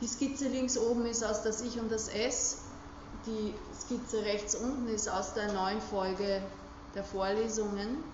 Die 0.00 0.06
Skizze 0.06 0.46
links 0.48 0.78
oben 0.78 1.06
ist 1.06 1.24
aus 1.24 1.42
das 1.42 1.60
Ich 1.62 1.80
und 1.80 1.90
das 1.90 2.08
Es, 2.08 2.58
die 3.26 3.54
Skizze 3.76 4.22
rechts 4.22 4.54
unten 4.54 4.88
ist 4.88 5.08
aus 5.08 5.34
der 5.34 5.52
neuen 5.52 5.80
Folge 5.80 6.40
der 6.94 7.02
Vorlesungen. 7.02 8.04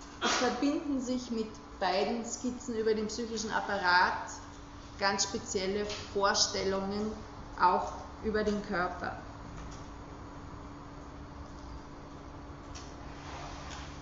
Es 0.00 0.09
verbinden 0.28 1.00
sich 1.00 1.30
mit 1.30 1.48
beiden 1.78 2.24
Skizzen 2.24 2.76
über 2.76 2.94
den 2.94 3.06
psychischen 3.06 3.50
Apparat 3.50 4.30
ganz 4.98 5.24
spezielle 5.24 5.86
Vorstellungen 6.12 7.10
auch 7.60 7.92
über 8.22 8.44
den 8.44 8.62
Körper. 8.66 9.16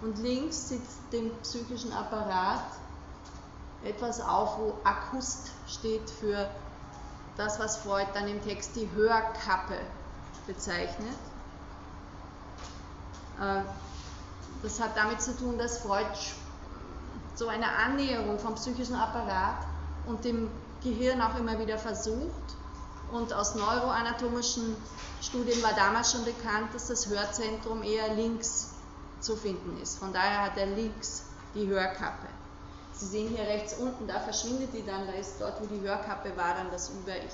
Und 0.00 0.18
links 0.18 0.70
sitzt 0.70 0.98
dem 1.12 1.30
psychischen 1.42 1.92
Apparat 1.92 2.64
etwas 3.84 4.20
auf, 4.20 4.58
wo 4.58 4.74
Akust 4.84 5.50
steht 5.68 6.08
für 6.10 6.50
das, 7.36 7.58
was 7.58 7.78
Freud 7.78 8.06
dann 8.14 8.28
im 8.28 8.42
Text 8.42 8.76
die 8.76 8.88
Hörkappe 8.94 9.78
bezeichnet. 10.46 11.16
Äh, 13.40 13.62
das 14.62 14.80
hat 14.80 14.96
damit 14.96 15.20
zu 15.20 15.36
tun, 15.36 15.58
dass 15.58 15.78
Freud 15.78 16.06
so 17.34 17.48
eine 17.48 17.66
Annäherung 17.68 18.38
vom 18.38 18.54
psychischen 18.54 18.94
Apparat 18.94 19.66
und 20.06 20.24
dem 20.24 20.50
Gehirn 20.82 21.20
auch 21.20 21.36
immer 21.36 21.58
wieder 21.58 21.78
versucht 21.78 22.56
Und 23.12 23.32
aus 23.34 23.54
neuroanatomischen 23.54 24.74
Studien 25.20 25.62
war 25.62 25.74
damals 25.74 26.12
schon 26.12 26.24
bekannt, 26.24 26.74
dass 26.74 26.88
das 26.88 27.06
Hörzentrum 27.06 27.82
eher 27.82 28.14
links 28.14 28.70
zu 29.20 29.36
finden 29.36 29.80
ist. 29.80 29.98
Von 29.98 30.14
daher 30.14 30.46
hat 30.46 30.56
er 30.56 30.66
links 30.66 31.24
die 31.54 31.68
Hörkappe. 31.68 32.26
Sie 32.94 33.06
sehen 33.06 33.28
hier 33.28 33.44
rechts 33.44 33.74
unten, 33.74 34.06
da 34.06 34.18
verschwindet 34.18 34.72
die 34.72 34.84
dann, 34.84 35.06
da 35.06 35.12
ist 35.12 35.40
dort, 35.40 35.60
wo 35.60 35.66
die 35.66 35.80
Hörkappe 35.80 36.36
war, 36.36 36.54
dann 36.54 36.70
das 36.70 36.88
Über-Ich. 36.88 37.32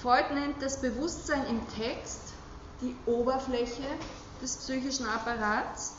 Freud 0.00 0.32
nennt 0.34 0.62
das 0.62 0.80
Bewusstsein 0.80 1.46
im 1.46 1.60
Text 1.68 2.32
die 2.80 2.96
Oberfläche 3.06 3.82
des 4.40 4.56
psychischen 4.56 5.06
Apparats 5.06 5.94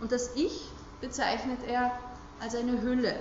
und 0.00 0.12
das 0.12 0.30
Ich 0.34 0.70
bezeichnet 1.00 1.60
er 1.66 1.92
als 2.40 2.54
eine 2.54 2.80
Hülle. 2.80 3.18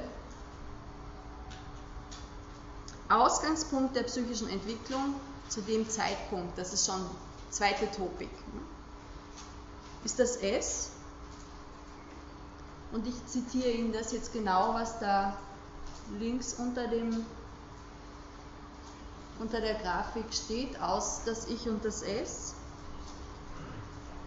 Ausgangspunkt 3.10 3.96
der 3.96 4.04
psychischen 4.04 4.50
Entwicklung 4.50 5.16
zu 5.48 5.62
dem 5.62 5.88
Zeitpunkt, 5.90 6.58
das 6.58 6.74
ist 6.74 6.86
schon 6.86 7.00
zweite 7.52 7.90
Topik, 7.92 8.32
ist 10.04 10.20
das 10.20 10.38
S. 10.38 10.90
Und 12.92 13.06
ich 13.08 13.26
zitiere 13.28 13.70
Ihnen 13.70 13.94
das 13.94 14.12
jetzt 14.12 14.34
genau, 14.34 14.74
was 14.74 15.00
da 15.00 15.38
links 16.20 16.54
unter, 16.54 16.88
dem, 16.88 17.26
unter 19.40 19.62
der 19.62 19.76
Grafik 19.76 20.34
steht, 20.34 20.80
aus 20.82 21.22
das 21.26 21.48
Ich 21.48 21.68
und 21.68 21.84
das 21.86 22.02
S. 22.02 22.55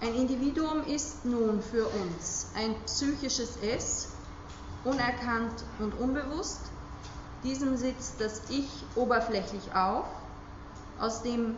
Ein 0.00 0.14
Individuum 0.14 0.84
ist 0.86 1.24
nun 1.24 1.60
für 1.60 1.86
uns 1.86 2.46
ein 2.54 2.74
psychisches 2.86 3.56
Es, 3.62 4.08
unerkannt 4.84 5.64
und 5.80 5.98
unbewusst. 5.98 6.60
Diesem 7.42 7.76
sitzt 7.76 8.20
das 8.20 8.42
Ich 8.48 8.84
oberflächlich 8.94 9.74
auf, 9.74 10.06
aus 11.00 11.22
dem 11.22 11.56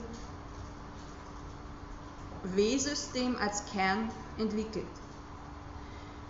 W-System 2.45 3.37
als 3.37 3.65
Kern 3.67 4.11
entwickelt. 4.39 4.87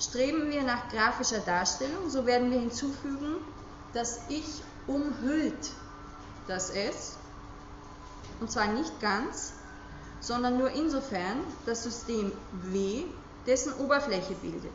Streben 0.00 0.50
wir 0.50 0.62
nach 0.62 0.88
grafischer 0.88 1.40
Darstellung, 1.40 2.10
so 2.10 2.26
werden 2.26 2.50
wir 2.50 2.58
hinzufügen, 2.58 3.36
das 3.92 4.20
Ich 4.28 4.62
umhüllt 4.88 5.70
das 6.48 6.70
S, 6.70 7.16
und 8.40 8.50
zwar 8.50 8.66
nicht 8.68 8.98
ganz, 9.00 9.52
sondern 10.20 10.58
nur 10.58 10.70
insofern 10.70 11.40
das 11.66 11.82
System 11.82 12.32
W 12.52 13.04
dessen 13.46 13.72
Oberfläche 13.74 14.34
bildet. 14.34 14.72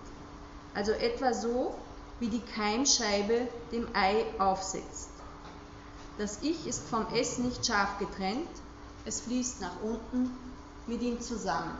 Also 0.73 0.91
etwa 0.91 1.33
so, 1.33 1.75
wie 2.19 2.27
die 2.27 2.41
Keimscheibe 2.41 3.47
dem 3.71 3.87
Ei 3.93 4.25
aufsetzt. 4.39 5.09
Das 6.17 6.39
Ich 6.41 6.65
ist 6.65 6.87
vom 6.87 7.07
S 7.13 7.37
nicht 7.37 7.65
scharf 7.65 7.99
getrennt, 7.99 8.47
es 9.05 9.21
fließt 9.21 9.61
nach 9.61 9.81
unten 9.83 10.31
mit 10.87 11.01
ihm 11.01 11.21
zusammen. 11.21 11.77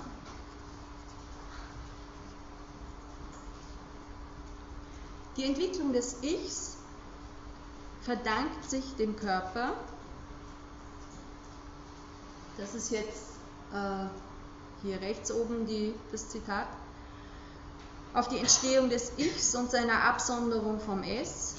Die 5.38 5.44
Entwicklung 5.44 5.92
des 5.92 6.22
Ichs 6.22 6.78
verdankt 8.02 8.70
sich 8.70 8.96
dem 8.96 9.16
Körper. 9.16 9.74
Das 12.58 12.74
ist 12.74 12.92
jetzt 12.92 13.35
hier 14.82 15.02
rechts 15.02 15.32
oben 15.32 15.66
die, 15.66 15.94
das 16.12 16.30
Zitat, 16.30 16.68
auf 18.14 18.30
die 18.30 18.38
Entstehung 18.38 18.90
des 18.90 19.12
Ichs 19.18 19.56
und 19.56 19.70
seiner 19.70 20.04
Absonderung 20.04 20.80
vom 20.80 21.04
S 21.04 21.56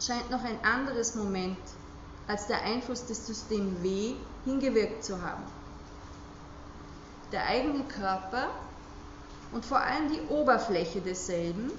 scheint 0.00 0.30
noch 0.30 0.42
ein 0.42 0.58
anderes 0.64 1.14
Moment 1.14 1.58
als 2.26 2.46
der 2.46 2.62
Einfluss 2.62 3.04
des 3.06 3.26
Systems 3.26 3.82
W 3.82 4.14
hingewirkt 4.44 5.04
zu 5.04 5.20
haben. 5.20 5.42
Der 7.32 7.46
eigene 7.46 7.84
Körper 7.84 8.48
und 9.52 9.64
vor 9.64 9.80
allem 9.80 10.10
die 10.10 10.20
Oberfläche 10.32 11.00
desselben 11.00 11.72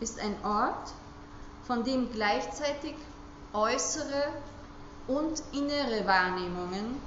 ist 0.00 0.18
ein 0.18 0.34
Ort, 0.44 0.92
von 1.64 1.84
dem 1.84 2.10
gleichzeitig 2.12 2.94
äußere 3.52 4.32
und 5.06 5.42
innere 5.52 6.06
Wahrnehmungen 6.06 7.00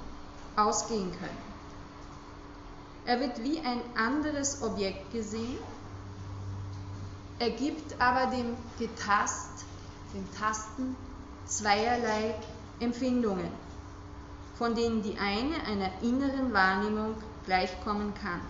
ausgehen 0.56 1.12
können. 1.12 1.45
Er 3.06 3.20
wird 3.20 3.42
wie 3.42 3.60
ein 3.60 3.80
anderes 3.96 4.62
Objekt 4.62 5.12
gesehen, 5.12 5.58
er 7.38 7.50
gibt 7.50 8.00
aber 8.00 8.34
dem 8.34 8.56
Getast, 8.78 9.64
dem 10.14 10.26
Tasten, 10.34 10.96
zweierlei 11.44 12.34
Empfindungen, 12.80 13.48
von 14.56 14.74
denen 14.74 15.02
die 15.02 15.18
eine 15.18 15.54
einer 15.66 15.90
inneren 16.02 16.52
Wahrnehmung 16.52 17.14
gleichkommen 17.44 18.14
kann. 18.14 18.40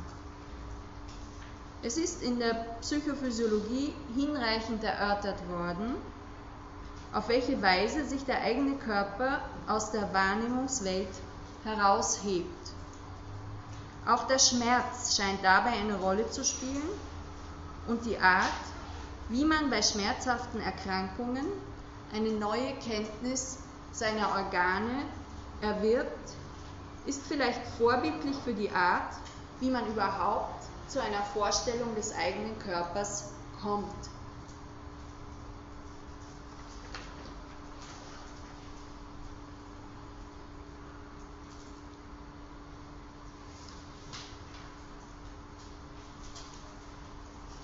Es 1.83 1.97
ist 1.97 2.23
in 2.23 2.39
der 2.39 2.55
Psychophysiologie 2.81 3.93
hinreichend 4.15 4.83
erörtert 4.83 5.49
worden, 5.51 5.97
auf 7.13 7.29
welche 7.29 7.61
Weise 7.61 8.05
sich 8.05 8.25
der 8.25 8.41
eigene 8.41 8.77
Körper 8.77 9.41
aus 9.67 9.91
der 9.91 10.13
Wahrnehmungswelt 10.15 11.09
heraushebt. 11.65 12.66
Auch 14.07 14.25
der 14.29 14.39
Schmerz 14.39 15.17
scheint 15.17 15.43
dabei 15.43 15.71
eine 15.71 15.97
Rolle 15.97 16.31
zu 16.31 16.45
spielen 16.45 16.89
und 17.89 18.05
die 18.05 18.19
Art, 18.19 18.45
wie 19.29 19.45
man 19.45 19.69
bei 19.69 19.83
schmerzhaften 19.83 20.61
Erkrankungen 20.61 21.47
eine 22.15 22.31
neue 22.31 22.75
Kenntnis 22.75 23.59
seiner 23.91 24.29
Organe 24.31 25.07
erwirbt, 25.61 26.31
ist 27.07 27.23
vielleicht 27.27 27.61
vorbildlich 27.79 28.37
für 28.45 28.55
die 28.55 28.71
Art, 28.71 29.13
wie 29.59 29.71
man 29.71 29.87
überhaupt 29.87 30.65
zu 30.87 31.01
einer 31.03 31.23
Vorstellung 31.35 31.95
des 31.97 32.15
eigenen 32.15 32.59
Körpers 32.61 33.33
kommt. 33.61 34.16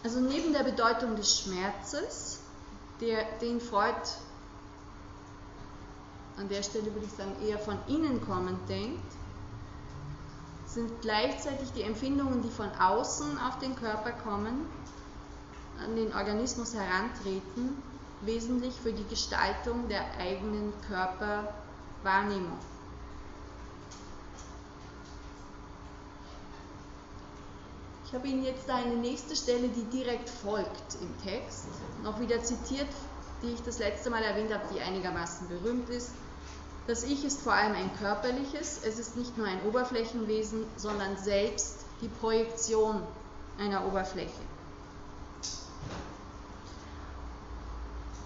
Also 0.03 0.21
neben 0.21 0.53
der 0.53 0.65
Bedeutung 0.65 1.17
des 1.17 1.38
Schmerzes, 1.41 2.41
der, 3.01 3.25
den 3.41 3.61
Freud 3.61 3.95
an 6.37 6.49
der 6.49 6.62
Stelle 6.62 6.93
würde 6.93 7.07
ich 7.07 7.12
sagen 7.12 7.37
eher 7.47 7.59
von 7.59 7.79
innen 7.87 8.25
kommend 8.27 8.69
denkt, 8.69 9.03
sind 10.67 11.03
gleichzeitig 11.03 11.71
die 11.73 11.83
Empfindungen, 11.83 12.43
die 12.43 12.51
von 12.51 12.71
außen 12.81 13.38
auf 13.38 13.59
den 13.59 13.77
Körper 13.77 14.12
kommen, 14.12 14.67
an 15.85 15.95
den 15.97 16.15
Organismus 16.15 16.75
herantreten, 16.75 17.83
wesentlich 18.23 18.75
für 18.75 18.93
die 18.93 19.07
Gestaltung 19.09 19.88
der 19.88 20.03
eigenen 20.19 20.73
Körperwahrnehmung. 20.88 22.59
Ich 28.12 28.18
habe 28.18 28.29
Ihnen 28.29 28.44
jetzt 28.44 28.68
eine 28.68 28.94
nächste 28.94 29.35
Stelle, 29.35 29.68
die 29.68 29.85
direkt 29.85 30.29
folgt 30.29 30.96
im 31.01 31.18
Text, 31.22 31.64
noch 32.03 32.20
wieder 32.20 32.42
zitiert, 32.44 32.90
die 33.40 33.55
ich 33.55 33.62
das 33.62 33.79
letzte 33.79 34.11
Mal 34.11 34.22
erwähnt 34.22 34.53
habe, 34.53 34.64
die 34.70 34.83
einigermaßen 34.83 35.48
berühmt 35.48 35.88
ist. 35.88 36.11
Das 36.87 37.05
Ich 37.05 37.25
ist 37.25 37.40
vor 37.40 37.55
allem 37.55 37.72
ein 37.72 37.90
körperliches, 37.96 38.83
es 38.85 38.98
ist 38.98 39.16
nicht 39.16 39.38
nur 39.38 39.46
ein 39.46 39.62
Oberflächenwesen, 39.66 40.66
sondern 40.77 41.16
selbst 41.16 41.87
die 42.03 42.09
Projektion 42.09 43.02
einer 43.58 43.87
Oberfläche. 43.87 44.42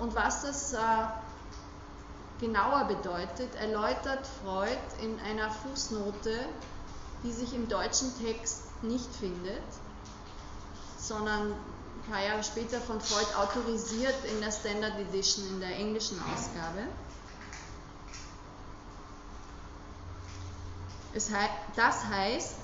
Und 0.01 0.17
was 0.17 0.43
das 0.43 0.73
äh, 0.73 0.79
genauer 2.41 2.87
bedeutet, 2.87 3.55
erläutert 3.61 4.27
Freud 4.43 4.81
in 5.01 5.21
einer 5.21 5.49
Fußnote, 5.49 6.41
die 7.27 7.33
sich 7.33 7.55
im 7.55 7.69
deutschen 7.69 8.13
Text 8.23 8.63
nicht 8.83 9.13
findet, 9.17 9.63
sondern 10.97 11.53
ein 11.53 12.11
paar 12.13 12.25
Jahre 12.25 12.45
später 12.45 12.81
von 12.81 13.01
Freud 13.01 13.27
autorisiert 13.37 14.15
in 14.33 14.41
der 14.41 14.53
Standard 14.53 14.99
Edition, 15.01 15.45
in 15.49 15.61
der 15.61 15.77
englischen 15.77 16.19
Ausgabe. 16.33 16.87
das 21.77 22.05
heißt, 22.05 22.57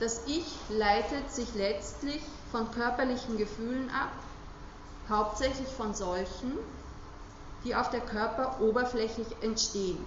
das 0.00 0.22
Ich 0.26 0.46
leitet 0.70 1.30
sich 1.30 1.54
letztlich 1.54 2.22
von 2.50 2.70
körperlichen 2.70 3.36
Gefühlen 3.36 3.90
ab, 3.90 4.10
hauptsächlich 5.08 5.68
von 5.68 5.94
solchen, 5.94 6.52
die 7.64 7.74
auf 7.74 7.90
der 7.90 8.00
Körperoberfläche 8.00 9.26
entstehen. 9.42 9.98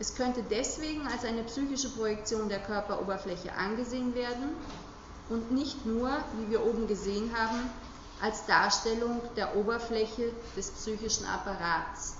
Es 0.00 0.14
könnte 0.14 0.42
deswegen 0.42 1.06
als 1.06 1.26
eine 1.26 1.44
psychische 1.44 1.90
Projektion 1.90 2.48
der 2.48 2.60
Körperoberfläche 2.60 3.52
angesehen 3.52 4.14
werden, 4.14 4.56
und 5.28 5.52
nicht 5.52 5.86
nur, 5.86 6.10
wie 6.38 6.50
wir 6.50 6.66
oben 6.66 6.88
gesehen 6.88 7.30
haben, 7.36 7.70
als 8.20 8.46
Darstellung 8.46 9.20
der 9.36 9.56
Oberfläche 9.56 10.32
des 10.56 10.70
psychischen 10.72 11.24
Apparats. 11.24 12.16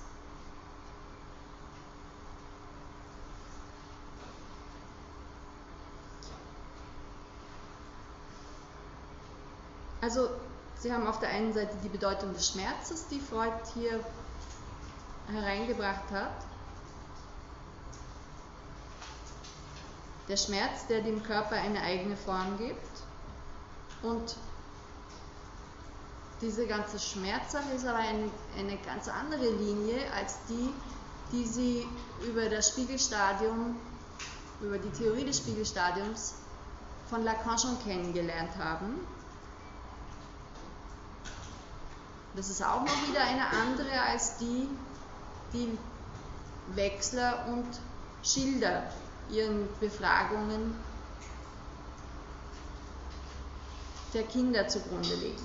Also 10.01 10.31
Sie 10.79 10.93
haben 10.93 11.07
auf 11.07 11.19
der 11.19 11.31
einen 11.31 11.53
Seite 11.53 11.77
die 11.83 11.89
Bedeutung 11.89 12.33
des 12.33 12.49
Schmerzes, 12.49 13.07
die 13.09 13.21
Freud 13.21 13.53
hier 13.75 14.01
hereingebracht 15.31 16.11
hat. 16.11 16.50
Der 20.31 20.37
Schmerz, 20.37 20.87
der 20.87 21.01
dem 21.01 21.25
Körper 21.25 21.57
eine 21.57 21.83
eigene 21.83 22.17
Form 22.17 22.57
gibt. 22.57 23.03
Und 24.01 24.37
diese 26.41 26.69
ganze 26.69 27.01
Schmerzsache 27.01 27.69
ist 27.75 27.85
aber 27.85 27.99
eine, 27.99 28.31
eine 28.57 28.77
ganz 28.77 29.09
andere 29.09 29.51
Linie 29.51 30.01
als 30.13 30.37
die, 30.49 30.73
die 31.33 31.45
Sie 31.45 31.85
über 32.25 32.49
das 32.49 32.69
Spiegelstadium, 32.69 33.75
über 34.61 34.79
die 34.79 34.91
Theorie 34.91 35.25
des 35.25 35.39
Spiegelstadiums 35.39 36.35
von 37.09 37.25
Lacan 37.25 37.59
schon 37.59 37.83
kennengelernt 37.83 38.53
haben. 38.57 39.01
Das 42.37 42.49
ist 42.49 42.65
auch 42.65 42.83
noch 42.83 43.09
wieder 43.09 43.25
eine 43.25 43.49
andere 43.49 44.01
als 44.01 44.39
die, 44.39 44.69
die 45.53 45.77
Wechsler 46.77 47.47
und 47.49 47.67
Schilder 48.23 48.85
ihren 49.33 49.69
Befragungen 49.81 50.75
der 54.13 54.25
Kinder 54.25 54.67
zugrunde 54.69 55.15
legen. 55.15 55.43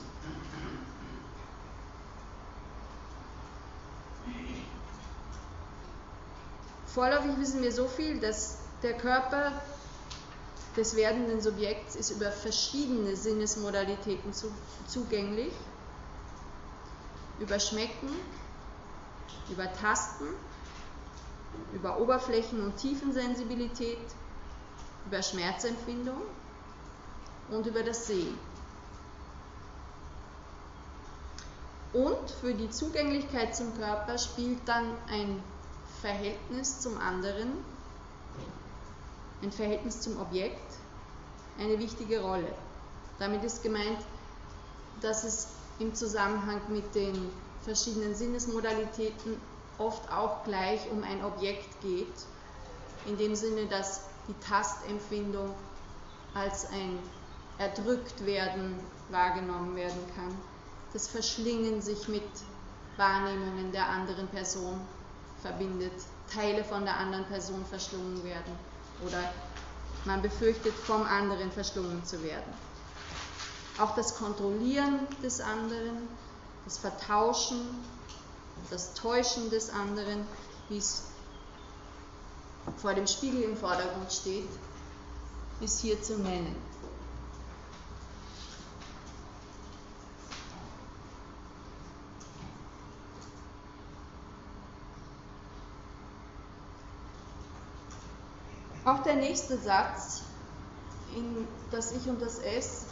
Vorläufig 6.88 7.38
wissen 7.38 7.62
wir 7.62 7.72
so 7.72 7.88
viel, 7.88 8.20
dass 8.20 8.58
der 8.82 8.94
Körper 8.98 9.52
des 10.78 10.96
werdenden 10.96 11.42
Subjekts 11.42 11.96
ist 11.96 12.12
über 12.12 12.32
verschiedene 12.32 13.16
Sinnesmodalitäten 13.16 14.32
zugänglich 14.88 15.54
über 17.40 17.60
Schmecken, 17.60 18.10
über 19.50 19.72
Tasten, 19.74 20.26
über 21.74 22.00
Oberflächen- 22.00 22.64
und 22.64 22.78
Tiefensensibilität, 22.78 23.98
über 25.06 25.22
Schmerzempfindung 25.22 26.22
und 27.50 27.66
über 27.66 27.84
das 27.84 28.08
Sehen. 28.08 28.38
Und 31.94 32.30
für 32.42 32.54
die 32.54 32.70
Zugänglichkeit 32.70 33.56
zum 33.56 33.74
Körper 33.78 34.18
spielt 34.18 34.60
dann 34.68 34.86
ein 35.10 35.42
Verhältnis 36.02 36.82
zum 36.82 36.98
anderen, 36.98 37.54
ein 39.42 39.52
Verhältnis 39.52 40.02
zum 40.02 40.20
Objekt 40.20 40.74
eine 41.58 41.80
wichtige 41.80 42.22
Rolle. 42.22 42.54
Damit 43.20 43.44
ist 43.44 43.64
gemeint, 43.64 44.00
dass 45.02 45.24
es 45.24 45.48
im 45.80 45.94
Zusammenhang 45.94 46.62
mit 46.70 46.94
den 46.96 47.32
verschiedenen 47.64 48.14
Sinnesmodalitäten 48.14 49.38
oft 49.78 50.12
auch 50.12 50.44
gleich 50.44 50.90
um 50.92 51.04
ein 51.04 51.24
Objekt 51.24 51.82
geht, 51.82 52.14
in 53.06 53.18
dem 53.18 53.36
Sinne, 53.36 53.66
dass 53.68 54.02
die 54.28 54.34
Tastempfindung 54.40 55.54
als 56.34 56.70
ein 56.72 57.00
Erdrücktwerden 57.58 58.80
wahrgenommen 59.10 59.76
werden 59.76 60.02
kann. 60.16 60.36
Das 60.94 61.08
Verschlingen 61.08 61.82
sich 61.82 62.08
mit 62.08 62.24
Wahrnehmungen 62.98 63.72
der 63.72 63.88
anderen 63.88 64.28
Person 64.28 64.80
verbindet, 65.42 65.94
Teile 66.34 66.64
von 66.64 66.86
der 66.86 66.98
anderen 66.98 67.26
Person 67.26 67.64
verschlungen 67.66 68.24
werden 68.24 68.54
oder 69.06 69.32
man 70.06 70.22
befürchtet, 70.22 70.74
vom 70.74 71.04
anderen 71.04 71.52
verschlungen 71.52 72.04
zu 72.04 72.24
werden 72.24 72.54
auch 73.80 73.96
das 73.96 74.16
Kontrollieren 74.16 75.00
des 75.22 75.42
anderen, 75.42 76.08
das 76.64 76.78
Vertauschen, 76.78 77.62
das 78.70 78.94
Täuschen 78.94 79.50
des 79.50 79.70
anderen, 79.70 80.26
wie 80.70 80.78
es 80.78 81.04
vor 82.78 82.94
dem 82.94 83.08
Spiegel 83.08 83.44
im 83.44 83.58
Vordergrund 83.58 84.12
steht, 84.12 84.48
ist 85.62 85.80
hier 85.80 86.02
zu 86.02 86.18
nennen. 86.18 86.56
Auch 98.84 99.02
der 99.02 99.16
nächste 99.16 99.58
Satz, 99.58 100.22
in 101.16 101.48
das 101.72 101.92
Ich 101.94 102.08
und 102.08 102.22
das 102.22 102.38
Es, 102.38 102.86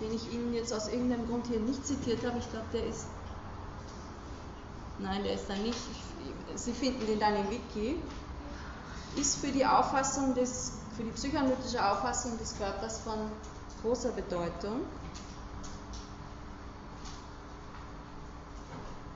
den 0.00 0.14
ich 0.14 0.32
Ihnen 0.32 0.54
jetzt 0.54 0.72
aus 0.72 0.88
irgendeinem 0.88 1.26
Grund 1.26 1.46
hier 1.48 1.60
nicht 1.60 1.86
zitiert 1.86 2.24
habe. 2.24 2.38
Ich 2.38 2.50
glaube, 2.50 2.66
der 2.72 2.86
ist. 2.86 3.06
Nein, 4.98 5.22
der 5.22 5.34
ist 5.34 5.48
da 5.48 5.54
nicht. 5.54 5.78
Sie 6.54 6.72
finden 6.72 7.06
den 7.06 7.20
dann 7.20 7.36
im 7.36 7.50
Wiki. 7.50 8.00
Ist 9.16 9.36
für 9.36 9.48
die 9.48 9.64
Auffassung 9.64 10.34
des, 10.34 10.72
für 10.96 11.04
die 11.04 11.10
psychoanalytische 11.10 11.84
Auffassung 11.84 12.36
des 12.38 12.56
Körpers 12.58 13.00
von 13.00 13.18
großer 13.82 14.10
Bedeutung. 14.10 14.82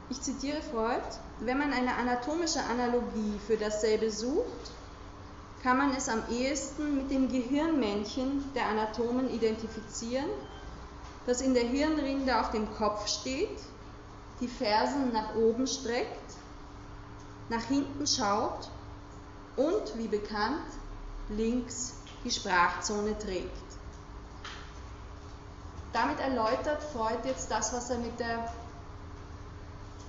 Ich 0.09 0.21
zitiere 0.21 0.61
Freud, 0.63 1.03
wenn 1.41 1.59
man 1.59 1.73
eine 1.73 1.95
anatomische 1.97 2.61
Analogie 2.65 3.39
für 3.47 3.57
dasselbe 3.57 4.11
sucht, 4.11 4.73
kann 5.63 5.79
man 5.79 5.95
es 5.97 6.09
am 6.09 6.23
ehesten 6.31 6.97
mit 6.97 7.11
dem 7.11 7.29
Gehirnmännchen 7.29 8.45
der 8.55 8.67
Anatomen 8.67 9.31
identifizieren, 9.31 10.29
das 11.27 11.41
in 11.41 11.55
der 11.55 11.65
Hirnrinde 11.65 12.41
auf 12.41 12.51
dem 12.51 12.73
Kopf 12.75 13.09
steht, 13.09 13.59
die 14.43 14.49
Fersen 14.49 15.13
nach 15.13 15.37
oben 15.37 15.69
streckt, 15.69 16.35
nach 17.49 17.63
hinten 17.63 18.07
schaut 18.07 18.69
und, 19.57 19.97
wie 19.97 20.09
bekannt, 20.09 20.67
links 21.29 21.95
die 22.25 22.31
Sprachzone 22.31 23.17
trägt. 23.19 23.51
Damit 25.93 26.19
erläutert 26.19 26.83
Freud 26.83 27.19
jetzt 27.25 27.51
das, 27.51 27.73
was 27.73 27.91
er 27.91 27.99
mit 27.99 28.19
der 28.19 28.53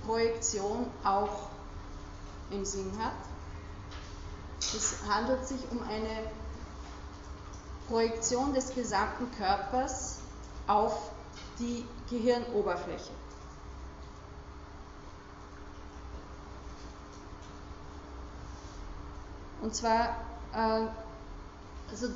Projektion 0.04 0.86
auch 1.04 1.48
im 2.50 2.64
Sinn 2.64 2.90
hat. 2.98 3.12
Es 4.58 4.96
handelt 5.08 5.46
sich 5.46 5.60
um 5.70 5.80
eine 5.84 6.28
Projektion 7.88 8.52
des 8.52 8.74
gesamten 8.74 9.30
Körpers 9.36 10.18
auf 10.66 11.10
die 11.60 11.86
Gehirnoberfläche. 12.10 13.12
Und 19.64 19.74
zwar, 19.74 20.18
äh, 20.52 20.86
also 21.90 22.08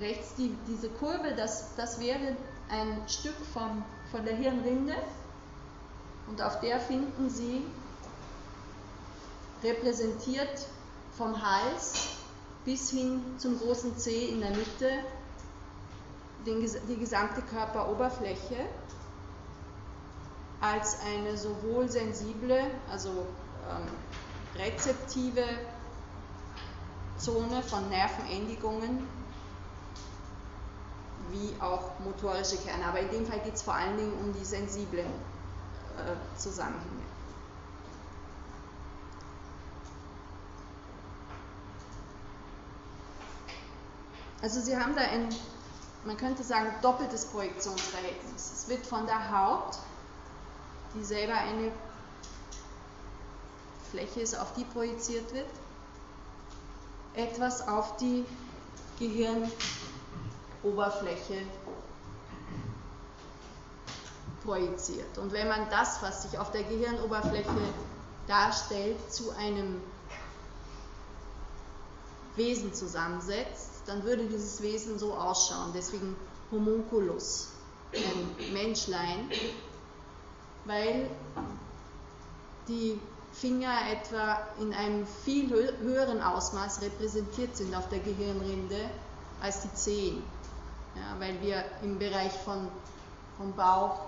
rechts 0.00 0.34
die, 0.36 0.56
diese 0.66 0.88
Kurve, 0.88 1.34
das, 1.36 1.74
das 1.76 2.00
wäre 2.00 2.34
ein 2.70 3.02
Stück 3.06 3.36
vom, 3.52 3.84
von 4.10 4.24
der 4.24 4.34
Hirnrinde. 4.34 4.94
Und 6.28 6.40
auf 6.40 6.60
der 6.60 6.80
finden 6.80 7.28
Sie 7.28 7.66
repräsentiert 9.62 10.66
vom 11.18 11.42
Hals 11.42 12.08
bis 12.64 12.88
hin 12.88 13.20
zum 13.36 13.58
großen 13.58 13.98
C 13.98 14.30
in 14.30 14.40
der 14.40 14.50
Mitte 14.52 14.88
den, 16.46 16.66
die 16.88 16.96
gesamte 16.96 17.42
Körperoberfläche 17.42 18.64
als 20.62 20.96
eine 21.04 21.36
sowohl 21.36 21.90
sensible, 21.90 22.62
also 22.90 23.26
ähm, 23.68 23.88
rezeptive 24.58 25.44
Zone 27.22 27.62
von 27.62 27.88
Nervenendigungen 27.88 29.08
wie 31.30 31.54
auch 31.60 31.98
motorische 32.00 32.56
Kerne. 32.58 32.84
Aber 32.84 33.00
in 33.00 33.10
dem 33.10 33.26
Fall 33.26 33.40
geht 33.40 33.54
es 33.54 33.62
vor 33.62 33.74
allen 33.74 33.96
Dingen 33.96 34.12
um 34.20 34.32
die 34.32 34.44
sensiblen 34.44 35.06
äh, 35.06 36.38
Zusammenhänge. 36.38 37.02
Also 44.42 44.60
Sie 44.60 44.76
haben 44.76 44.94
da 44.96 45.02
ein 45.02 45.28
man 46.04 46.16
könnte 46.16 46.42
sagen, 46.42 46.68
doppeltes 46.82 47.26
Projektionsverhältnis. 47.26 48.52
Es 48.52 48.68
wird 48.68 48.84
von 48.86 49.06
der 49.06 49.30
Haut, 49.30 49.78
die 50.94 51.04
selber 51.04 51.34
eine 51.34 51.70
Fläche 53.90 54.20
ist, 54.20 54.34
auf 54.38 54.52
die 54.54 54.64
projiziert 54.64 55.32
wird, 55.32 55.46
etwas 57.14 57.66
auf 57.68 57.96
die 57.96 58.24
Gehirnoberfläche 58.98 59.82
Oberfläche 60.62 61.42
projiziert. 64.44 65.18
Und 65.18 65.32
wenn 65.32 65.48
man 65.48 65.68
das, 65.70 66.02
was 66.02 66.22
sich 66.22 66.38
auf 66.38 66.50
der 66.50 66.62
Gehirnoberfläche 66.64 67.50
darstellt, 68.26 69.12
zu 69.12 69.30
einem 69.32 69.80
Wesen 72.36 72.72
zusammensetzt, 72.72 73.82
dann 73.86 74.04
würde 74.04 74.26
dieses 74.26 74.62
Wesen 74.62 74.98
so 74.98 75.14
ausschauen. 75.14 75.72
Deswegen 75.74 76.16
Homunculus, 76.50 77.48
ein 77.92 78.52
Menschlein, 78.52 79.30
weil 80.64 81.10
die 82.68 82.98
Finger 83.32 83.72
etwa 83.90 84.38
in 84.60 84.72
einem 84.74 85.06
viel 85.24 85.50
höheren 85.80 86.20
Ausmaß 86.20 86.82
repräsentiert 86.82 87.56
sind 87.56 87.74
auf 87.74 87.88
der 87.88 88.00
Gehirnrinde 88.00 88.90
als 89.40 89.62
die 89.62 89.74
Zehen. 89.74 90.22
Ja, 90.94 91.18
weil 91.18 91.40
wir 91.40 91.64
im 91.82 91.98
Bereich 91.98 92.32
von, 92.32 92.68
von 93.38 93.54
Bauch, 93.54 94.00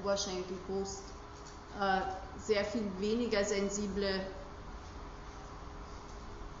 Oberschenkel, 0.00 0.56
Brust 0.66 1.02
äh, 1.80 2.00
sehr 2.44 2.64
viel 2.64 2.90
weniger 2.98 3.44
sensible 3.44 4.20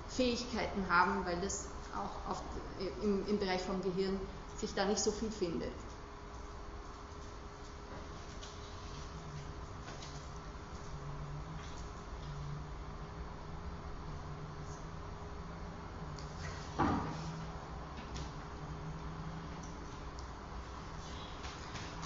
Fähigkeiten 0.08 0.86
haben, 0.88 1.24
weil 1.24 1.40
das 1.40 1.66
auch 1.94 2.30
auf, 2.30 2.42
im, 3.02 3.26
im 3.26 3.38
Bereich 3.38 3.62
vom 3.62 3.82
Gehirn 3.82 4.18
sich 4.58 4.72
da 4.74 4.84
nicht 4.84 5.00
so 5.00 5.10
viel 5.10 5.30
findet. 5.30 5.72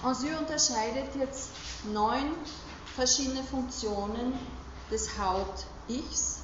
Ansieu 0.07 0.37
unterscheidet 0.37 1.13
jetzt 1.15 1.49
neun 1.83 2.31
verschiedene 2.95 3.43
Funktionen 3.43 4.39
des 4.89 5.19
Haut-Ichs. 5.19 6.43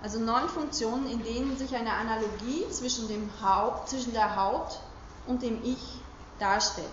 Also 0.00 0.20
neun 0.20 0.48
Funktionen, 0.48 1.10
in 1.10 1.24
denen 1.24 1.58
sich 1.58 1.74
eine 1.74 1.92
Analogie 1.92 2.70
zwischen, 2.70 3.08
dem 3.08 3.28
Haut, 3.42 3.88
zwischen 3.88 4.12
der 4.12 4.36
Haut 4.36 4.78
und 5.26 5.42
dem 5.42 5.60
Ich 5.64 6.00
darstellt. 6.38 6.86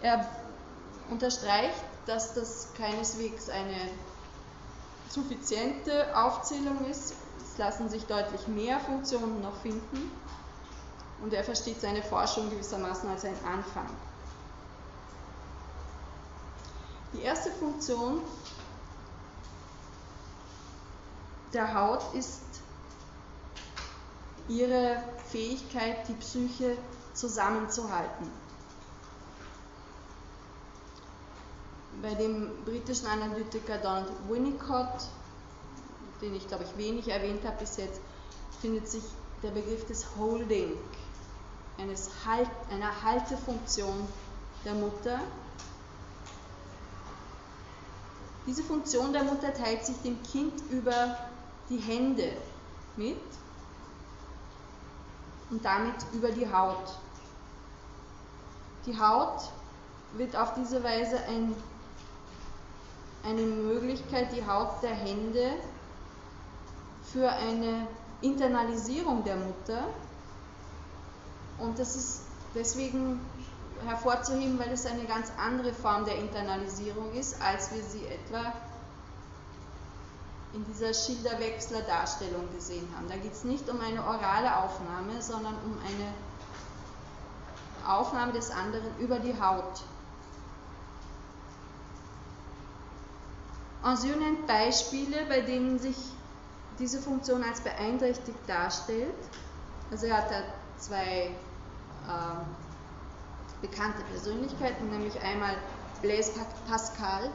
Er 0.00 0.24
unterstreicht, 1.10 1.82
dass 2.06 2.34
das 2.34 2.72
keineswegs 2.74 3.48
eine 3.48 3.88
suffiziente 5.08 6.16
Aufzählung 6.16 6.84
ist. 6.88 7.14
Es 7.42 7.58
lassen 7.58 7.88
sich 7.88 8.04
deutlich 8.04 8.46
mehr 8.46 8.78
Funktionen 8.78 9.42
noch 9.42 9.56
finden 9.56 10.08
und 11.22 11.32
er 11.32 11.44
versteht 11.44 11.80
seine 11.80 12.02
Forschung 12.02 12.50
gewissermaßen 12.50 13.08
als 13.08 13.24
einen 13.24 13.44
Anfang. 13.44 13.88
Die 17.12 17.22
erste 17.22 17.50
Funktion 17.52 18.20
der 21.52 21.74
Haut 21.74 22.02
ist 22.14 22.40
ihre 24.48 25.02
Fähigkeit, 25.28 26.08
die 26.08 26.14
Psyche 26.14 26.76
zusammenzuhalten. 27.14 28.30
Bei 32.00 32.14
dem 32.14 32.50
britischen 32.64 33.06
Analytiker 33.06 33.78
Donald 33.78 34.10
Winnicott, 34.28 35.08
den 36.20 36.34
ich 36.34 36.48
glaube 36.48 36.64
ich 36.64 36.76
wenig 36.76 37.08
erwähnt 37.08 37.44
habe 37.44 37.58
bis 37.58 37.76
jetzt, 37.76 38.00
findet 38.60 38.88
sich 38.88 39.04
der 39.42 39.50
Begriff 39.50 39.86
des 39.86 40.06
Holding 40.16 40.72
eines 41.78 42.10
halt, 42.26 42.48
einer 42.70 43.02
Haltefunktion 43.02 44.06
der 44.64 44.74
Mutter. 44.74 45.20
Diese 48.46 48.62
Funktion 48.62 49.12
der 49.12 49.24
Mutter 49.24 49.54
teilt 49.54 49.84
sich 49.84 49.96
dem 50.02 50.22
Kind 50.22 50.60
über 50.70 51.16
die 51.68 51.78
Hände 51.78 52.32
mit 52.96 53.16
und 55.50 55.64
damit 55.64 55.94
über 56.12 56.30
die 56.30 56.50
Haut. 56.52 56.98
Die 58.86 58.98
Haut 58.98 59.42
wird 60.14 60.34
auf 60.36 60.54
diese 60.54 60.82
Weise 60.82 61.18
ein, 61.28 61.54
eine 63.24 63.42
Möglichkeit, 63.42 64.32
die 64.34 64.44
Haut 64.44 64.82
der 64.82 64.94
Hände 64.94 65.52
für 67.12 67.28
eine 67.28 67.86
Internalisierung 68.22 69.22
der 69.24 69.36
Mutter 69.36 69.84
und 71.62 71.78
das 71.78 71.96
ist 71.96 72.22
deswegen 72.54 73.20
hervorzuheben, 73.86 74.58
weil 74.58 74.72
es 74.72 74.86
eine 74.86 75.04
ganz 75.04 75.32
andere 75.38 75.72
Form 75.72 76.04
der 76.04 76.16
Internalisierung 76.18 77.12
ist, 77.14 77.40
als 77.40 77.72
wir 77.72 77.82
sie 77.82 78.06
etwa 78.06 78.52
in 80.52 80.64
dieser 80.66 80.92
Schilderwechsler-Darstellung 80.92 82.52
gesehen 82.54 82.86
haben. 82.94 83.08
Da 83.08 83.16
geht 83.16 83.32
es 83.32 83.44
nicht 83.44 83.68
um 83.70 83.80
eine 83.80 84.04
orale 84.04 84.56
Aufnahme, 84.58 85.20
sondern 85.20 85.54
um 85.64 85.78
eine 85.78 86.12
Aufnahme 87.88 88.32
des 88.32 88.50
anderen 88.50 88.96
über 88.98 89.18
die 89.18 89.40
Haut. 89.40 89.82
Anjou 93.82 94.14
nennt 94.16 94.46
Beispiele, 94.46 95.24
bei 95.28 95.40
denen 95.40 95.78
sich 95.78 95.96
diese 96.78 97.00
Funktion 97.00 97.42
als 97.42 97.60
beeinträchtigt 97.60 98.38
darstellt. 98.46 99.14
Also 99.90 100.06
er 100.06 100.18
hat 100.18 100.30
da 100.30 100.42
zwei 100.78 101.30
äh, 102.08 103.66
bekannte 103.66 104.02
Persönlichkeiten, 104.10 104.90
nämlich 104.90 105.20
einmal 105.20 105.56
Blaise 106.02 106.32
Pascal, 106.68 107.30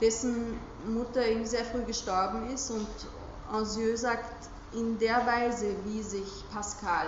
dessen 0.00 0.58
Mutter 0.86 1.26
eben 1.26 1.46
sehr 1.46 1.64
früh 1.64 1.82
gestorben 1.84 2.48
ist 2.50 2.70
und 2.70 2.88
Anzieux 3.50 3.96
sagt, 4.00 4.48
in 4.72 4.98
der 4.98 5.26
Weise, 5.26 5.74
wie 5.84 6.02
sich 6.02 6.44
Pascal 6.52 7.06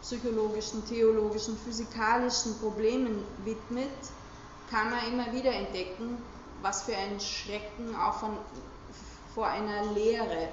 psychologischen, 0.00 0.84
theologischen, 0.86 1.56
physikalischen 1.56 2.58
Problemen 2.58 3.22
widmet, 3.44 3.90
kann 4.70 4.90
man 4.90 5.06
immer 5.06 5.32
wieder 5.32 5.52
entdecken, 5.52 6.18
was 6.62 6.82
für 6.82 6.96
ein 6.96 7.20
Schrecken 7.20 7.94
auch 7.94 8.14
von, 8.14 8.36
vor 9.34 9.46
einer 9.46 9.84
Lehre 9.92 10.48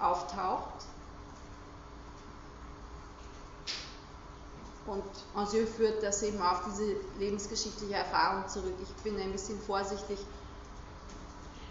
auftaucht 0.00 0.86
Und 4.86 5.04
Anjou 5.34 5.64
führt 5.66 6.02
das 6.02 6.22
eben 6.22 6.40
auf 6.42 6.62
diese 6.66 6.96
lebensgeschichtliche 7.18 7.94
Erfahrung 7.94 8.48
zurück. 8.48 8.74
Ich 8.82 9.02
bin 9.02 9.18
ein 9.20 9.30
bisschen 9.30 9.60
vorsichtig, 9.60 10.18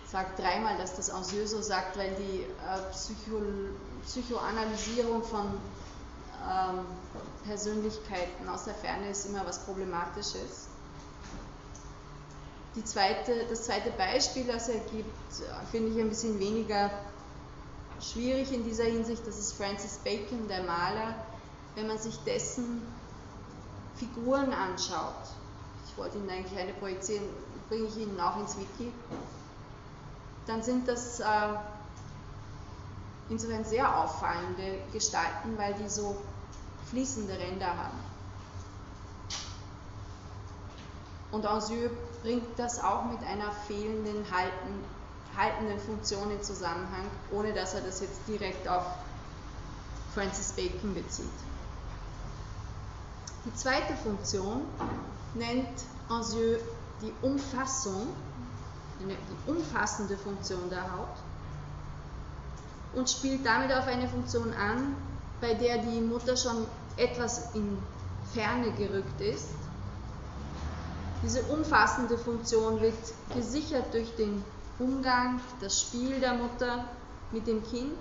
sage 0.07 0.29
dreimal, 0.37 0.77
dass 0.77 0.95
das 0.95 1.09
Anjou 1.09 1.45
so 1.45 1.61
sagt, 1.61 1.97
weil 1.97 2.15
die 2.15 2.41
äh, 2.41 2.91
Psycho 2.91 3.41
Psychoanalysierung 4.05 5.23
von 5.23 5.45
ähm, 6.49 6.85
Persönlichkeiten 7.45 8.47
aus 8.49 8.63
der 8.63 8.73
Ferne 8.75 9.09
ist 9.09 9.25
immer 9.25 9.45
was 9.45 9.59
Problematisches. 9.59 10.67
Zweite, 12.85 13.45
das 13.49 13.63
zweite 13.63 13.91
Beispiel, 13.91 14.45
das 14.45 14.69
er 14.69 14.79
gibt, 14.79 15.11
finde 15.71 15.91
ich 15.91 15.99
ein 15.99 16.09
bisschen 16.09 16.39
weniger 16.39 16.89
schwierig 18.01 18.51
in 18.53 18.63
dieser 18.63 18.85
Hinsicht. 18.85 19.27
Das 19.27 19.37
ist 19.37 19.53
Francis 19.53 19.99
Bacon, 20.03 20.47
der 20.47 20.63
Maler. 20.63 21.15
Wenn 21.75 21.87
man 21.87 21.97
sich 21.97 22.15
dessen 22.25 22.81
Figuren 24.01 24.51
anschaut, 24.51 25.13
ich 25.87 25.95
wollte 25.95 26.17
Ihnen 26.17 26.29
eine 26.31 26.73
projizieren, 26.73 27.23
bringe 27.69 27.87
ich 27.87 27.97
Ihnen 27.97 28.19
auch 28.19 28.35
ins 28.39 28.57
Wiki, 28.57 28.91
dann 30.47 30.63
sind 30.63 30.87
das 30.87 31.19
äh, 31.19 31.25
insofern 33.29 33.63
sehr 33.63 33.95
auffallende 33.95 34.79
Gestalten, 34.91 35.55
weil 35.55 35.75
die 35.75 35.87
so 35.87 36.17
fließende 36.89 37.37
Ränder 37.37 37.67
haben. 37.67 37.99
Und 41.31 41.45
Anjou 41.45 41.91
bringt 42.23 42.57
das 42.57 42.83
auch 42.83 43.05
mit 43.05 43.21
einer 43.23 43.51
fehlenden 43.67 44.25
halten, 44.31 44.83
haltenden 45.37 45.79
Funktion 45.79 46.31
in 46.31 46.41
Zusammenhang, 46.41 47.05
ohne 47.31 47.53
dass 47.53 47.75
er 47.75 47.81
das 47.81 48.01
jetzt 48.01 48.21
direkt 48.27 48.67
auf 48.67 48.83
Francis 50.15 50.53
Bacon 50.53 50.95
bezieht. 50.95 51.50
Die 53.43 53.55
zweite 53.55 53.95
Funktion 53.95 54.61
nennt 55.33 55.67
Anzieu 56.09 56.57
die 57.01 57.11
Umfassung, 57.23 58.07
die 58.99 59.49
umfassende 59.49 60.15
Funktion 60.15 60.69
der 60.69 60.83
Haut 60.83 61.17
und 62.93 63.09
spielt 63.09 63.43
damit 63.43 63.71
auf 63.73 63.87
eine 63.87 64.07
Funktion 64.07 64.53
an, 64.53 64.95
bei 65.39 65.55
der 65.55 65.79
die 65.79 66.01
Mutter 66.01 66.37
schon 66.37 66.67
etwas 66.97 67.55
in 67.55 67.79
Ferne 68.31 68.71
gerückt 68.73 69.19
ist. 69.21 69.49
Diese 71.23 71.41
umfassende 71.43 72.19
Funktion 72.19 72.79
wird 72.79 72.93
gesichert 73.33 73.91
durch 73.91 74.15
den 74.17 74.43
Umgang, 74.77 75.39
das 75.61 75.81
Spiel 75.81 76.19
der 76.19 76.35
Mutter 76.35 76.85
mit 77.31 77.47
dem 77.47 77.63
Kind 77.63 77.97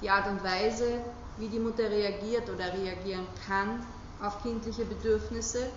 die 0.00 0.10
Art 0.10 0.28
und 0.28 0.42
Weise, 0.42 0.98
wie 1.38 1.48
die 1.48 1.60
Mutter 1.60 1.88
reagiert 1.88 2.50
oder 2.50 2.72
reagieren 2.72 3.26
kann 3.46 3.84
auf 4.22 4.42
kindliche 4.42 4.84
Bedürfnisse, 4.84 5.68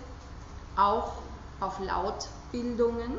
auch 0.76 1.12
auf 1.60 1.78
Lautbildungen. 1.80 3.12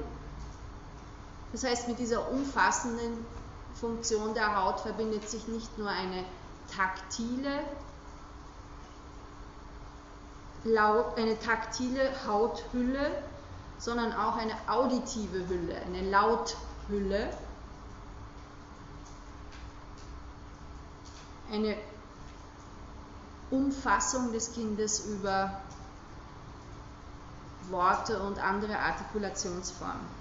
Das 1.51 1.63
heißt, 1.63 1.87
mit 1.87 1.99
dieser 1.99 2.29
umfassenden 2.31 3.25
Funktion 3.75 4.33
der 4.33 4.55
Haut 4.55 4.79
verbindet 4.79 5.29
sich 5.29 5.47
nicht 5.47 5.77
nur 5.77 5.89
eine 5.89 6.23
taktile, 6.75 7.59
Laut, 10.63 11.17
eine 11.17 11.39
taktile 11.39 12.11
Hauthülle, 12.27 13.11
sondern 13.77 14.11
auch 14.11 14.35
eine 14.35 14.53
auditive 14.67 15.47
Hülle, 15.47 15.75
eine 15.85 16.09
Lauthülle, 16.09 17.29
eine 21.49 21.77
Umfassung 23.49 24.33
des 24.33 24.53
Kindes 24.53 25.05
über 25.05 25.61
Worte 27.69 28.21
und 28.21 28.39
andere 28.39 28.77
Artikulationsformen. 28.77 30.17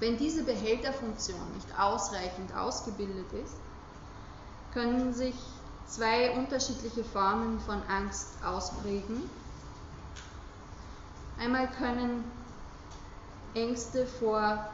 Wenn 0.00 0.16
diese 0.16 0.42
Behälterfunktion 0.44 1.40
nicht 1.54 1.78
ausreichend 1.78 2.54
ausgebildet 2.56 3.32
ist, 3.32 3.54
können 4.72 5.12
sich 5.12 5.34
zwei 5.86 6.32
unterschiedliche 6.36 7.04
Formen 7.04 7.60
von 7.60 7.82
Angst 7.88 8.28
ausprägen. 8.44 9.28
Einmal 11.38 11.68
können 11.70 12.24
Ängste 13.54 14.06
vor 14.06 14.66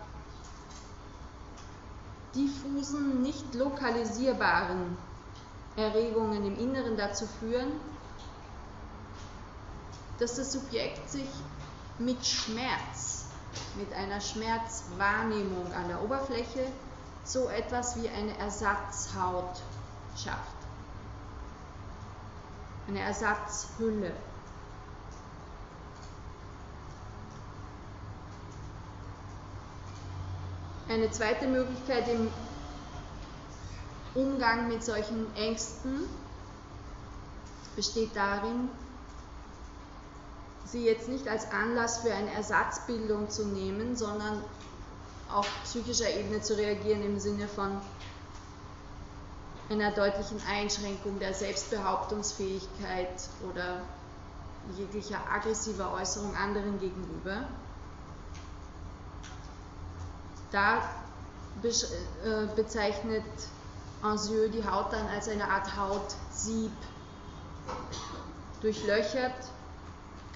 diffusen, 2.35 3.23
nicht 3.23 3.55
lokalisierbaren 3.55 4.97
Erregungen 5.79 6.45
im 6.45 6.59
Inneren 6.59 6.97
dazu 6.97 7.26
führen, 7.26 7.72
dass 10.18 10.35
das 10.35 10.53
Subjekt 10.53 11.09
sich 11.09 11.29
mit 11.99 12.24
Schmerz, 12.26 13.26
mit 13.76 13.93
einer 13.93 14.20
Schmerzwahrnehmung 14.20 15.72
an 15.72 15.89
der 15.89 16.03
Oberfläche 16.03 16.66
so 17.24 17.49
etwas 17.49 18.01
wie 18.03 18.09
eine 18.09 18.37
Ersatzhaut 18.39 19.61
schafft. 20.16 20.57
Eine 22.89 23.01
Ersatzhülle. 23.01 24.12
Eine 30.89 31.11
zweite 31.11 31.47
Möglichkeit 31.47 32.09
im 32.09 32.31
Umgang 34.15 34.69
mit 34.69 34.83
solchen 34.83 35.35
Ängsten 35.37 36.09
besteht 37.77 38.17
darin, 38.17 38.69
sie 40.65 40.85
jetzt 40.85 41.09
nicht 41.09 41.29
als 41.29 41.51
Anlass 41.53 41.99
für 41.99 42.13
eine 42.13 42.33
Ersatzbildung 42.33 43.31
zu 43.31 43.47
nehmen, 43.47 43.97
sondern 43.97 44.43
auf 45.31 45.47
psychischer 45.65 46.11
Ebene 46.11 46.41
zu 46.41 46.57
reagieren 46.57 47.03
im 47.03 47.19
Sinne 47.19 47.49
von 47.49 47.81
einer 49.71 49.93
deutlichen 49.93 50.41
Einschränkung 50.51 51.19
der 51.19 51.35
Selbstbehauptungsfähigkeit 51.35 53.29
oder 53.49 53.83
jeglicher 54.77 55.19
aggressiver 55.31 55.93
Äußerung 55.93 56.35
anderen 56.35 56.79
gegenüber. 56.79 57.47
Da 60.51 60.79
äh, 61.63 62.47
bezeichnet 62.57 63.25
Anzieux 64.03 64.49
die 64.49 64.65
Haut 64.65 64.93
dann 64.93 65.07
als 65.09 65.29
eine 65.29 65.51
Art 65.51 65.77
Hautsieb. 65.77 66.73
Durchlöchert 68.61 69.35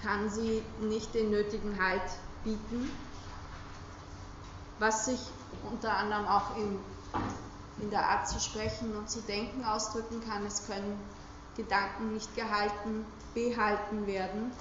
kann 0.01 0.29
sie 0.29 0.63
nicht 0.81 1.13
den 1.13 1.29
nötigen 1.29 1.81
Halt 1.81 2.01
bieten, 2.43 2.89
was 4.79 5.05
sich 5.05 5.19
unter 5.71 5.95
anderem 5.95 6.27
auch 6.27 6.57
in, 6.57 6.79
in 7.79 7.89
der 7.89 8.05
Art 8.09 8.27
zu 8.27 8.39
sprechen 8.39 8.95
und 8.97 9.09
zu 9.09 9.21
denken 9.21 9.63
ausdrücken 9.63 10.21
kann. 10.27 10.45
Es 10.45 10.65
können 10.67 10.99
Gedanken 11.55 12.13
nicht 12.13 12.35
gehalten, 12.35 13.05
behalten 13.33 14.07
werden 14.07 14.51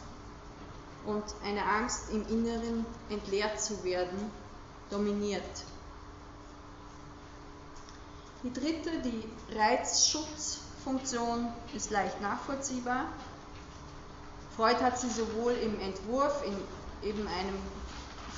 und 1.04 1.24
eine 1.44 1.64
Angst 1.64 2.10
im 2.12 2.26
Inneren 2.28 2.86
entleert 3.08 3.60
zu 3.60 3.82
werden 3.82 4.30
dominiert. 4.90 5.42
Die 8.42 8.52
dritte, 8.52 8.90
die 9.02 9.22
Reizschutzfunktion, 9.56 11.52
ist 11.74 11.90
leicht 11.90 12.20
nachvollziehbar. 12.20 13.06
Freud 14.56 14.82
hat 14.82 14.98
sie 14.98 15.10
sowohl 15.10 15.52
im 15.52 15.78
Entwurf, 15.78 16.42
in 16.44 17.08
eben 17.08 17.26
einem 17.28 17.58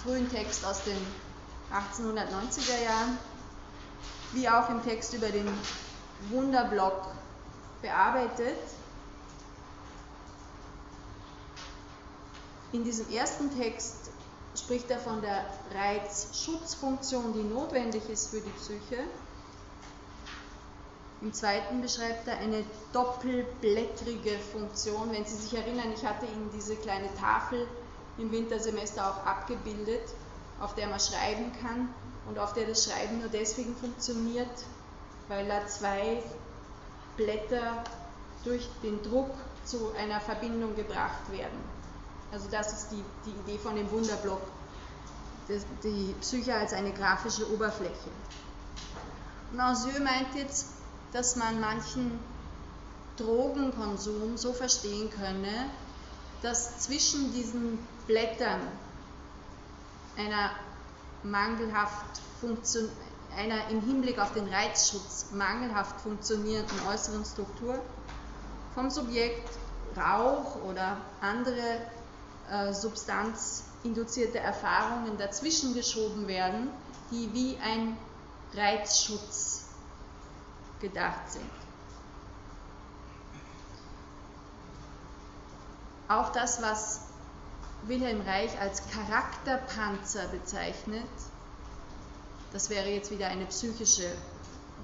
frühen 0.02 0.30
Text 0.30 0.64
aus 0.66 0.84
den 0.84 0.98
1890er 1.72 2.84
Jahren, 2.84 3.18
wie 4.32 4.46
auch 4.48 4.68
im 4.68 4.82
Text 4.82 5.14
über 5.14 5.28
den 5.28 5.48
Wunderblock 6.28 7.06
bearbeitet. 7.80 8.58
In 12.72 12.84
diesem 12.84 13.10
ersten 13.10 13.56
Text 13.56 14.10
spricht 14.54 14.90
er 14.90 14.98
von 14.98 15.22
der 15.22 15.46
Reizschutzfunktion, 15.74 17.32
die 17.32 17.42
notwendig 17.42 18.08
ist 18.10 18.30
für 18.30 18.40
die 18.40 18.50
Psyche. 18.50 19.04
Im 21.24 21.32
zweiten 21.32 21.80
beschreibt 21.80 22.28
er 22.28 22.36
eine 22.36 22.62
doppelblättrige 22.92 24.38
Funktion. 24.52 25.10
Wenn 25.10 25.24
Sie 25.24 25.36
sich 25.36 25.54
erinnern, 25.54 25.90
ich 25.94 26.04
hatte 26.04 26.26
Ihnen 26.26 26.50
diese 26.54 26.76
kleine 26.76 27.08
Tafel 27.14 27.66
im 28.18 28.30
Wintersemester 28.30 29.08
auch 29.08 29.26
abgebildet, 29.26 30.02
auf 30.60 30.74
der 30.74 30.86
man 30.86 31.00
schreiben 31.00 31.50
kann 31.62 31.88
und 32.28 32.38
auf 32.38 32.52
der 32.52 32.66
das 32.66 32.84
Schreiben 32.84 33.20
nur 33.20 33.30
deswegen 33.30 33.74
funktioniert, 33.74 34.50
weil 35.28 35.48
da 35.48 35.66
zwei 35.66 36.22
Blätter 37.16 37.82
durch 38.44 38.68
den 38.82 39.02
Druck 39.02 39.30
zu 39.64 39.92
einer 39.98 40.20
Verbindung 40.20 40.76
gebracht 40.76 41.32
werden. 41.32 41.58
Also 42.32 42.48
das 42.50 42.70
ist 42.70 42.88
die, 42.90 43.02
die 43.24 43.50
Idee 43.50 43.58
von 43.58 43.74
dem 43.76 43.90
Wunderblock, 43.90 44.42
die 45.82 46.14
Psyche 46.20 46.54
als 46.54 46.74
eine 46.74 46.92
grafische 46.92 47.50
Oberfläche. 47.50 48.10
Und 49.52 49.56
meint 50.04 50.34
jetzt, 50.34 50.83
dass 51.14 51.36
man 51.36 51.60
manchen 51.60 52.18
Drogenkonsum 53.16 54.36
so 54.36 54.52
verstehen 54.52 55.08
könne, 55.10 55.70
dass 56.42 56.80
zwischen 56.80 57.32
diesen 57.32 57.78
Blättern 58.08 58.60
einer 60.18 60.50
mangelhaft 61.22 62.20
funktion 62.40 62.90
einer 63.36 63.68
im 63.68 63.80
Hinblick 63.80 64.20
auf 64.20 64.32
den 64.32 64.46
Reizschutz 64.46 65.26
mangelhaft 65.32 66.00
funktionierenden 66.02 66.78
äußeren 66.88 67.24
Struktur 67.24 67.80
vom 68.74 68.90
Subjekt 68.90 69.48
Rauch 69.96 70.62
oder 70.62 70.98
andere 71.20 71.80
äh, 72.48 72.72
substanzinduzierte 72.72 74.38
Erfahrungen 74.38 75.16
dazwischen 75.18 75.74
geschoben 75.74 76.28
werden, 76.28 76.70
die 77.10 77.32
wie 77.32 77.58
ein 77.58 77.96
Reizschutz 78.54 79.63
gedacht 80.84 81.30
sind. 81.30 81.50
Auch 86.08 86.30
das, 86.32 86.60
was 86.60 87.00
Wilhelm 87.84 88.20
Reich 88.20 88.60
als 88.60 88.82
Charakterpanzer 88.90 90.28
bezeichnet, 90.28 91.08
das 92.52 92.68
wäre 92.68 92.88
jetzt 92.88 93.10
wieder 93.10 93.28
eine 93.28 93.46
psychische 93.46 94.12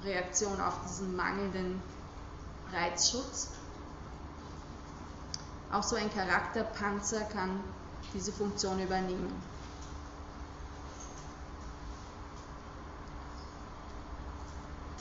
Reaktion 0.03 0.59
auf 0.61 0.74
diesen 0.86 1.14
mangelnden 1.14 1.82
Reizschutz. 2.72 3.51
Auch 5.70 5.82
so 5.82 5.96
ein 5.96 6.12
Charakterpanzer 6.12 7.20
kann 7.26 7.62
diese 8.14 8.32
Funktion 8.32 8.80
übernehmen. 8.80 9.49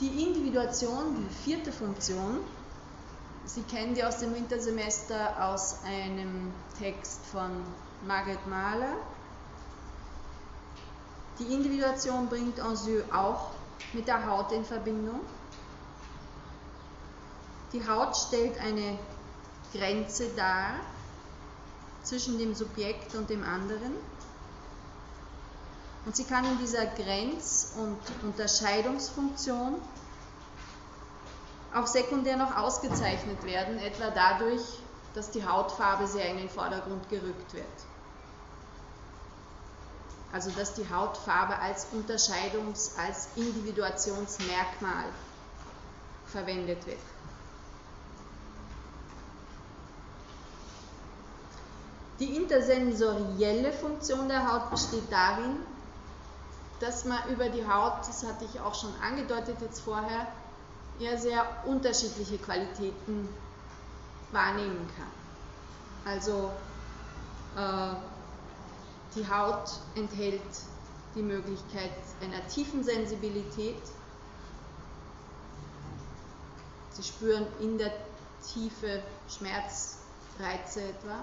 Die 0.00 0.22
Individuation, 0.22 1.14
die 1.16 1.34
vierte 1.44 1.72
Funktion, 1.72 2.40
Sie 3.44 3.62
kennen 3.62 3.94
die 3.94 4.04
aus 4.04 4.18
dem 4.18 4.34
Wintersemester 4.34 5.44
aus 5.44 5.78
einem 5.84 6.52
Text 6.78 7.26
von 7.26 7.50
Margaret 8.06 8.46
Mahler. 8.46 8.94
Die 11.38 11.52
Individuation 11.52 12.28
bringt 12.28 12.60
Anjou 12.60 13.02
auch 13.12 13.50
mit 13.92 14.06
der 14.06 14.24
Haut 14.24 14.52
in 14.52 14.64
Verbindung. 14.64 15.20
Die 17.72 17.86
Haut 17.88 18.16
stellt 18.16 18.58
eine 18.60 18.98
Grenze 19.72 20.28
dar 20.36 20.74
zwischen 22.02 22.38
dem 22.38 22.54
Subjekt 22.54 23.14
und 23.14 23.30
dem 23.30 23.42
anderen. 23.42 23.94
Und 26.06 26.16
sie 26.16 26.24
kann 26.24 26.44
in 26.44 26.58
dieser 26.58 26.86
Grenz- 26.86 27.74
und 27.76 27.98
Unterscheidungsfunktion 28.22 29.80
auch 31.74 31.86
sekundär 31.86 32.36
noch 32.36 32.56
ausgezeichnet 32.56 33.44
werden, 33.44 33.78
etwa 33.78 34.10
dadurch, 34.10 34.62
dass 35.14 35.30
die 35.30 35.46
Hautfarbe 35.46 36.06
sehr 36.06 36.26
in 36.30 36.38
den 36.38 36.48
Vordergrund 36.48 37.08
gerückt 37.08 37.54
wird. 37.54 37.66
Also 40.32 40.50
dass 40.50 40.74
die 40.74 40.88
Hautfarbe 40.88 41.58
als 41.58 41.88
Unterscheidungs-, 41.92 42.96
als 42.98 43.28
Individuationsmerkmal 43.36 45.04
verwendet 46.26 46.86
wird. 46.86 46.98
Die 52.20 52.36
intersensorielle 52.36 53.72
Funktion 53.72 54.28
der 54.28 54.52
Haut 54.52 54.70
besteht 54.70 55.10
darin, 55.10 55.56
dass 56.80 57.04
man 57.04 57.18
über 57.28 57.48
die 57.48 57.66
Haut, 57.66 58.00
das 58.08 58.26
hatte 58.26 58.44
ich 58.46 58.60
auch 58.60 58.74
schon 58.74 58.92
angedeutet 59.02 59.60
jetzt 59.60 59.80
vorher, 59.80 60.26
ja 60.98 61.16
sehr 61.16 61.44
unterschiedliche 61.66 62.38
Qualitäten 62.38 63.28
wahrnehmen 64.32 64.88
kann. 64.96 66.12
Also 66.12 66.50
äh, 67.56 67.94
die 69.14 69.28
Haut 69.28 69.70
enthält 69.94 70.40
die 71.14 71.22
Möglichkeit 71.22 71.90
einer 72.22 72.46
tiefen 72.48 72.84
Sensibilität. 72.84 73.82
Sie 76.92 77.02
spüren 77.02 77.46
in 77.60 77.78
der 77.78 77.92
Tiefe 78.52 79.02
Schmerzreize 79.28 80.82
etwa. 80.82 81.22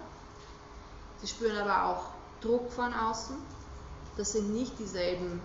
Sie 1.22 1.28
spüren 1.28 1.58
aber 1.58 1.86
auch 1.86 2.04
Druck 2.42 2.72
von 2.72 2.94
außen. 2.94 3.38
Das 4.18 4.34
sind 4.34 4.54
nicht 4.54 4.78
dieselben 4.80 5.42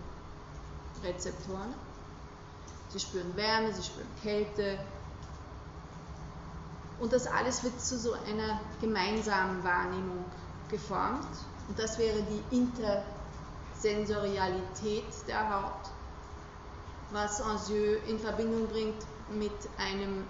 Rezeptoren. 1.05 1.75
Sie 2.89 3.01
spüren 3.01 3.37
Wärme, 3.37 3.73
sie 3.73 3.83
spüren 3.83 4.07
Kälte. 4.23 4.79
Und 6.99 7.12
das 7.12 7.27
alles 7.27 7.62
wird 7.62 7.79
zu 7.81 7.99
so 7.99 8.12
einer 8.12 8.61
gemeinsamen 8.81 9.62
Wahrnehmung 9.62 10.25
geformt. 10.70 11.29
Und 11.68 11.79
das 11.79 11.99
wäre 11.99 12.23
die 12.23 12.43
Intersensorialität 12.57 15.05
der 15.29 15.55
Haut, 15.55 15.91
was 17.11 17.41
Anzieux 17.41 18.01
in 18.09 18.18
Verbindung 18.18 18.66
bringt 18.68 19.07
mit 19.31 19.53
einem 19.79 20.25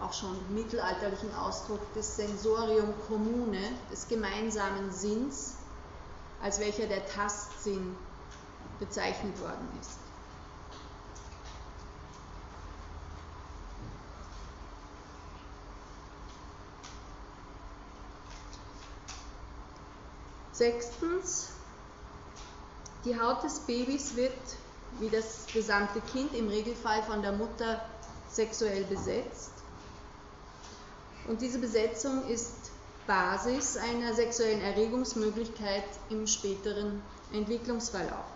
auch 0.00 0.12
schon 0.12 0.36
mittelalterlichen 0.54 1.34
Ausdruck 1.34 1.80
des 1.94 2.16
Sensorium 2.16 2.92
commune, 3.06 3.60
des 3.92 4.08
gemeinsamen 4.08 4.90
Sinns, 4.90 5.54
als 6.42 6.58
welcher 6.58 6.86
der 6.86 7.04
Tastsinn 7.06 7.96
bezeichnet 8.78 9.38
worden 9.40 9.68
ist. 9.80 9.98
Sechstens, 20.52 21.48
die 23.06 23.18
Haut 23.18 23.42
des 23.42 23.60
Babys 23.60 24.14
wird, 24.16 24.32
wie 24.98 25.08
das 25.08 25.46
gesamte 25.54 26.02
Kind, 26.12 26.34
im 26.34 26.48
Regelfall 26.48 27.02
von 27.04 27.22
der 27.22 27.32
Mutter 27.32 27.80
sexuell 28.28 28.84
besetzt. 28.84 29.52
Und 31.26 31.40
diese 31.40 31.58
Besetzung 31.58 32.26
ist 32.28 32.69
Basis 33.06 33.76
einer 33.76 34.14
sexuellen 34.14 34.60
Erregungsmöglichkeit 34.60 35.84
im 36.10 36.26
späteren 36.26 37.02
Entwicklungsverlauf. 37.32 38.26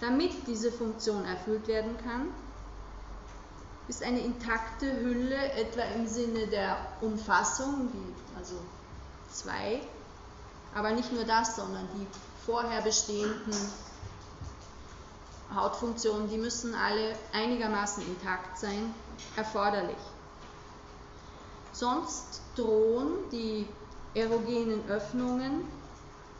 Damit 0.00 0.32
diese 0.46 0.72
Funktion 0.72 1.24
erfüllt 1.24 1.68
werden 1.68 1.96
kann, 1.98 2.28
ist 3.88 4.02
eine 4.02 4.20
intakte 4.20 4.92
Hülle 5.00 5.52
etwa 5.52 5.82
im 5.96 6.06
Sinne 6.06 6.46
der 6.46 6.76
Umfassung, 7.00 7.90
die, 7.92 8.38
also 8.38 8.56
zwei 9.30 9.80
aber 10.74 10.90
nicht 10.92 11.12
nur 11.12 11.24
das, 11.24 11.56
sondern 11.56 11.86
die 11.94 12.06
vorher 12.46 12.82
bestehenden 12.82 13.54
Hautfunktionen, 15.54 16.30
die 16.30 16.38
müssen 16.38 16.74
alle 16.74 17.14
einigermaßen 17.32 18.06
intakt 18.06 18.58
sein, 18.58 18.94
erforderlich. 19.36 19.98
Sonst 21.72 22.41
drohen 22.56 23.30
die 23.30 23.66
erogenen 24.14 24.88
Öffnungen 24.88 25.64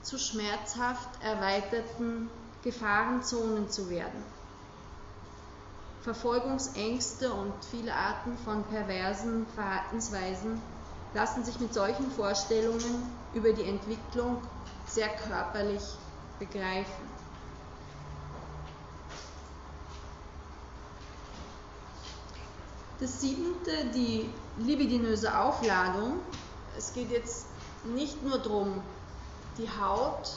zu 0.03 0.19
schmerzhaft 0.19 1.09
erweiterten 1.23 2.31
Gefahrenzonen 2.63 3.69
zu 3.71 3.89
werden. 3.89 4.23
Verfolgungsängste 6.03 7.33
und 7.33 7.65
viele 7.65 7.95
Arten 7.95 8.37
von 8.37 8.65
perversen 8.65 9.47
Verhaltensweisen 9.55 10.61
lassen 11.15 11.45
sich 11.45 11.61
mit 11.61 11.73
solchen 11.73 12.11
Vorstellungen 12.11 13.13
über 13.33 13.53
die 13.53 13.63
Entwicklung 13.63 14.43
sehr 14.87 15.09
körperlich 15.09 15.83
begreifen. 16.39 17.12
Das 23.03 23.21
siebente, 23.21 23.73
die 23.93 24.31
libidinöse 24.59 25.37
Aufladung. 25.37 26.21
Es 26.79 26.93
geht 26.93 27.11
jetzt 27.11 27.47
nicht 27.83 28.23
nur 28.23 28.39
darum, 28.39 28.81
die 29.59 29.69
Haut 29.69 30.31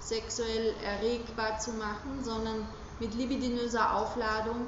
sexuell 0.00 0.74
erregbar 0.84 1.58
zu 1.58 1.70
machen, 1.70 2.22
sondern 2.22 2.68
mit 2.98 3.14
libidinöser 3.14 3.96
Aufladung 3.96 4.66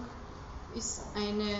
ist 0.74 1.02
eine 1.14 1.58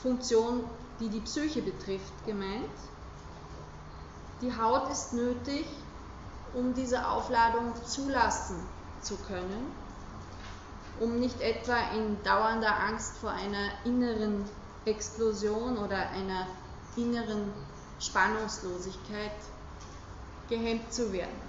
Funktion, 0.00 0.64
die 0.98 1.10
die 1.10 1.20
Psyche 1.20 1.60
betrifft, 1.60 2.24
gemeint. 2.24 2.70
Die 4.40 4.56
Haut 4.56 4.90
ist 4.90 5.12
nötig, 5.12 5.66
um 6.54 6.72
diese 6.72 7.06
Aufladung 7.06 7.74
zulassen 7.84 8.56
zu 9.02 9.16
können, 9.16 9.85
um 11.00 11.20
nicht 11.20 11.40
etwa 11.40 11.76
in 11.94 12.22
dauernder 12.22 12.78
Angst 12.78 13.18
vor 13.18 13.30
einer 13.30 13.70
inneren 13.84 14.44
Explosion 14.84 15.78
oder 15.78 16.10
einer 16.10 16.46
inneren 16.96 17.52
Spannungslosigkeit 18.00 19.32
gehemmt 20.48 20.92
zu 20.92 21.12
werden. 21.12 21.46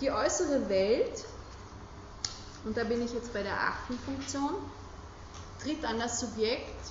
Die 0.00 0.10
äußere 0.10 0.68
Welt, 0.68 1.24
und 2.64 2.76
da 2.76 2.84
bin 2.84 3.02
ich 3.02 3.12
jetzt 3.12 3.32
bei 3.32 3.42
der 3.42 3.54
achten 3.54 3.98
Funktion, 4.00 4.54
tritt 5.62 5.84
an 5.84 5.98
das 6.00 6.18
Subjekt 6.20 6.90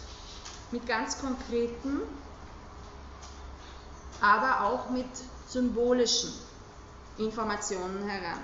mit 0.71 0.87
ganz 0.87 1.19
konkreten, 1.19 1.99
aber 4.21 4.65
auch 4.65 4.89
mit 4.89 5.09
symbolischen 5.47 6.31
Informationen 7.17 8.07
heran. 8.07 8.39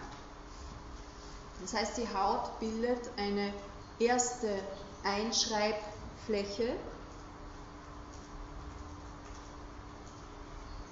Das 1.62 1.74
heißt, 1.74 1.98
die 1.98 2.08
Haut 2.14 2.60
bildet 2.60 3.10
eine 3.18 3.54
erste 4.00 4.50
Einschreibfläche, 5.04 6.76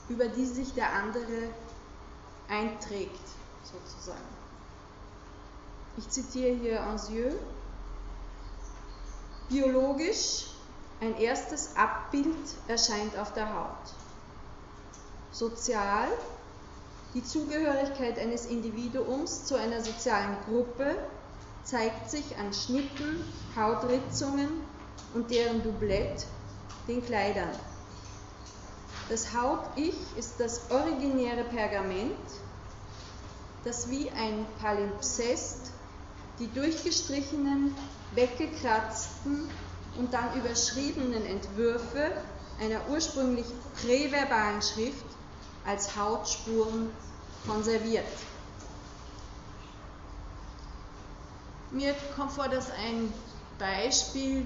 über 0.07 0.27
die 0.27 0.45
sich 0.45 0.73
der 0.73 0.93
andere 0.93 1.49
einträgt 2.47 3.19
sozusagen. 3.63 4.19
Ich 5.97 6.09
zitiere 6.09 6.55
hier 6.55 6.83
Anzieux. 6.83 7.33
Biologisch 9.49 10.47
ein 11.01 11.15
erstes 11.17 11.75
Abbild 11.75 12.35
erscheint 12.67 13.17
auf 13.17 13.33
der 13.33 13.53
Haut. 13.53 14.04
Sozial 15.35 16.07
die 17.13 17.23
Zugehörigkeit 17.23 18.17
eines 18.19 18.45
Individuums 18.45 19.45
zu 19.45 19.55
einer 19.55 19.81
sozialen 19.81 20.37
Gruppe 20.45 20.95
zeigt 21.63 22.09
sich 22.09 22.37
an 22.37 22.53
Schnitten, 22.53 23.21
Hautritzungen 23.55 24.49
und 25.13 25.31
deren 25.31 25.61
Doublett, 25.61 26.25
den 26.87 27.03
Kleidern. 27.05 27.49
Das 29.09 29.33
Haupt-Ich 29.33 30.17
ist 30.17 30.39
das 30.39 30.71
originäre 30.71 31.43
Pergament, 31.43 32.17
das 33.65 33.89
wie 33.89 34.09
ein 34.11 34.45
Palimpsest 34.61 35.71
die 36.39 36.47
durchgestrichenen, 36.47 37.75
weggekratzten 38.13 39.49
und 39.97 40.13
dann 40.13 40.37
überschriebenen 40.39 41.25
Entwürfe 41.25 42.11
einer 42.59 42.89
ursprünglich 42.89 43.45
präverbalen 43.81 44.61
Schrift 44.61 45.04
als 45.65 45.95
Hautspuren 45.95 46.89
konserviert. 47.47 48.05
Mir 51.71 51.93
kommt 52.15 52.31
vor, 52.31 52.47
dass 52.47 52.71
ein 52.71 53.13
Beispiel 53.59 54.45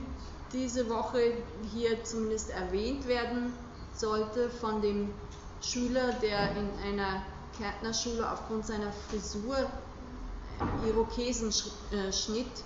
diese 0.51 0.89
Woche 0.89 1.33
hier 1.73 2.03
zumindest 2.03 2.49
erwähnt 2.49 3.07
werden 3.07 3.53
sollte 3.93 4.49
von 4.49 4.81
dem 4.81 5.13
Schüler, 5.61 6.13
der 6.13 6.55
in 6.55 6.69
einer 6.83 7.21
Kärntnerschule 7.57 8.31
aufgrund 8.31 8.65
seiner 8.65 8.91
Frisur, 9.09 9.69
Irokesenschnitt, 10.87 12.63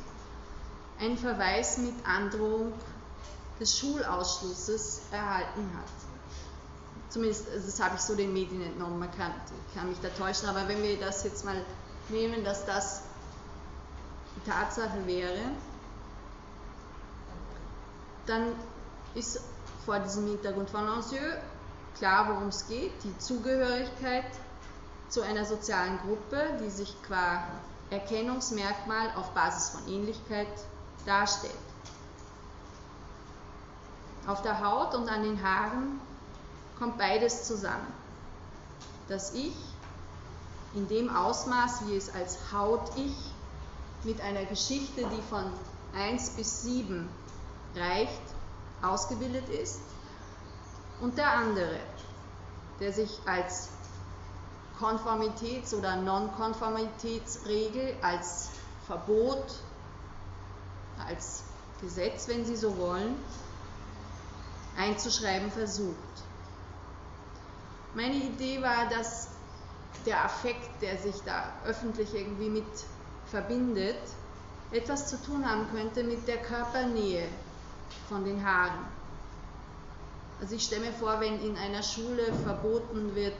einen 0.99 1.17
Verweis 1.17 1.77
mit 1.79 1.93
Androhung 2.05 2.73
des 3.59 3.77
Schulausschlusses 3.77 5.01
erhalten 5.11 5.69
hat. 5.75 6.12
Zumindest, 7.13 7.47
also 7.53 7.67
das 7.67 7.79
habe 7.79 7.93
ich 7.95 8.01
so 8.01 8.15
den 8.15 8.33
Medien 8.33 8.59
entnommen, 8.63 8.97
man 8.97 9.11
kann, 9.11 9.31
kann 9.75 9.87
mich 9.87 9.99
da 10.01 10.09
täuschen, 10.09 10.49
aber 10.49 10.67
wenn 10.67 10.81
wir 10.81 10.99
das 10.99 11.23
jetzt 11.23 11.45
mal 11.45 11.63
nehmen, 12.09 12.43
dass 12.43 12.65
das 12.65 13.03
die 14.35 14.49
Tatsache 14.49 15.05
wäre, 15.05 15.37
dann 18.25 18.55
ist 19.13 19.41
vor 19.85 19.99
diesem 19.99 20.25
Hintergrund 20.25 20.71
von 20.71 20.87
Lancieux 20.87 21.37
klar, 21.99 22.29
worum 22.29 22.47
es 22.47 22.67
geht, 22.67 22.91
die 23.03 23.15
Zugehörigkeit 23.19 24.25
zu 25.07 25.21
einer 25.21 25.45
sozialen 25.45 25.99
Gruppe, 25.99 26.57
die 26.63 26.71
sich 26.71 26.95
qua 27.03 27.43
Erkennungsmerkmal 27.91 29.11
auf 29.17 29.29
Basis 29.35 29.69
von 29.69 29.87
Ähnlichkeit 29.87 30.47
darstellt. 31.05 31.53
Auf 34.25 34.41
der 34.41 34.65
Haut 34.65 34.95
und 34.95 35.07
an 35.09 35.21
den 35.21 35.43
Haaren 35.43 36.01
kommt 36.83 36.97
beides 36.97 37.45
zusammen. 37.45 37.87
Das 39.07 39.33
Ich 39.33 39.55
in 40.73 40.89
dem 40.89 41.15
Ausmaß, 41.15 41.87
wie 41.87 41.95
es 41.95 42.13
als 42.13 42.37
Haut-Ich 42.51 43.15
mit 44.03 44.19
einer 44.19 44.43
Geschichte, 44.43 45.05
die 45.05 45.21
von 45.29 45.45
1 45.95 46.31
bis 46.31 46.63
7 46.63 47.07
reicht, 47.73 48.21
ausgebildet 48.81 49.47
ist, 49.47 49.79
und 50.99 51.17
der 51.17 51.31
andere, 51.31 51.79
der 52.81 52.91
sich 52.91 53.17
als 53.25 53.69
Konformitäts- 54.77 55.73
oder 55.73 55.95
Nonkonformitätsregel, 55.95 57.95
als 58.01 58.49
Verbot, 58.87 59.45
als 61.07 61.43
Gesetz, 61.79 62.27
wenn 62.27 62.45
Sie 62.45 62.57
so 62.57 62.77
wollen, 62.77 63.15
einzuschreiben 64.77 65.49
versucht. 65.49 65.95
Meine 67.95 68.15
Idee 68.15 68.61
war, 68.61 68.89
dass 68.89 69.29
der 70.05 70.25
Affekt, 70.25 70.81
der 70.81 70.97
sich 70.97 71.15
da 71.25 71.53
öffentlich 71.65 72.13
irgendwie 72.13 72.49
mit 72.49 72.65
verbindet, 73.27 73.99
etwas 74.71 75.07
zu 75.07 75.21
tun 75.21 75.47
haben 75.47 75.67
könnte 75.71 76.03
mit 76.03 76.27
der 76.27 76.37
Körpernähe 76.37 77.27
von 78.09 78.25
den 78.25 78.43
Haaren. 78.43 78.85
Also 80.41 80.55
ich 80.55 80.63
stelle 80.63 80.87
mir 80.87 80.93
vor, 80.93 81.19
wenn 81.19 81.39
in 81.39 81.55
einer 81.55 81.83
Schule 81.83 82.33
verboten 82.43 83.15
wird, 83.15 83.33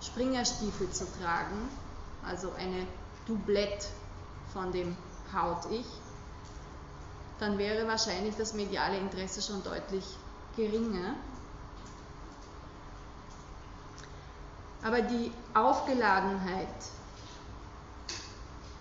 Springerstiefel 0.00 0.88
zu 0.90 1.04
tragen, 1.20 1.68
also 2.24 2.52
eine 2.52 2.86
Doublette 3.26 3.86
von 4.52 4.70
dem 4.72 4.96
Haut-Ich, 5.34 5.86
dann 7.38 7.58
wäre 7.58 7.86
wahrscheinlich 7.86 8.36
das 8.36 8.54
mediale 8.54 8.98
Interesse 8.98 9.42
schon 9.42 9.62
deutlich 9.62 10.04
geringer. 10.56 11.14
Aber 14.82 15.02
die 15.02 15.32
Aufgeladenheit 15.54 16.68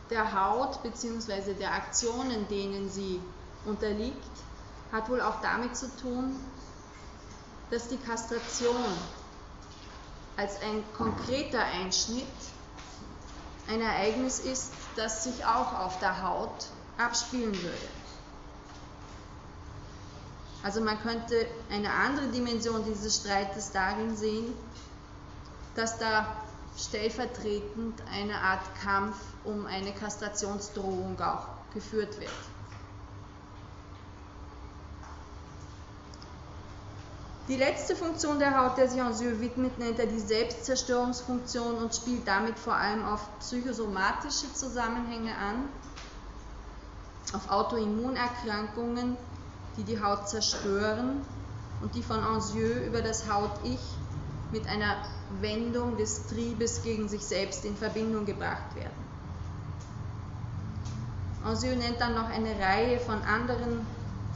der 0.10 0.34
Haut 0.40 0.82
bzw. 0.84 1.54
der 1.54 1.74
Aktionen, 1.74 2.48
denen 2.48 2.90
sie 2.90 3.22
unterliegt, 3.66 4.30
hat 4.92 5.10
wohl 5.10 5.22
auch 5.22 5.42
damit 5.42 5.76
zu 5.76 5.94
tun, 5.98 6.36
dass 7.72 7.90
die 7.90 7.98
Kastration 7.98 8.86
als 10.38 10.62
ein 10.62 10.84
konkreter 10.96 11.64
Einschnitt 11.64 12.28
ein 13.68 13.82
Ereignis 13.82 14.40
ist, 14.40 14.72
das 14.96 15.24
sich 15.26 15.46
auch 15.46 15.78
auf 15.80 16.00
der 16.00 16.24
Haut 16.24 16.68
abspielen 16.98 17.54
würde. 17.62 17.90
Also 20.64 20.82
man 20.82 21.00
könnte 21.02 21.48
eine 21.70 21.92
andere 21.92 22.28
Dimension 22.28 22.84
dieses 22.86 23.18
Streites 23.18 23.72
darin 23.72 24.16
sehen, 24.16 24.54
dass 25.78 26.00
da 26.00 26.26
stellvertretend 26.76 28.02
eine 28.12 28.40
Art 28.42 28.64
Kampf 28.82 29.16
um 29.44 29.68
eine 29.68 29.94
Kastrationsdrohung 29.94 31.20
auch 31.22 31.48
geführt 31.74 32.20
wird. 32.20 32.32
Die 37.48 37.56
letzte 37.56 37.96
Funktion 37.96 38.40
der 38.40 38.60
Haut, 38.60 38.78
der 38.78 38.90
sich 38.90 39.02
Anjou 39.02 39.40
widmet, 39.40 39.78
nennt 39.78 40.00
er 40.00 40.08
die 40.08 40.20
Selbstzerstörungsfunktion 40.20 41.76
und 41.76 41.96
spielt 41.96 42.28
damit 42.28 42.60
vor 42.60 42.76
allem 42.76 43.06
auf 43.06 43.22
psychosomatische 43.40 44.52
Zusammenhänge 44.54 45.34
an, 45.38 45.70
auf 47.34 47.50
Autoimmunerkrankungen, 47.50 49.16
die 49.78 49.84
die 49.84 50.02
Haut 50.02 50.28
zerstören 50.28 51.22
und 51.82 51.96
die 51.96 52.04
von 52.04 52.20
Anjou 52.20 52.86
über 52.86 53.02
das 53.02 53.32
Haut-Ich 53.32 53.80
mit 54.52 54.68
einer 54.68 54.98
Wendung 55.42 55.98
des 55.98 56.28
Triebes 56.28 56.84
gegen 56.84 57.10
sich 57.10 57.26
selbst 57.26 57.66
in 57.66 57.76
Verbindung 57.76 58.26
gebracht 58.26 58.76
werden. 58.76 59.08
Anjou 61.44 61.76
nennt 61.76 62.00
dann 62.00 62.16
noch 62.16 62.30
eine 62.30 62.58
Reihe 62.60 63.00
von 63.00 63.22
anderen 63.24 63.86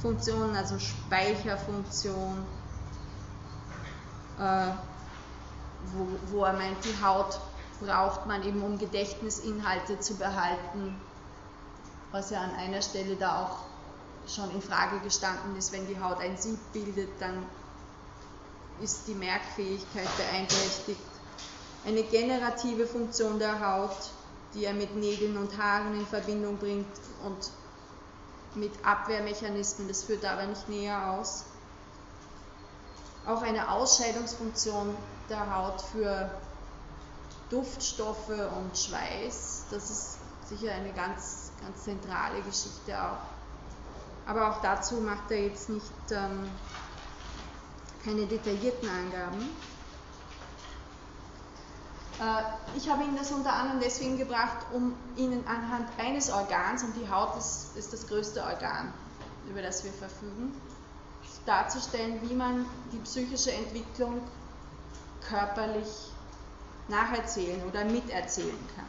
Funktionen, 0.01 0.55
also 0.55 0.79
Speicherfunktion, 0.79 2.45
äh, 4.39 4.67
wo, 5.93 6.07
wo 6.31 6.43
er 6.45 6.53
meint, 6.53 6.77
die 6.85 7.03
Haut 7.03 7.39
braucht 7.79 8.27
man 8.27 8.43
eben, 8.43 8.61
um 8.61 8.77
Gedächtnisinhalte 8.77 9.99
zu 9.99 10.15
behalten, 10.15 10.95
was 12.11 12.29
ja 12.29 12.41
an 12.41 12.55
einer 12.55 12.81
Stelle 12.81 13.15
da 13.15 13.43
auch 13.43 14.29
schon 14.29 14.51
in 14.51 14.61
Frage 14.61 14.99
gestanden 14.99 15.55
ist, 15.55 15.71
wenn 15.71 15.87
die 15.87 15.99
Haut 15.99 16.19
ein 16.19 16.37
Sieb 16.37 16.59
bildet, 16.73 17.09
dann 17.19 17.45
ist 18.81 19.07
die 19.07 19.13
Merkfähigkeit 19.13 20.09
beeinträchtigt. 20.17 20.99
Eine 21.85 22.03
generative 22.03 22.85
Funktion 22.85 23.39
der 23.39 23.59
Haut, 23.59 23.97
die 24.53 24.65
er 24.65 24.73
mit 24.73 24.95
Nägeln 24.95 25.37
und 25.37 25.57
Haaren 25.57 25.99
in 25.99 26.05
Verbindung 26.05 26.57
bringt 26.57 26.87
und 27.23 27.49
mit 28.55 28.71
Abwehrmechanismen, 28.83 29.87
das 29.87 30.03
führt 30.03 30.25
aber 30.25 30.45
nicht 30.45 30.67
näher 30.69 31.13
aus 31.13 31.45
auch 33.25 33.41
eine 33.41 33.69
Ausscheidungsfunktion 33.69 34.95
der 35.29 35.55
Haut 35.55 35.81
für 35.81 36.29
Duftstoffe 37.49 38.29
und 38.29 38.77
Schweiß. 38.77 39.65
Das 39.71 39.89
ist 39.89 40.17
sicher 40.47 40.73
eine 40.73 40.91
ganz, 40.93 41.51
ganz 41.61 41.83
zentrale 41.83 42.41
Geschichte 42.41 42.99
auch. 42.99 43.17
Aber 44.27 44.49
auch 44.49 44.61
dazu 44.61 44.95
macht 44.95 45.29
er 45.31 45.45
jetzt 45.45 45.69
nicht 45.69 45.91
ähm, 46.11 46.49
keine 48.03 48.25
detaillierten 48.25 48.89
Angaben. 48.89 49.49
Äh, 52.19 52.77
ich 52.77 52.89
habe 52.89 53.03
Ihnen 53.03 53.15
das 53.15 53.31
unter 53.31 53.53
anderem 53.53 53.79
deswegen 53.79 54.17
gebracht, 54.17 54.65
um 54.73 54.93
Ihnen 55.15 55.45
anhand 55.47 55.87
eines 55.97 56.31
Organs, 56.31 56.83
und 56.83 56.95
die 56.95 57.09
Haut 57.09 57.37
ist, 57.37 57.75
ist 57.75 57.93
das 57.93 58.07
größte 58.07 58.43
Organ, 58.43 58.93
über 59.49 59.61
das 59.61 59.83
wir 59.83 59.91
verfügen, 59.91 60.53
darzustellen, 61.45 62.19
wie 62.29 62.35
man 62.35 62.65
die 62.91 62.99
psychische 62.99 63.51
Entwicklung 63.51 64.21
körperlich 65.27 66.11
nacherzählen 66.87 67.63
oder 67.67 67.85
miterzählen 67.85 68.57
kann. 68.75 68.85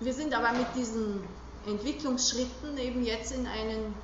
Wir 0.00 0.14
sind 0.14 0.32
aber 0.32 0.52
mit 0.52 0.66
diesen 0.76 1.20
Entwicklungsschritten 1.66 2.76
eben 2.78 3.04
jetzt 3.04 3.32
in 3.32 3.46
einen 3.46 3.94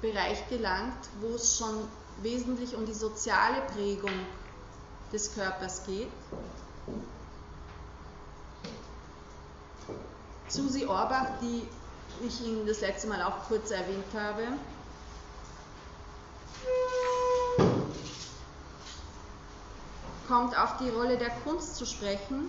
Bereich 0.00 0.48
gelangt, 0.48 1.08
wo 1.20 1.34
es 1.34 1.56
schon 1.56 1.88
wesentlich 2.20 2.74
um 2.76 2.84
die 2.86 2.94
soziale 2.94 3.62
Prägung 3.72 4.12
des 5.12 5.34
Körpers 5.34 5.84
geht 5.86 6.08
Susi 10.48 10.84
Orbach, 10.84 11.28
die 11.40 11.66
ich 12.26 12.42
Ihnen 12.42 12.66
das 12.66 12.82
letzte 12.82 13.08
Mal 13.08 13.22
auch 13.22 13.48
kurz 13.48 13.70
erwähnt 13.70 14.04
habe. 14.14 14.42
kommt 20.28 20.58
auf 20.58 20.78
die 20.78 20.88
Rolle 20.88 21.18
der 21.18 21.28
Kunst 21.44 21.76
zu 21.76 21.84
sprechen, 21.84 22.48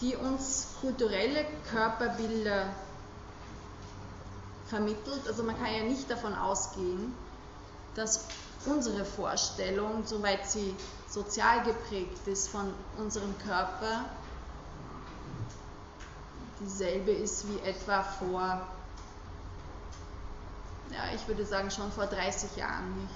die 0.00 0.16
uns 0.16 0.74
kulturelle 0.80 1.44
Körperbilder 1.70 2.66
vermittelt. 4.68 5.26
Also 5.26 5.42
man 5.42 5.56
kann 5.56 5.72
ja 5.74 5.82
nicht 5.82 6.10
davon 6.10 6.34
ausgehen, 6.34 7.14
dass 7.94 8.26
unsere 8.66 9.04
Vorstellung, 9.04 10.02
soweit 10.04 10.46
sie 10.48 10.74
sozial 11.08 11.62
geprägt 11.62 12.26
ist 12.26 12.48
von 12.48 12.72
unserem 12.98 13.36
Körper, 13.38 14.04
dieselbe 16.60 17.12
ist 17.12 17.46
wie 17.48 17.68
etwa 17.68 18.02
vor 18.02 18.66
ja, 20.90 21.14
ich 21.14 21.26
würde 21.26 21.44
sagen 21.44 21.70
schon 21.70 21.90
vor 21.90 22.06
30 22.06 22.56
Jahren 22.56 23.02
nicht. 23.02 23.14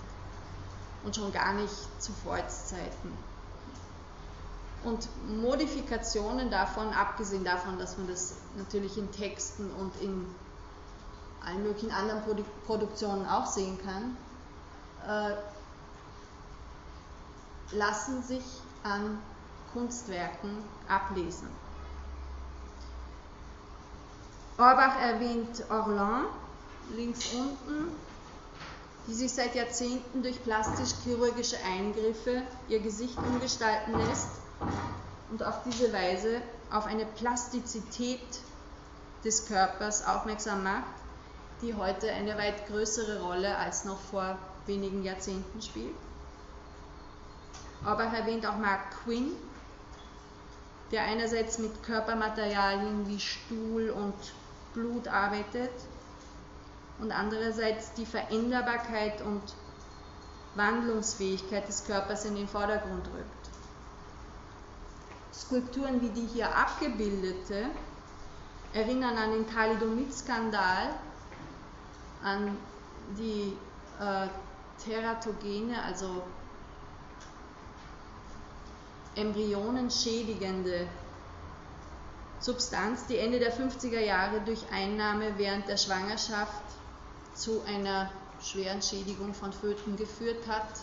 Und 1.05 1.17
schon 1.17 1.33
gar 1.33 1.55
nicht 1.55 1.75
zu 1.99 2.13
Freudzeiten. 2.13 3.17
Und 4.85 5.09
Modifikationen 5.41 6.51
davon, 6.51 6.93
abgesehen 6.93 7.45
davon, 7.45 7.79
dass 7.79 7.97
man 7.97 8.07
das 8.07 8.35
natürlich 8.57 8.99
in 8.99 9.11
Texten 9.13 9.71
und 9.73 9.93
in 10.01 10.27
allen 11.45 11.63
möglichen 11.63 11.91
anderen 11.93 12.23
Produ 12.23 12.45
Produktionen 12.67 13.27
auch 13.27 13.47
sehen 13.47 13.79
kann, 13.85 14.17
äh, 15.07 15.37
lassen 17.73 18.23
sich 18.23 18.45
an 18.83 19.19
Kunstwerken 19.73 20.65
ablesen. 20.89 21.49
Orbach 24.59 25.01
erwähnt 25.01 25.65
Orlan 25.71 26.27
links 26.95 27.33
unten, 27.33 27.97
die 29.07 29.15
sich 29.15 29.33
seit 29.33 29.55
Jahrzehnten 29.55 30.23
durch 30.23 30.43
plastisch-chirurgische 30.45 31.57
Eingriffe 31.65 32.43
ihr 32.69 32.81
Gesicht 32.81 33.17
umgestalten 33.17 33.97
lässt 33.97 34.29
und 35.31 35.43
auf 35.43 35.63
diese 35.65 35.93
Weise 35.93 36.43
auf 36.71 36.87
eine 36.87 37.07
Plastizität 37.07 38.21
des 39.25 39.47
Körpers 39.47 40.07
aufmerksam 40.07 40.63
macht, 40.63 41.00
die 41.63 41.75
heute 41.75 42.11
eine 42.11 42.37
weit 42.39 42.67
größere 42.69 43.23
Rolle 43.23 43.57
als 43.57 43.85
noch 43.85 43.99
vor 43.99 44.39
wenigen 44.67 45.03
Jahrzehnten 45.03 45.61
spielt. 45.61 45.95
Aber 47.85 48.05
erwähnt 48.05 48.47
auch 48.47 48.57
Mark 48.57 48.91
Quinn, 49.05 49.33
der 50.91 51.05
einerseits 51.05 51.59
mit 51.59 51.83
Körpermaterialien 51.83 53.09
wie 53.09 53.21
Stuhl 53.21 53.91
und 53.91 54.15
Blut 54.75 55.09
arbeitet 55.09 55.71
und 57.01 57.13
andererseits 57.13 57.93
die 57.95 58.07
Veränderbarkeit 58.07 59.23
und 59.23 59.43
Wandlungsfähigkeit 60.55 61.67
des 61.67 61.87
Körpers 61.87 62.25
in 62.25 62.35
den 62.35 62.49
Vordergrund 62.49 63.07
rückt. 63.07 63.51
Skulpturen 65.33 66.01
wie 66.03 66.11
die 66.11 66.27
hier 66.27 66.55
abgebildete 66.55 67.67
erinnern 68.73 69.17
an 69.17 69.33
den 69.33 69.49
Thalidomid-Skandal, 69.49 70.95
an 72.23 72.57
die 73.19 73.57
äh, 73.99 74.29
teratogene, 74.85 75.83
also 75.83 76.23
embryonenschädigende 79.15 80.87
Substanz, 82.39 83.07
die 83.07 83.19
Ende 83.19 83.39
der 83.39 83.53
50er 83.53 84.01
Jahre 84.01 84.41
durch 84.41 84.65
Einnahme 84.73 85.33
während 85.37 85.69
der 85.69 85.77
Schwangerschaft 85.77 86.63
zu 87.35 87.63
einer 87.67 88.11
schweren 88.43 88.81
Schädigung 88.81 89.35
von 89.35 89.53
Föten 89.53 89.97
geführt 89.97 90.47
hat, 90.49 90.81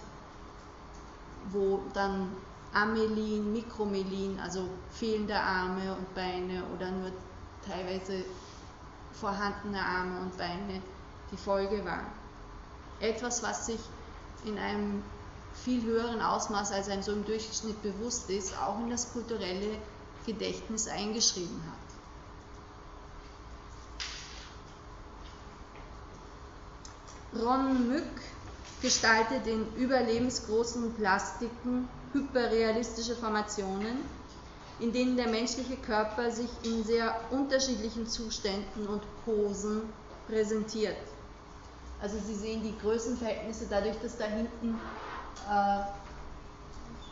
wo 1.50 1.82
dann 1.94 2.36
Amelin, 2.74 3.54
Mikromelin, 3.54 4.40
also 4.40 4.68
fehlende 4.92 5.36
Arme 5.36 5.96
und 5.96 6.14
Beine 6.14 6.64
oder 6.76 6.92
nur 6.92 7.12
teilweise 7.66 8.24
vorhandene 9.14 9.82
Arme 9.82 10.20
und 10.22 10.38
Beine 10.38 10.82
die 11.32 11.38
Folge 11.38 11.84
waren. 11.86 12.08
Etwas, 13.00 13.44
was 13.44 13.66
sich 13.66 13.80
in 14.46 14.58
einem 14.58 15.04
viel 15.54 15.84
höheren 15.84 16.22
Ausmaß, 16.22 16.72
als 16.72 16.90
einem 16.90 17.04
so 17.04 17.12
im 17.12 17.26
Durchschnitt 17.26 17.82
bewusst 17.82 18.30
ist, 18.30 18.58
auch 18.60 18.80
in 18.80 18.90
das 18.90 19.12
kulturelle 19.12 19.78
Gedächtnis 20.26 20.88
eingeschrieben 20.88 21.62
hat. 21.66 21.88
Ron 27.42 27.88
Mück 27.88 28.04
gestaltet 28.82 29.46
in 29.48 29.74
überlebensgroßen 29.76 30.94
Plastiken 30.94 31.88
hyperrealistische 32.14 33.16
Formationen, 33.16 33.98
in 34.80 34.94
denen 34.94 35.18
der 35.18 35.28
menschliche 35.28 35.78
Körper 35.78 36.32
sich 36.32 36.50
in 36.64 36.84
sehr 36.84 37.20
unterschiedlichen 37.32 38.08
Zuständen 38.08 38.88
und 38.88 39.02
Posen 39.26 39.82
präsentiert. 40.28 40.98
Also 42.02 42.18
Sie 42.20 42.36
sehen 42.36 42.64
die 42.64 42.78
Größenverhältnisse 42.80 43.68
dadurch, 43.70 43.98
dass 44.02 44.18
da 44.18 44.26
hinten 44.26 44.80
äh, 45.50 45.82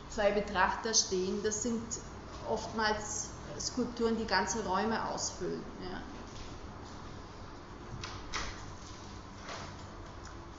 zwei 0.10 0.32
Betrachter 0.32 0.94
stehen. 0.94 1.42
Das 1.44 1.64
sind 1.64 1.82
oftmals 2.48 3.30
Skulpturen, 3.60 4.18
die 4.18 4.28
ganze 4.28 4.64
Räume 4.66 5.04
ausfüllen. 5.10 5.64
Ja. 5.82 6.02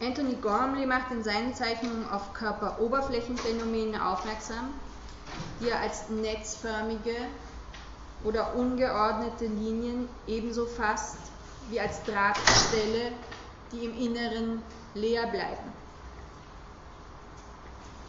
Anthony 0.06 0.34
Gormley 0.34 0.86
macht 0.86 1.10
in 1.10 1.24
seinen 1.24 1.54
Zeichnungen 1.54 2.08
auf 2.10 2.34
Körperoberflächenphänomene 2.34 4.04
aufmerksam, 4.06 4.74
die 5.60 5.70
er 5.70 5.80
als 5.80 6.10
netzförmige 6.10 7.16
oder 8.24 8.54
ungeordnete 8.56 9.46
Linien 9.46 10.08
ebenso 10.26 10.66
fasst 10.66 11.16
wie 11.70 11.80
als 11.80 12.02
Drahtstelle, 12.04 13.12
die 13.72 13.84
im 13.84 13.96
Inneren 13.96 14.62
leer 14.94 15.26
bleiben. 15.26 15.72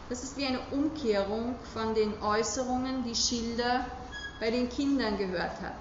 Das 0.09 0.23
ist 0.23 0.37
wie 0.37 0.45
eine 0.45 0.61
Umkehrung 0.71 1.55
von 1.73 1.93
den 1.93 2.21
Äußerungen, 2.21 3.03
die 3.03 3.15
Schilder 3.15 3.85
bei 4.39 4.51
den 4.51 4.69
Kindern 4.69 5.17
gehört 5.17 5.59
hat. 5.61 5.75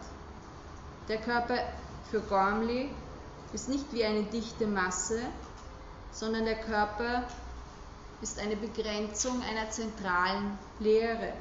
Der 1.09 1.18
Körper 1.18 1.59
für 2.11 2.20
Gormley 2.20 2.91
ist 3.53 3.68
nicht 3.68 3.93
wie 3.93 4.05
eine 4.05 4.24
dichte 4.24 4.66
Masse, 4.66 5.20
sondern 6.11 6.45
der 6.45 6.57
Körper 6.57 7.24
ist 8.22 8.41
eine 8.41 8.57
Begrenzung 8.57 9.43
einer 9.43 9.70
zentralen 9.70 10.59
Lehre. 10.81 11.33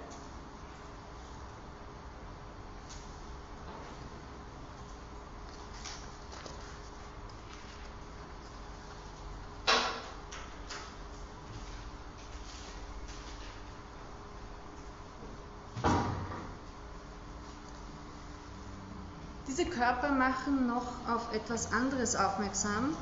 Diese 19.57 19.69
Körper 19.69 20.11
machen 20.11 20.67
noch 20.67 21.07
auf 21.07 21.33
etwas 21.33 21.71
anderes 21.71 22.17
aufmerksam, 22.17 22.93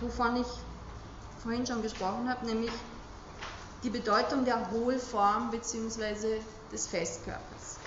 wovon 0.00 0.36
ich 0.36 0.46
vorhin 1.42 1.66
schon 1.66 1.82
gesprochen 1.82 2.30
habe, 2.30 2.46
nämlich 2.46 2.72
die 3.82 3.90
Bedeutung 3.90 4.46
der 4.46 4.70
Hohlform 4.70 5.50
bzw. 5.50 6.40
des 6.72 6.86
Festkörpers. 6.86 7.78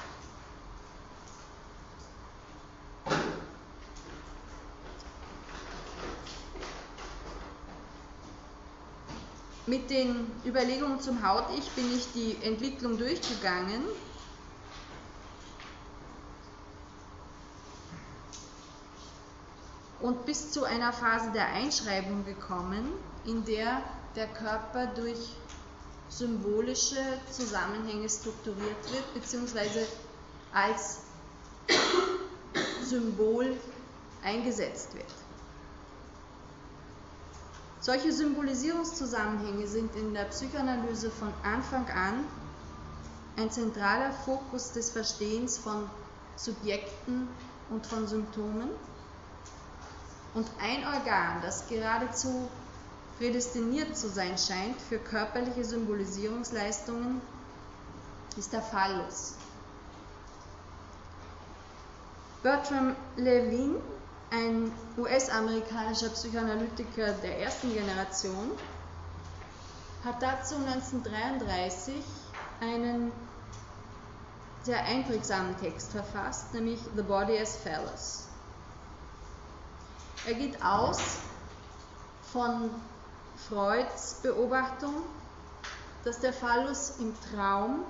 Mit 9.66 9.90
den 9.90 10.28
Überlegungen 10.46 11.00
zum 11.00 11.28
Haut-Ich 11.28 11.72
bin 11.72 11.90
ich 11.92 12.12
die 12.12 12.36
Entwicklung 12.44 13.00
durchgegangen 13.00 13.82
und 20.04 20.26
bis 20.26 20.52
zu 20.52 20.66
einer 20.66 20.92
Phase 20.92 21.32
der 21.32 21.48
Einschreibung 21.48 22.26
gekommen, 22.26 22.92
in 23.26 23.46
der 23.46 23.82
der 24.16 24.28
Körper 24.28 24.88
durch 24.88 25.38
symbolische 26.10 27.02
Zusammenhänge 27.32 28.08
strukturiert 28.10 28.92
wird, 28.92 29.14
beziehungsweise 29.14 29.88
als 30.52 31.00
Symbol 32.84 33.58
eingesetzt 34.24 34.94
wird. 34.94 35.12
Solche 37.80 38.12
Symbolisierungszusammenhänge 38.12 39.68
sind 39.68 39.96
in 39.96 40.14
der 40.14 40.26
Psychoanalyse 40.26 41.12
von 41.12 41.34
Anfang 41.44 41.88
an 41.88 42.26
ein 43.38 43.50
zentraler 43.50 44.12
Fokus 44.12 44.74
des 44.74 44.92
Verstehens 44.92 45.58
von 45.58 45.90
Subjekten 46.36 47.30
und 47.70 47.88
von 47.88 48.06
Symptomen 48.06 48.70
und 50.34 50.48
ein 50.60 50.86
Organ, 50.86 51.42
das 51.42 51.68
geradezu 51.68 52.50
prädestiniert 53.18 53.96
zu 53.96 54.10
sein 54.10 54.38
scheint 54.38 54.82
für 54.82 54.98
körperliche 54.98 55.64
Symbolisierungsleistungen, 55.64 57.22
ist 58.36 58.52
der 58.52 58.62
Phallus. 58.62 59.36
Bertram 62.42 62.96
Levine, 63.16 63.80
ein 64.32 64.72
US-amerikanischer 64.98 66.10
Psychoanalytiker 66.10 67.14
der 67.14 67.40
ersten 67.40 67.72
Generation, 67.74 68.52
hat 70.04 70.22
dazu 70.22 70.56
1933 70.56 71.94
einen 72.60 73.12
sehr 74.64 74.84
einprägsamen 74.84 75.58
Text 75.60 75.92
verfasst, 75.92 76.54
nämlich 76.54 76.80
The 76.96 77.04
Body 77.04 77.38
as 77.38 77.56
Phallus. 77.56 78.28
Er 80.26 80.36
geht 80.36 80.64
aus 80.64 81.18
von 82.32 82.70
Freuds 83.50 84.20
Beobachtung, 84.24 85.04
dass 86.06 86.20
der 86.20 86.32
Phallus 86.32 86.94
im 87.00 87.14
Traum 87.32 87.84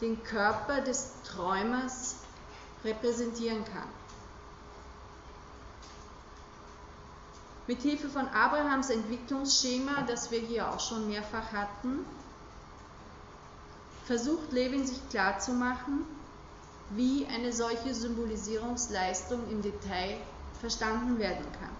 den 0.00 0.22
Körper 0.24 0.80
des 0.80 1.10
Träumers 1.24 2.16
repräsentieren 2.82 3.64
kann. 3.64 3.88
Mit 7.66 7.82
Hilfe 7.82 8.08
von 8.08 8.26
Abrahams 8.28 8.90
Entwicklungsschema, 8.90 10.02
das 10.02 10.30
wir 10.30 10.40
hier 10.40 10.68
auch 10.70 10.80
schon 10.80 11.08
mehrfach 11.08 11.52
hatten, 11.52 12.04
versucht 14.06 14.50
Levin 14.50 14.86
sich 14.86 15.08
klarzumachen, 15.10 16.04
wie 16.90 17.26
eine 17.26 17.52
solche 17.52 17.94
Symbolisierungsleistung 17.94 19.48
im 19.50 19.62
Detail 19.62 20.16
verstanden 20.62 21.18
werden 21.18 21.44
kann. 21.60 21.76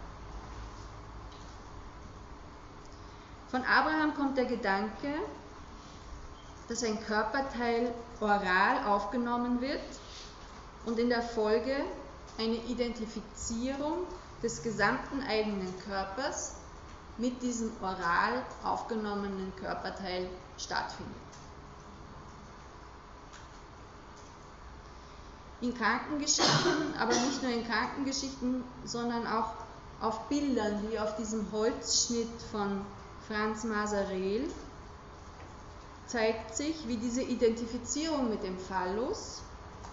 Von 3.49 3.63
Abraham 3.65 4.15
kommt 4.15 4.37
der 4.37 4.47
Gedanke, 4.47 5.15
dass 6.69 6.83
ein 6.83 7.01
Körperteil 7.05 7.95
oral 8.21 8.85
aufgenommen 8.87 9.61
wird 9.61 9.81
und 10.85 10.99
in 10.99 11.11
der 11.11 11.23
Folge 11.23 11.77
eine 12.39 12.57
Identifizierung 12.57 14.07
des 14.43 14.63
gesamten 14.65 15.23
eigenen 15.23 15.73
Körpers 15.87 16.57
mit 17.19 17.41
diesem 17.41 17.71
oral 17.81 18.43
aufgenommenen 18.65 19.53
Körperteil 19.57 20.29
stattfindet. 20.59 21.15
In 25.63 25.75
Krankengeschichten, 25.75 26.95
aber 26.99 27.15
nicht 27.15 27.43
nur 27.43 27.53
in 27.53 27.65
Krankengeschichten, 27.65 28.65
sondern 28.85 29.27
auch 29.27 29.55
auf 30.01 30.29
Bildern 30.29 30.91
wie 30.91 30.99
auf 30.99 31.17
diesem 31.17 31.51
Holzschnitt 31.53 32.43
von 32.51 32.85
Franz 33.29 33.63
Masarel 33.63 34.49
zeigt 36.09 36.57
sich, 36.57 36.89
wie 36.89 36.97
diese 36.97 37.23
Identifizierung 37.23 38.29
mit 38.29 38.43
dem 38.43 38.59
Phallus 38.59 39.43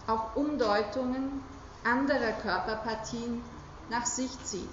auch 0.07 0.35
Umdeutungen 0.35 1.43
anderer 1.83 2.31
Körperpartien 2.41 3.41
nach 3.89 4.07
sich 4.07 4.31
zieht. 4.43 4.67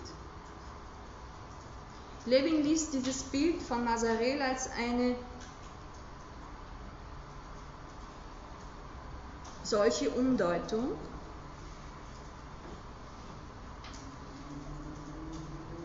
Levin 2.25 2.63
liest 2.65 2.95
dieses 2.95 3.23
Bild 3.23 3.63
von 3.63 3.85
Masarel 3.85 4.43
als 4.43 4.71
eine 4.73 5.15
solche 9.67 10.11
Umdeutung, 10.11 10.93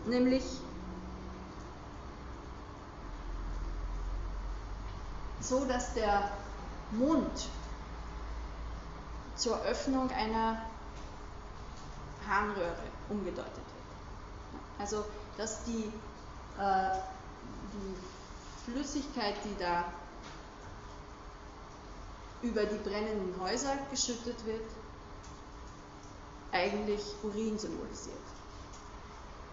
nämlich 0.06 0.44
so, 5.40 5.64
dass 5.64 5.94
der 5.94 6.30
Mund 6.92 7.48
zur 9.34 9.60
Öffnung 9.62 10.10
einer 10.12 10.62
Harnröhre 12.28 12.76
umgedeutet 13.08 13.56
wird. 13.56 13.66
Also, 14.78 15.04
dass 15.36 15.64
die, 15.64 15.92
äh, 16.58 16.98
die 17.72 18.70
Flüssigkeit, 18.70 19.34
die 19.44 19.58
da 19.58 19.84
über 22.42 22.64
die 22.64 22.78
brennenden 22.78 23.40
Häuser 23.40 23.76
geschüttet 23.90 24.44
wird, 24.44 24.64
eigentlich 26.50 27.02
Urin 27.22 27.58
symbolisiert. 27.58 28.16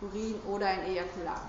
Urin 0.01 0.35
oder 0.47 0.67
ein 0.67 0.83
Ejakulat. 0.85 1.41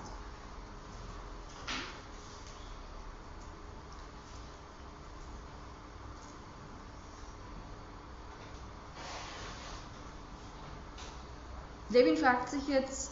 Levin 11.89 12.15
fragt 12.15 12.49
sich 12.49 12.65
jetzt, 12.69 13.11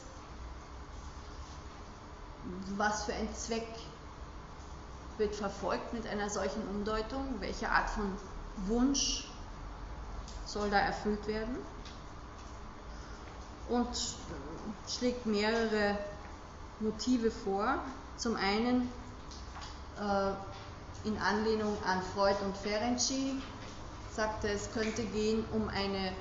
was 2.78 3.04
für 3.04 3.14
ein 3.14 3.28
Zweck 3.36 3.68
wird 5.20 5.36
verfolgt 5.36 5.94
mit 5.94 6.08
einer 6.08 6.30
solchen 6.30 6.68
Umdeutung, 6.70 7.26
welche 7.40 7.70
Art 7.70 7.90
von 7.90 8.12
Wunsch 8.68 9.28
soll 10.46 10.70
da 10.70 10.80
erfüllt 10.80 11.28
werden? 11.28 11.58
Und 13.68 13.88
schlägt 14.88 15.26
mehrere 15.26 15.98
Motive 16.80 17.30
vor. 17.30 17.80
Zum 18.18 18.36
einen 18.36 18.92
äh, 20.00 21.08
in 21.08 21.18
Anlehnung 21.20 21.78
an 21.86 22.02
Freud 22.14 22.36
und 22.44 22.58
Ferenczi 22.58 23.36
sagte, 24.12 24.50
es 24.50 24.72
könnte 24.74 25.04
gehen 25.04 25.46
um 25.52 25.70
eine 25.70 26.14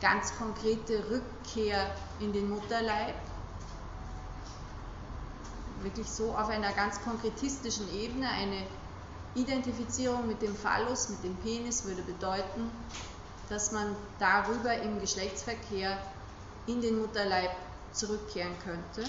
ganz 0.00 0.36
konkrete 0.36 1.02
Rückkehr 1.10 1.86
in 2.20 2.32
den 2.32 2.50
Mutterleib, 2.50 3.14
wirklich 5.82 6.10
so 6.10 6.36
auf 6.36 6.48
einer 6.48 6.72
ganz 6.72 7.00
konkretistischen 7.02 7.92
Ebene, 7.94 8.28
eine 8.28 8.66
Identifizierung 9.34 10.26
mit 10.26 10.42
dem 10.42 10.54
Phallus, 10.56 11.08
mit 11.08 11.24
dem 11.24 11.36
Penis 11.36 11.84
würde 11.84 12.02
bedeuten, 12.02 12.70
dass 13.48 13.72
man 13.72 13.96
darüber 14.18 14.74
im 14.82 15.00
Geschlechtsverkehr 15.00 15.98
in 16.66 16.80
den 16.80 16.98
Mutterleib 16.98 17.50
zurückkehren 17.92 18.54
könnte. 18.64 19.08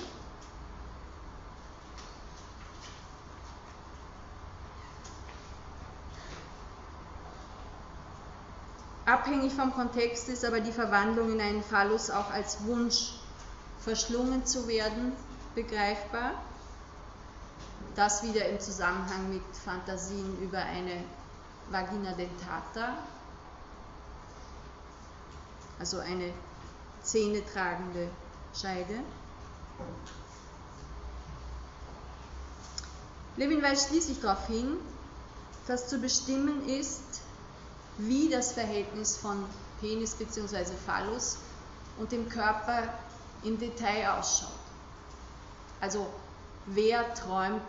Abhängig 9.05 9.53
vom 9.53 9.74
Kontext 9.74 10.30
ist 10.30 10.45
aber 10.45 10.61
die 10.61 10.72
Verwandlung 10.72 11.32
in 11.34 11.41
einen 11.41 11.63
Phallus 11.63 12.09
auch 12.09 12.32
als 12.32 12.65
Wunsch, 12.65 13.15
verschlungen 13.80 14.45
zu 14.45 14.67
werden, 14.67 15.11
begreifbar. 15.53 16.34
Das 17.95 18.23
wieder 18.23 18.47
im 18.47 18.59
Zusammenhang 18.59 19.29
mit 19.29 19.43
Fantasien 19.65 20.41
über 20.41 20.59
eine 20.59 21.03
Vagina 21.69 22.13
dentata, 22.13 22.97
also 25.78 25.99
eine 25.99 26.32
zähnetragende 27.03 28.09
Scheide. 28.53 28.99
Levin 33.37 33.61
weist 33.61 33.89
schließlich 33.89 34.21
darauf 34.21 34.45
hin, 34.47 34.78
dass 35.67 35.87
zu 35.87 35.97
bestimmen 35.97 36.67
ist, 36.67 37.21
wie 37.97 38.29
das 38.29 38.53
Verhältnis 38.53 39.17
von 39.17 39.45
Penis 39.79 40.16
bzw. 40.16 40.66
Phallus 40.86 41.37
und 41.97 42.11
dem 42.11 42.29
Körper 42.29 42.83
im 43.43 43.57
Detail 43.59 44.11
ausschaut. 44.11 44.49
Also 45.79 46.07
wer 46.66 47.13
träumt 47.13 47.62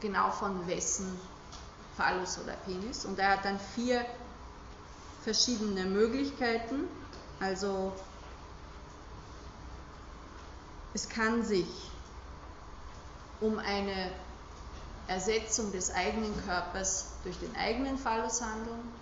genau 0.00 0.30
von 0.30 0.66
wessen 0.66 1.18
Phallus 1.96 2.38
oder 2.38 2.54
Penis. 2.64 3.04
Und 3.04 3.18
er 3.18 3.32
hat 3.32 3.44
dann 3.44 3.58
vier 3.74 4.04
verschiedene 5.22 5.84
Möglichkeiten. 5.84 6.88
Also 7.40 7.92
es 10.94 11.08
kann 11.08 11.44
sich 11.44 11.66
um 13.40 13.58
eine 13.58 14.10
Ersetzung 15.08 15.72
des 15.72 15.92
eigenen 15.92 16.34
Körpers 16.44 17.06
durch 17.24 17.38
den 17.38 17.54
eigenen 17.56 17.98
Phallus 17.98 18.40
handeln 18.40 18.92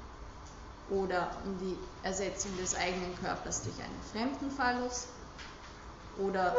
oder 0.88 1.30
um 1.44 1.58
die 1.58 1.76
Ersetzung 2.02 2.56
des 2.56 2.74
eigenen 2.74 3.16
Körpers 3.20 3.62
durch 3.62 3.76
einen 3.76 4.02
fremden 4.12 4.50
Phallus 4.50 5.06
oder 6.18 6.54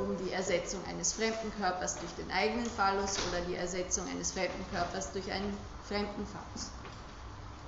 um 0.00 0.16
die 0.24 0.32
Ersetzung 0.32 0.80
eines 0.88 1.12
fremden 1.12 1.52
Körpers 1.58 1.98
durch 1.98 2.12
den 2.14 2.30
eigenen 2.30 2.66
Phallus 2.66 3.16
oder 3.28 3.40
die 3.42 3.54
Ersetzung 3.54 4.08
eines 4.08 4.32
fremden 4.32 4.64
Körpers 4.72 5.12
durch 5.12 5.30
einen 5.30 5.56
fremden 5.86 6.26
Phallus. 6.26 6.70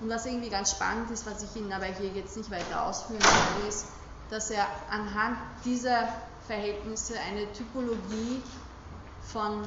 Und 0.00 0.10
was 0.10 0.26
irgendwie 0.26 0.50
ganz 0.50 0.72
spannend 0.72 1.10
ist, 1.10 1.26
was 1.26 1.42
ich 1.42 1.56
Ihnen 1.56 1.72
aber 1.72 1.86
hier 1.86 2.10
jetzt 2.10 2.36
nicht 2.36 2.50
weiter 2.50 2.84
ausführen 2.84 3.22
werde, 3.22 3.68
ist, 3.68 3.86
dass 4.28 4.50
er 4.50 4.66
anhand 4.90 5.38
dieser 5.64 6.08
Verhältnisse 6.46 7.14
eine 7.20 7.50
Typologie 7.52 8.42
von 9.22 9.62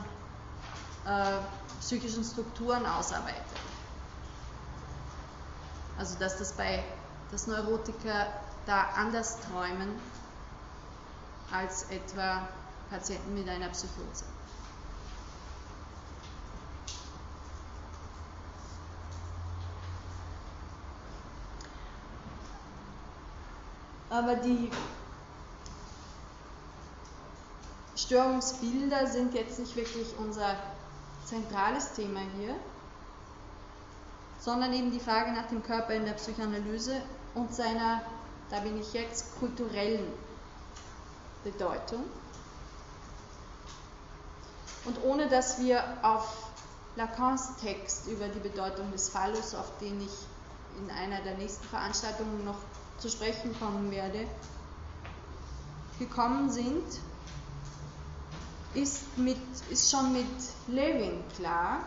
äh, 1.06 1.40
psychischen 1.80 2.24
Strukturen 2.24 2.86
ausarbeitet. 2.86 3.44
Also 5.98 6.18
dass 6.20 6.38
das 6.38 6.54
bei 6.54 6.84
dass 7.32 7.48
Neurotiker 7.48 8.28
da 8.66 8.90
anders 8.96 9.38
träumen 9.42 9.90
als 11.52 11.90
etwa 11.90 12.48
Patienten 12.90 13.34
mit 13.34 13.48
einer 13.48 13.70
Psychose. 13.70 14.26
Aber 24.10 24.36
die 24.36 24.72
Störungsbilder 27.96 29.06
sind 29.06 29.36
jetzt 29.36 29.60
nicht 29.60 29.76
wirklich 29.76 30.16
unser 30.18 30.56
zentrales 31.26 31.94
Thema 31.94 32.22
hier, 32.38 32.56
sondern 34.40 34.74
eben 34.74 34.92
die 34.92 35.00
Frage 35.00 35.32
nach 35.32 35.48
dem 35.48 35.62
Körper 35.62 35.94
in 35.94 36.06
der 36.06 36.14
Psychoanalyse 36.14 37.02
und 37.36 37.54
seiner, 37.54 38.02
da 38.50 38.62
bin 38.62 38.80
ich 38.80 38.94
jetzt, 38.94 39.38
kulturellen 39.40 40.12
Bedeutung. 41.44 42.04
Und 44.86 45.04
ohne 45.04 45.28
dass 45.28 45.60
wir 45.60 45.84
auf 46.02 46.50
Lacans 46.96 47.58
Text 47.62 48.08
über 48.08 48.28
die 48.28 48.40
Bedeutung 48.40 48.92
des 48.92 49.10
Phallus, 49.10 49.56
auf 49.56 49.72
den 49.80 50.02
ich 50.02 50.12
in 50.80 50.90
einer 50.92 51.22
der 51.22 51.36
nächsten 51.38 51.66
Veranstaltungen 51.68 52.46
noch 52.46 52.58
zu 52.98 53.10
sprechen 53.10 53.58
kommen 53.60 53.92
werde, 53.92 54.28
gekommen 55.98 56.50
sind, 56.50 56.84
ist, 58.74 59.18
mit, 59.18 59.38
ist 59.70 59.92
schon 59.92 60.14
mit 60.14 60.26
Levin 60.68 61.24
klar, 61.36 61.80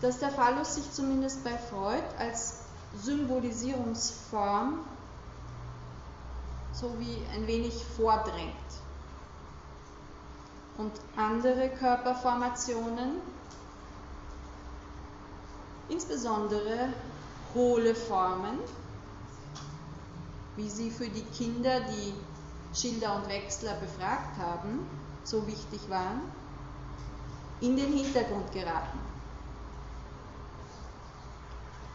dass 0.00 0.18
der 0.18 0.30
Phallus 0.30 0.76
sich 0.76 0.92
zumindest 0.92 1.42
bei 1.42 1.56
Freud 1.56 2.02
als 2.18 2.60
Symbolisierungsform 3.02 4.80
so 6.78 6.92
wie 6.98 7.18
ein 7.34 7.46
wenig 7.46 7.84
vordrängt. 7.96 8.54
Und 10.76 10.92
andere 11.16 11.70
Körperformationen, 11.70 13.20
insbesondere 15.88 16.90
hohle 17.54 17.94
Formen, 17.94 18.60
wie 20.56 20.68
sie 20.68 20.90
für 20.90 21.08
die 21.08 21.24
Kinder, 21.36 21.80
die 21.80 22.14
Schilder 22.74 23.16
und 23.16 23.28
Wechsler 23.28 23.74
befragt 23.74 24.38
haben, 24.38 24.86
so 25.24 25.46
wichtig 25.46 25.80
waren, 25.88 26.20
in 27.60 27.76
den 27.76 27.92
Hintergrund 27.92 28.52
geraten. 28.52 28.98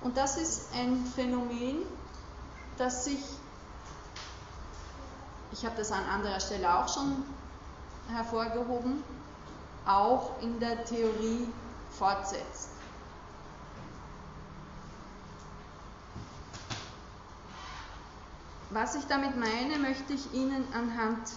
Und 0.01 0.17
das 0.17 0.37
ist 0.37 0.73
ein 0.75 1.05
Phänomen, 1.15 1.83
das 2.77 3.05
sich, 3.05 3.21
ich 5.53 5.63
habe 5.63 5.77
das 5.77 5.91
an 5.91 6.03
anderer 6.05 6.39
Stelle 6.39 6.75
auch 6.75 6.91
schon 6.91 7.23
hervorgehoben, 8.09 9.03
auch 9.85 10.41
in 10.41 10.59
der 10.59 10.83
Theorie 10.83 11.47
fortsetzt. 11.91 12.69
Was 18.71 18.95
ich 18.95 19.05
damit 19.05 19.37
meine, 19.37 19.77
möchte 19.77 20.13
ich 20.13 20.33
Ihnen 20.33 20.65
anhand 20.73 21.29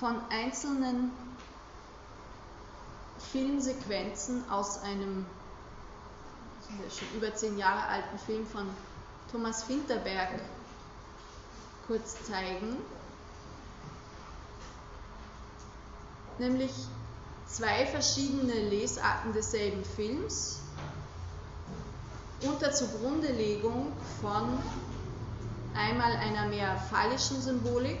von 0.00 0.16
einzelnen 0.30 1.12
Filmsequenzen 3.30 4.50
aus 4.50 4.82
einem 4.82 5.24
schon 6.90 7.08
über 7.16 7.32
zehn 7.32 7.56
Jahre 7.56 7.86
alten 7.86 8.18
Film 8.18 8.44
von 8.44 8.68
Thomas 9.30 9.62
Finterberg 9.62 10.40
kurz 11.86 12.16
zeigen. 12.24 12.76
Nämlich 16.38 16.72
zwei 17.46 17.86
verschiedene 17.86 18.54
Lesarten 18.68 19.32
desselben 19.32 19.84
Films 19.84 20.60
unter 22.42 22.72
Zugrundelegung 22.72 23.92
von 24.20 24.58
einmal 25.74 26.12
einer 26.16 26.46
mehr 26.46 26.76
phallischen 26.90 27.40
Symbolik 27.40 27.98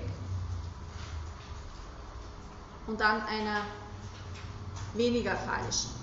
und 2.86 3.00
dann 3.00 3.22
einer 3.22 3.62
weniger 4.94 5.34
phallischen. 5.36 5.95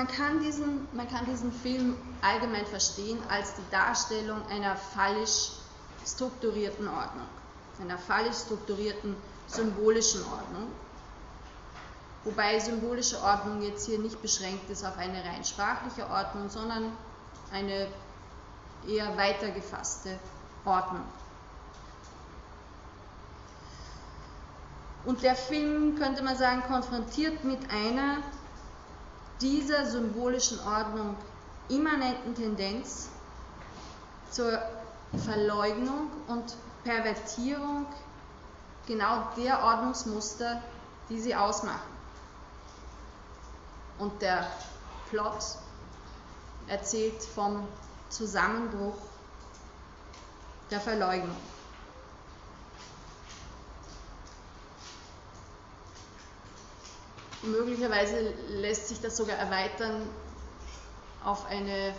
Man 0.00 0.08
kann, 0.08 0.40
diesen, 0.40 0.88
man 0.94 1.06
kann 1.10 1.26
diesen 1.26 1.52
Film 1.52 1.94
allgemein 2.22 2.64
verstehen 2.64 3.18
als 3.28 3.52
die 3.54 3.70
Darstellung 3.70 4.40
einer 4.48 4.74
fallisch 4.74 5.50
strukturierten 6.06 6.88
Ordnung, 6.88 7.26
einer 7.82 7.98
fallisch 7.98 8.36
strukturierten 8.36 9.14
symbolischen 9.46 10.22
Ordnung. 10.24 10.68
Wobei 12.24 12.58
symbolische 12.60 13.20
Ordnung 13.20 13.60
jetzt 13.60 13.84
hier 13.84 13.98
nicht 13.98 14.22
beschränkt 14.22 14.70
ist 14.70 14.86
auf 14.86 14.96
eine 14.96 15.22
rein 15.22 15.44
sprachliche 15.44 16.08
Ordnung, 16.08 16.48
sondern 16.48 16.92
eine 17.52 17.86
eher 18.88 19.14
weiter 19.18 19.50
gefasste 19.50 20.18
Ordnung. 20.64 21.04
Und 25.04 25.22
der 25.22 25.34
Film, 25.34 25.98
könnte 25.98 26.22
man 26.22 26.38
sagen, 26.38 26.62
konfrontiert 26.62 27.44
mit 27.44 27.60
einer 27.70 28.22
dieser 29.40 29.86
symbolischen 29.86 30.58
Ordnung 30.60 31.16
immanenten 31.68 32.34
Tendenz 32.34 33.08
zur 34.30 34.60
Verleugnung 35.24 36.10
und 36.28 36.56
Pervertierung 36.84 37.86
genau 38.86 39.28
der 39.36 39.62
Ordnungsmuster, 39.62 40.62
die 41.08 41.20
sie 41.20 41.34
ausmachen. 41.34 41.90
Und 43.98 44.22
der 44.22 44.46
Plot 45.10 45.58
erzählt 46.68 47.22
vom 47.22 47.66
Zusammenbruch 48.08 48.96
der 50.70 50.80
Verleugnung. 50.80 51.36
Möglicherweise 57.42 58.34
lässt 58.48 58.88
sich 58.88 59.00
das 59.00 59.16
sogar 59.16 59.36
erweitern 59.36 60.02
auf 61.24 61.46
eine 61.46 61.94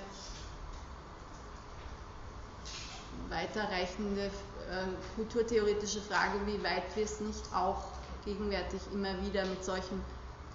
weiterreichende 3.29 4.25
äh, 4.25 4.85
kulturtheoretische 5.15 6.01
Frage, 6.01 6.45
wie 6.45 6.63
weit 6.63 6.95
wir 6.95 7.05
es 7.05 7.19
nicht 7.21 7.41
auch 7.55 7.83
gegenwärtig 8.25 8.81
immer 8.93 9.19
wieder 9.25 9.45
mit 9.45 9.63
solchen 9.63 10.01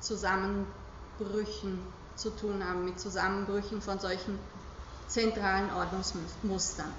Zusammenbrüchen 0.00 1.80
zu 2.14 2.30
tun 2.30 2.64
haben, 2.64 2.84
mit 2.84 3.00
Zusammenbrüchen 3.00 3.82
von 3.82 3.98
solchen 3.98 4.38
zentralen 5.08 5.72
Ordnungsmustern. 5.72 6.92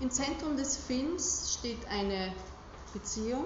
Im 0.00 0.10
Zentrum 0.10 0.56
des 0.56 0.76
Films 0.76 1.56
steht 1.58 1.88
eine 1.88 2.32
Beziehung 2.92 3.44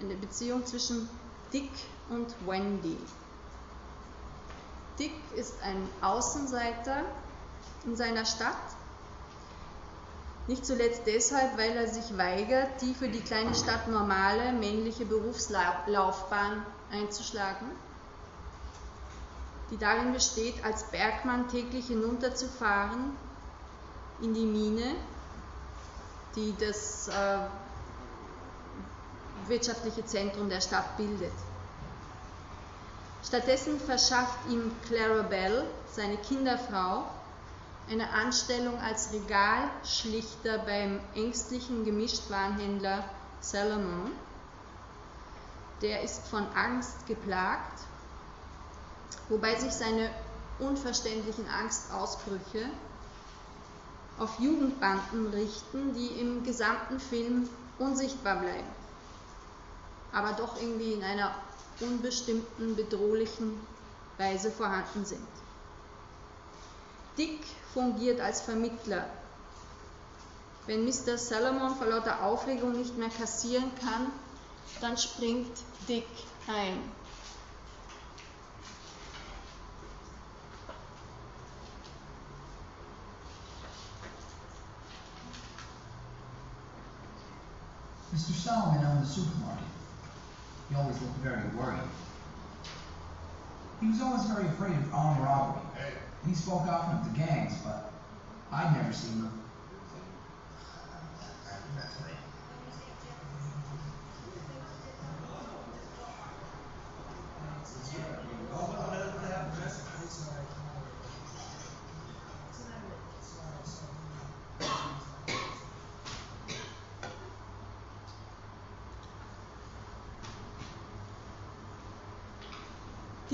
eine 0.00 0.14
Beziehung 0.14 0.64
zwischen 0.66 1.08
Dick 1.52 1.70
und 2.10 2.34
Wendy. 2.46 2.96
Dick 4.98 5.14
ist 5.34 5.54
ein 5.62 5.88
Außenseiter 6.00 7.02
in 7.84 7.96
seiner 7.96 8.24
Stadt, 8.24 8.56
nicht 10.46 10.66
zuletzt 10.66 11.02
deshalb, 11.06 11.56
weil 11.56 11.70
er 11.70 11.88
sich 11.88 12.16
weigert, 12.18 12.82
die 12.82 12.94
für 12.94 13.08
die 13.08 13.20
kleine 13.20 13.54
Stadt 13.54 13.88
normale 13.88 14.52
männliche 14.52 15.06
Berufslaufbahn 15.06 16.64
einzuschlagen, 16.92 17.66
die 19.70 19.78
darin 19.78 20.12
besteht, 20.12 20.62
als 20.62 20.84
Bergmann 20.90 21.48
täglich 21.48 21.86
hinunterzufahren 21.86 23.16
in 24.20 24.34
die 24.34 24.44
Mine, 24.44 24.94
die 26.36 26.54
das 26.60 27.08
äh, 27.08 27.38
wirtschaftliche 29.48 30.04
Zentrum 30.04 30.48
der 30.48 30.60
Stadt 30.60 30.96
bildet. 30.96 31.32
Stattdessen 33.22 33.80
verschafft 33.80 34.38
ihm 34.50 34.70
Clara 34.86 35.22
Bell, 35.22 35.64
seine 35.90 36.16
Kinderfrau, 36.18 37.04
eine 37.88 38.10
Anstellung 38.10 38.78
als 38.78 39.12
Regalschlichter 39.12 40.58
beim 40.58 41.00
ängstlichen 41.14 41.84
Gemischtwarenhändler 41.84 43.04
Salomon. 43.40 44.12
Der 45.82 46.02
ist 46.02 46.26
von 46.28 46.46
Angst 46.54 47.06
geplagt, 47.06 47.80
wobei 49.28 49.54
sich 49.56 49.72
seine 49.72 50.10
unverständlichen 50.58 51.48
Angstausbrüche 51.48 52.70
auf 54.18 54.38
Jugendbanden 54.38 55.26
richten, 55.28 55.94
die 55.94 56.06
im 56.20 56.44
gesamten 56.44 57.00
Film 57.00 57.48
unsichtbar 57.78 58.36
bleiben, 58.36 58.68
aber 60.14 60.32
doch 60.32 60.60
irgendwie 60.60 60.92
in 60.92 61.02
einer 61.02 61.34
unbestimmten, 61.80 62.76
bedrohlichen 62.76 63.60
Weise 64.16 64.50
vorhanden 64.50 65.04
sind. 65.04 65.26
Dick 67.18 67.40
fungiert 67.72 68.20
als 68.20 68.40
Vermittler. 68.40 69.06
Wenn 70.66 70.84
Mr. 70.84 71.18
Salomon 71.18 71.76
vor 71.76 71.88
lauter 71.88 72.22
Aufregung 72.22 72.72
nicht 72.72 72.96
mehr 72.96 73.10
kassieren 73.10 73.70
kann, 73.80 74.12
dann 74.80 74.96
springt 74.96 75.58
Dick 75.88 76.06
ein. 76.46 76.78
Mr. 88.12 88.32
Solomon 88.32 88.84
owned 88.84 89.02
a 89.02 89.06
supermarket. 89.06 89.73
He 90.68 90.74
always 90.74 91.00
looked 91.00 91.18
very 91.18 91.48
worried. 91.56 91.80
He 93.80 93.88
was 93.88 94.00
always 94.00 94.24
very 94.24 94.46
afraid 94.46 94.72
of 94.72 94.94
armed 94.94 95.22
robbery. 95.22 95.60
He 96.26 96.34
spoke 96.34 96.62
often 96.62 96.98
of 96.98 97.12
the 97.12 97.18
gangs, 97.18 97.58
but 97.62 97.92
I'd 98.50 98.74
never 98.74 98.92
seen 98.92 99.20
them. 99.20 99.44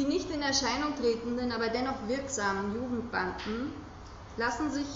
Die 0.00 0.06
nicht 0.06 0.30
in 0.30 0.40
Erscheinung 0.40 0.96
tretenden, 0.96 1.52
aber 1.52 1.68
dennoch 1.68 2.08
wirksamen 2.08 2.74
Jugendbanden 2.74 3.70
lassen 4.38 4.70
sich 4.70 4.86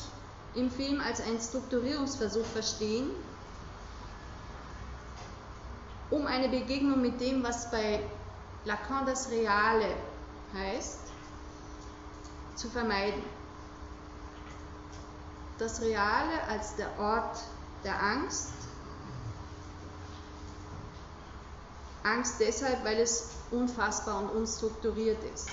im 0.55 0.71
Film 0.71 0.99
als 1.03 1.21
ein 1.21 1.39
Strukturierungsversuch 1.39 2.47
verstehen, 2.47 3.11
um 6.09 6.27
eine 6.27 6.49
Begegnung 6.49 7.03
mit 7.03 7.21
dem, 7.21 7.43
was 7.43 7.71
bei 7.71 8.01
Lacan 8.65 9.05
das 9.05 9.31
Reale 9.31 9.95
heißt, 10.55 11.01
zu 12.55 12.71
vermeiden. 12.71 13.23
Das 15.59 15.83
Reale 15.83 16.45
als 16.49 16.77
der 16.77 16.99
Ort 16.99 17.41
der 17.85 18.03
Angst. 18.03 18.55
Angst 22.05 22.35
deshalb, 22.39 22.85
weil 22.85 22.99
es 22.99 23.31
unfassbar 23.51 24.23
und 24.23 24.31
unstrukturiert 24.31 25.23
ist. 25.25 25.49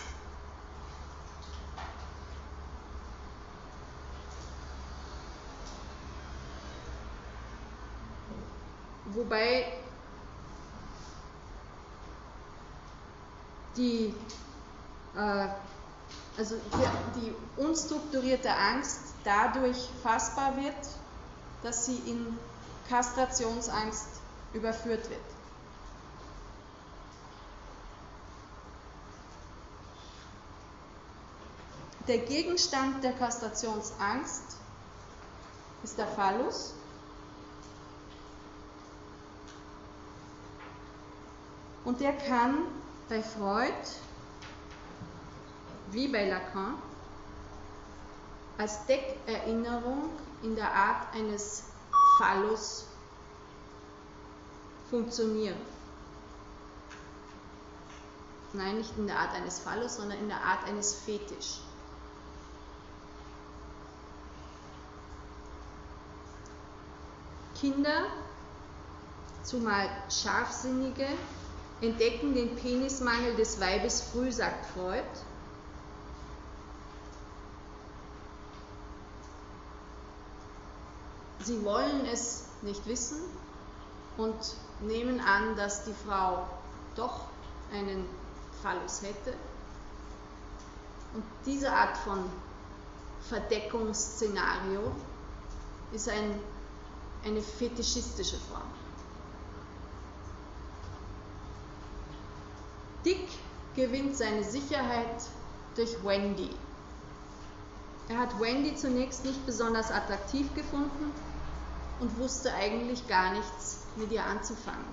Wobei 9.14 9.66
die, 13.78 14.14
äh, 15.16 15.48
also 16.38 16.56
die, 16.56 17.22
die 17.22 17.62
unstrukturierte 17.62 18.54
Angst 18.54 19.00
dadurch 19.24 19.90
fassbar 20.04 20.58
wird, 20.58 20.88
dass 21.64 21.86
sie 21.86 21.98
in 22.10 22.38
Kastrationsangst 22.90 24.08
überführt 24.54 25.10
wird. 25.10 25.41
Der 32.08 32.18
Gegenstand 32.18 33.04
der 33.04 33.14
Kastrationsangst 33.14 34.58
ist 35.84 35.98
der 35.98 36.08
Phallus. 36.08 36.74
Und 41.84 42.00
der 42.00 42.14
kann 42.14 42.66
bei 43.08 43.22
Freud 43.22 43.74
wie 45.92 46.08
bei 46.08 46.30
Lacan 46.30 46.76
als 48.58 48.86
Deckerinnerung 48.86 50.10
in 50.42 50.56
der 50.56 50.72
Art 50.74 51.14
eines 51.14 51.64
Phallus 52.18 52.86
funktionieren. 54.90 55.58
Nein, 58.54 58.78
nicht 58.78 58.98
in 58.98 59.08
der 59.08 59.18
Art 59.18 59.34
eines 59.34 59.60
Phallus, 59.60 59.96
sondern 59.96 60.20
in 60.20 60.28
der 60.28 60.42
Art 60.44 60.66
eines 60.66 60.94
Fetisch. 60.94 61.62
Kinder, 67.62 68.08
zumal 69.44 69.88
Scharfsinnige, 70.10 71.06
entdecken 71.80 72.34
den 72.34 72.56
Penismangel 72.56 73.36
des 73.36 73.62
Weibes 73.62 74.02
früh, 74.02 74.32
sagt 74.32 74.66
Freud. 74.66 75.04
Sie 81.44 81.64
wollen 81.64 82.08
es 82.12 82.46
nicht 82.64 82.88
wissen 82.88 83.20
und 84.18 84.36
nehmen 84.80 85.20
an, 85.20 85.56
dass 85.56 85.84
die 85.84 85.94
Frau 85.94 86.48
doch 86.96 87.26
einen 87.72 88.08
Phallus 88.64 89.04
hätte. 89.04 89.36
Und 91.14 91.24
diese 91.46 91.72
Art 91.72 91.96
von 91.98 92.26
Verdeckungsszenario 93.30 94.92
ist 95.92 96.10
ein 96.10 96.40
eine 97.26 97.42
fetischistische 97.42 98.38
Form. 98.38 98.70
Dick 103.06 103.28
gewinnt 103.76 104.16
seine 104.16 104.44
Sicherheit 104.44 105.24
durch 105.76 106.04
Wendy. 106.04 106.50
Er 108.10 108.18
hat 108.18 108.40
Wendy 108.40 108.76
zunächst 108.76 109.24
nicht 109.26 109.46
besonders 109.46 109.92
attraktiv 109.92 110.54
gefunden 110.54 111.12
und 112.00 112.18
wusste 112.18 112.54
eigentlich 112.54 113.08
gar 113.08 113.34
nichts 113.34 113.80
mit 113.96 114.12
ihr 114.12 114.26
anzufangen. 114.26 114.86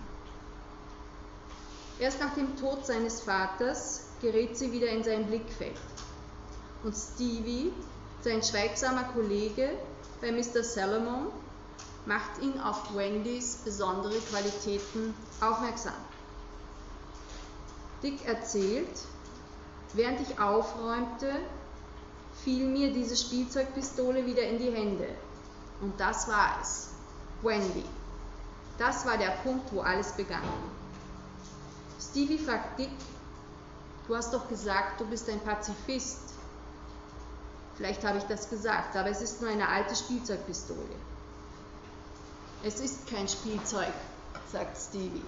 Erst 1.98 2.20
nach 2.20 2.34
dem 2.34 2.56
Tod 2.56 2.86
seines 2.86 3.22
Vaters 3.22 4.04
gerät 4.20 4.56
sie 4.56 4.72
wieder 4.72 4.88
in 4.88 5.02
sein 5.02 5.26
Blickfeld. 5.26 5.76
Und 6.84 6.94
Stevie, 6.94 7.72
sein 8.20 8.42
schweigsamer 8.42 9.04
Kollege 9.14 9.70
bei 10.20 10.30
Mr. 10.30 10.62
Salomon, 10.62 11.26
macht 12.08 12.40
ihn 12.40 12.58
auf 12.58 12.96
Wendys 12.96 13.56
besondere 13.56 14.18
Qualitäten 14.18 15.14
aufmerksam. 15.42 15.92
Dick 18.02 18.26
erzählt, 18.26 18.88
während 19.92 20.20
ich 20.22 20.40
aufräumte, 20.40 21.30
fiel 22.42 22.66
mir 22.66 22.94
diese 22.94 23.14
Spielzeugpistole 23.14 24.24
wieder 24.24 24.42
in 24.42 24.58
die 24.58 24.70
Hände. 24.70 25.08
Und 25.82 26.00
das 26.00 26.26
war 26.28 26.58
es. 26.62 26.88
Wendy. 27.42 27.84
Das 28.78 29.04
war 29.04 29.18
der 29.18 29.30
Punkt, 29.42 29.70
wo 29.72 29.80
alles 29.80 30.12
begann. 30.12 30.42
Stevie 32.00 32.38
fragt 32.38 32.78
Dick, 32.78 32.90
du 34.06 34.16
hast 34.16 34.32
doch 34.32 34.48
gesagt, 34.48 34.98
du 35.00 35.04
bist 35.04 35.28
ein 35.28 35.40
Pazifist. 35.40 36.20
Vielleicht 37.76 38.02
habe 38.02 38.16
ich 38.16 38.24
das 38.24 38.48
gesagt, 38.48 38.96
aber 38.96 39.10
es 39.10 39.20
ist 39.20 39.42
nur 39.42 39.50
eine 39.50 39.68
alte 39.68 39.94
Spielzeugpistole. 39.94 40.96
Es 42.64 42.80
ist 42.80 43.06
kein 43.06 43.28
Spielzeug, 43.28 43.92
sagt 44.50 44.76
Stevie. 44.76 45.22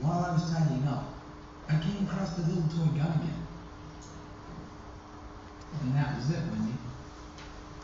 While 0.00 0.24
I 0.24 0.32
was 0.32 0.50
tidying 0.50 0.86
up, 0.88 1.04
I 1.68 1.72
came 1.72 2.06
across 2.06 2.34
the 2.36 2.42
little 2.42 2.62
toy 2.68 2.96
gun 2.96 3.12
again. 3.20 3.46
And 5.82 5.94
that 5.94 6.16
was 6.16 6.30
it, 6.30 6.40
Wendy. 6.50 6.74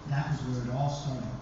That 0.08 0.30
was 0.30 0.40
where 0.42 0.64
it 0.64 0.70
all 0.78 0.88
started. 0.88 1.35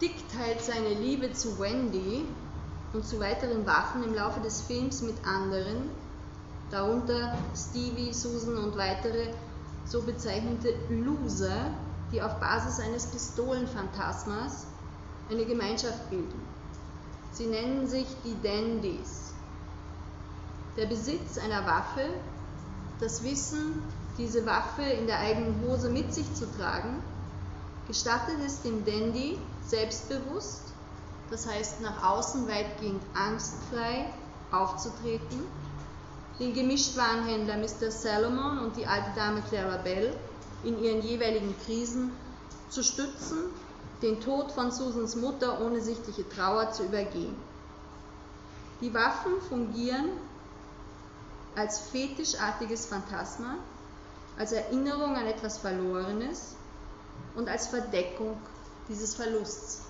Dick 0.00 0.14
teilt 0.30 0.62
seine 0.62 0.94
Liebe 0.94 1.32
zu 1.32 1.58
Wendy 1.58 2.24
und 2.92 3.04
zu 3.04 3.18
weiteren 3.18 3.66
Waffen 3.66 4.04
im 4.04 4.14
Laufe 4.14 4.40
des 4.40 4.62
Films 4.62 5.02
mit 5.02 5.16
anderen, 5.26 5.90
darunter 6.70 7.36
Stevie, 7.54 8.12
Susan 8.12 8.56
und 8.58 8.76
weitere 8.76 9.32
so 9.84 10.02
bezeichnete 10.02 10.74
Loser, 10.88 11.72
die 12.12 12.22
auf 12.22 12.38
Basis 12.38 12.78
eines 12.78 13.06
Pistolenphantasmas 13.06 14.66
eine 15.30 15.44
Gemeinschaft 15.44 16.08
bilden. 16.10 16.40
Sie 17.32 17.46
nennen 17.46 17.86
sich 17.86 18.06
die 18.24 18.36
Dandys. 18.42 19.32
Der 20.76 20.86
Besitz 20.86 21.38
einer 21.38 21.66
Waffe, 21.66 22.06
das 23.00 23.24
Wissen, 23.24 23.82
diese 24.16 24.46
Waffe 24.46 24.82
in 24.82 25.06
der 25.06 25.18
eigenen 25.18 25.60
Hose 25.62 25.90
mit 25.90 26.14
sich 26.14 26.32
zu 26.34 26.46
tragen, 26.56 27.02
gestattet 27.86 28.36
es 28.44 28.62
dem 28.62 28.84
Dandy, 28.84 29.38
selbstbewusst, 29.68 30.72
das 31.30 31.46
heißt 31.46 31.80
nach 31.80 32.02
außen 32.02 32.48
weitgehend 32.48 33.02
angstfrei 33.14 34.06
aufzutreten, 34.50 35.44
den 36.38 36.54
Gemischtwarenhändler 36.54 37.56
Mr. 37.56 37.90
Salomon 37.90 38.58
und 38.58 38.76
die 38.76 38.86
alte 38.86 39.10
Dame 39.14 39.42
Clara 39.42 39.76
Bell 39.78 40.16
in 40.62 40.82
ihren 40.82 41.02
jeweiligen 41.02 41.54
Krisen 41.64 42.12
zu 42.70 42.82
stützen, 42.82 43.38
den 44.02 44.20
Tod 44.20 44.52
von 44.52 44.70
Susans 44.70 45.16
Mutter 45.16 45.60
ohne 45.60 45.80
sichtliche 45.80 46.28
Trauer 46.28 46.70
zu 46.70 46.84
übergehen. 46.84 47.36
Die 48.80 48.94
Waffen 48.94 49.32
fungieren 49.48 50.10
als 51.56 51.80
fetischartiges 51.80 52.86
Phantasma, 52.86 53.56
als 54.38 54.52
Erinnerung 54.52 55.16
an 55.16 55.26
etwas 55.26 55.58
Verlorenes 55.58 56.54
und 57.34 57.48
als 57.48 57.66
Verdeckung 57.66 58.36
dieses 58.88 59.14
Verlusts. 59.14 59.82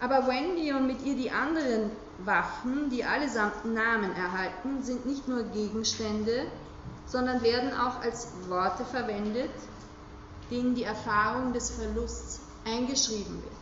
Aber 0.00 0.26
Wendy 0.28 0.72
und 0.72 0.86
mit 0.86 1.02
ihr 1.02 1.16
die 1.16 1.30
anderen 1.30 1.90
Waffen, 2.18 2.88
die 2.90 3.04
allesamt 3.04 3.64
Namen 3.64 4.14
erhalten, 4.14 4.82
sind 4.82 5.06
nicht 5.06 5.26
nur 5.28 5.42
Gegenstände, 5.44 6.46
sondern 7.06 7.42
werden 7.42 7.72
auch 7.72 8.00
als 8.00 8.28
Worte 8.48 8.84
verwendet, 8.84 9.50
denen 10.50 10.74
die 10.74 10.84
Erfahrung 10.84 11.52
des 11.52 11.70
Verlusts 11.70 12.40
eingeschrieben 12.64 13.42
wird. 13.42 13.58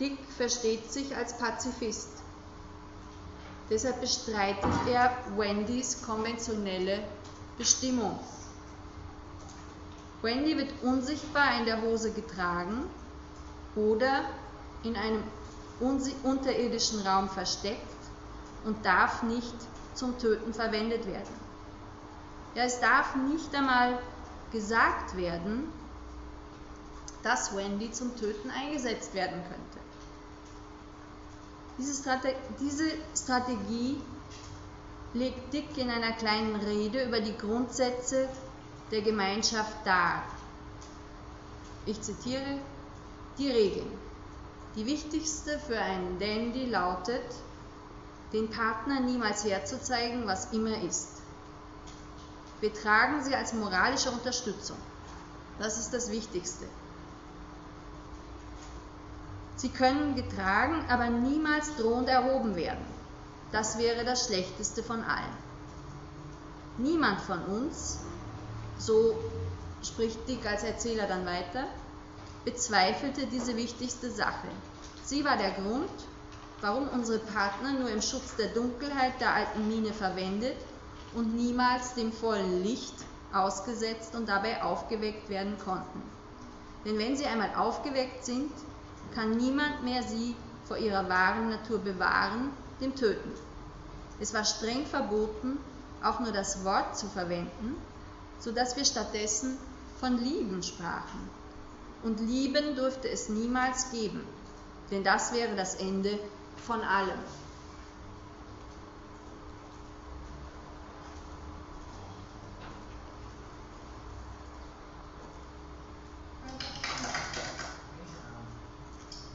Dick 0.00 0.18
versteht 0.36 0.90
sich 0.90 1.14
als 1.14 1.36
Pazifist. 1.36 2.08
Deshalb 3.68 4.00
bestreitet 4.00 4.72
er 4.88 5.12
Wendys 5.36 6.02
konventionelle 6.02 7.04
Bestimmung. 7.58 8.18
Wendy 10.22 10.56
wird 10.56 10.72
unsichtbar 10.82 11.58
in 11.58 11.64
der 11.64 11.80
Hose 11.82 12.12
getragen 12.12 12.84
oder 13.74 14.24
in 14.82 14.96
einem 14.96 15.22
unterirdischen 16.22 17.00
Raum 17.06 17.28
versteckt 17.28 17.80
und 18.64 18.84
darf 18.84 19.22
nicht 19.22 19.54
zum 19.94 20.18
Töten 20.18 20.52
verwendet 20.52 21.06
werden. 21.06 21.34
Ja, 22.54 22.64
es 22.64 22.80
darf 22.80 23.14
nicht 23.16 23.54
einmal 23.54 23.98
gesagt 24.52 25.16
werden, 25.16 25.72
dass 27.22 27.56
Wendy 27.56 27.90
zum 27.92 28.16
Töten 28.16 28.50
eingesetzt 28.50 29.14
werden 29.14 29.42
könnte. 29.42 29.80
Diese, 31.78 31.94
Strate 31.94 32.34
diese 32.60 32.90
Strategie 33.16 34.00
legt 35.14 35.52
Dick 35.52 35.76
in 35.78 35.90
einer 35.90 36.12
kleinen 36.12 36.56
Rede 36.56 37.04
über 37.04 37.20
die 37.20 37.36
Grundsätze 37.36 38.28
der 38.90 39.02
Gemeinschaft 39.02 39.76
dar. 39.84 40.22
Ich 41.86 42.00
zitiere 42.02 42.58
die 43.38 43.50
Regeln. 43.50 43.90
Die 44.76 44.86
wichtigste 44.86 45.58
für 45.58 45.78
einen 45.78 46.18
Dandy 46.18 46.66
lautet, 46.66 47.24
den 48.32 48.50
Partner 48.50 49.00
niemals 49.00 49.44
herzuzeigen, 49.44 50.26
was 50.26 50.52
immer 50.52 50.80
ist. 50.82 51.22
Wir 52.60 52.72
tragen 52.72 53.22
sie 53.24 53.34
als 53.34 53.52
moralische 53.52 54.10
Unterstützung. 54.10 54.76
Das 55.58 55.78
ist 55.78 55.92
das 55.92 56.10
Wichtigste. 56.10 56.66
Sie 59.56 59.70
können 59.70 60.14
getragen, 60.14 60.84
aber 60.88 61.10
niemals 61.10 61.74
drohend 61.76 62.08
erhoben 62.08 62.54
werden. 62.56 62.84
Das 63.52 63.78
wäre 63.78 64.04
das 64.04 64.26
Schlechteste 64.26 64.82
von 64.82 65.02
allen. 65.02 65.36
Niemand 66.78 67.20
von 67.20 67.44
uns 67.44 67.98
so 68.80 69.14
spricht 69.82 70.28
Dick 70.28 70.46
als 70.46 70.64
Erzähler 70.64 71.06
dann 71.06 71.26
weiter, 71.26 71.66
bezweifelte 72.44 73.26
diese 73.26 73.56
wichtigste 73.56 74.10
Sache. 74.10 74.48
Sie 75.04 75.24
war 75.24 75.36
der 75.36 75.52
Grund, 75.52 75.90
warum 76.60 76.88
unsere 76.88 77.18
Partner 77.18 77.72
nur 77.72 77.90
im 77.90 78.02
Schutz 78.02 78.36
der 78.36 78.48
Dunkelheit 78.48 79.20
der 79.20 79.34
alten 79.34 79.68
Mine 79.68 79.92
verwendet 79.92 80.56
und 81.14 81.34
niemals 81.34 81.94
dem 81.94 82.12
vollen 82.12 82.62
Licht 82.62 82.94
ausgesetzt 83.32 84.14
und 84.14 84.28
dabei 84.28 84.62
aufgeweckt 84.62 85.28
werden 85.28 85.56
konnten. 85.64 86.02
Denn 86.84 86.98
wenn 86.98 87.16
sie 87.16 87.26
einmal 87.26 87.54
aufgeweckt 87.56 88.24
sind, 88.24 88.50
kann 89.14 89.36
niemand 89.36 89.82
mehr 89.84 90.02
sie 90.02 90.34
vor 90.64 90.78
ihrer 90.78 91.08
wahren 91.08 91.50
Natur 91.50 91.78
bewahren, 91.78 92.50
dem 92.80 92.94
Töten. 92.94 93.32
Es 94.20 94.32
war 94.32 94.44
streng 94.44 94.86
verboten, 94.86 95.58
auch 96.02 96.20
nur 96.20 96.32
das 96.32 96.64
Wort 96.64 96.96
zu 96.96 97.06
verwenden, 97.08 97.76
sodass 98.40 98.76
wir 98.76 98.84
stattdessen 98.84 99.58
von 100.00 100.18
Lieben 100.18 100.62
sprachen. 100.62 101.28
Und 102.02 102.18
Lieben 102.20 102.74
durfte 102.74 103.08
es 103.10 103.28
niemals 103.28 103.90
geben, 103.90 104.26
denn 104.90 105.04
das 105.04 105.32
wäre 105.34 105.54
das 105.54 105.74
Ende 105.74 106.18
von 106.56 106.80
allem. 106.80 107.18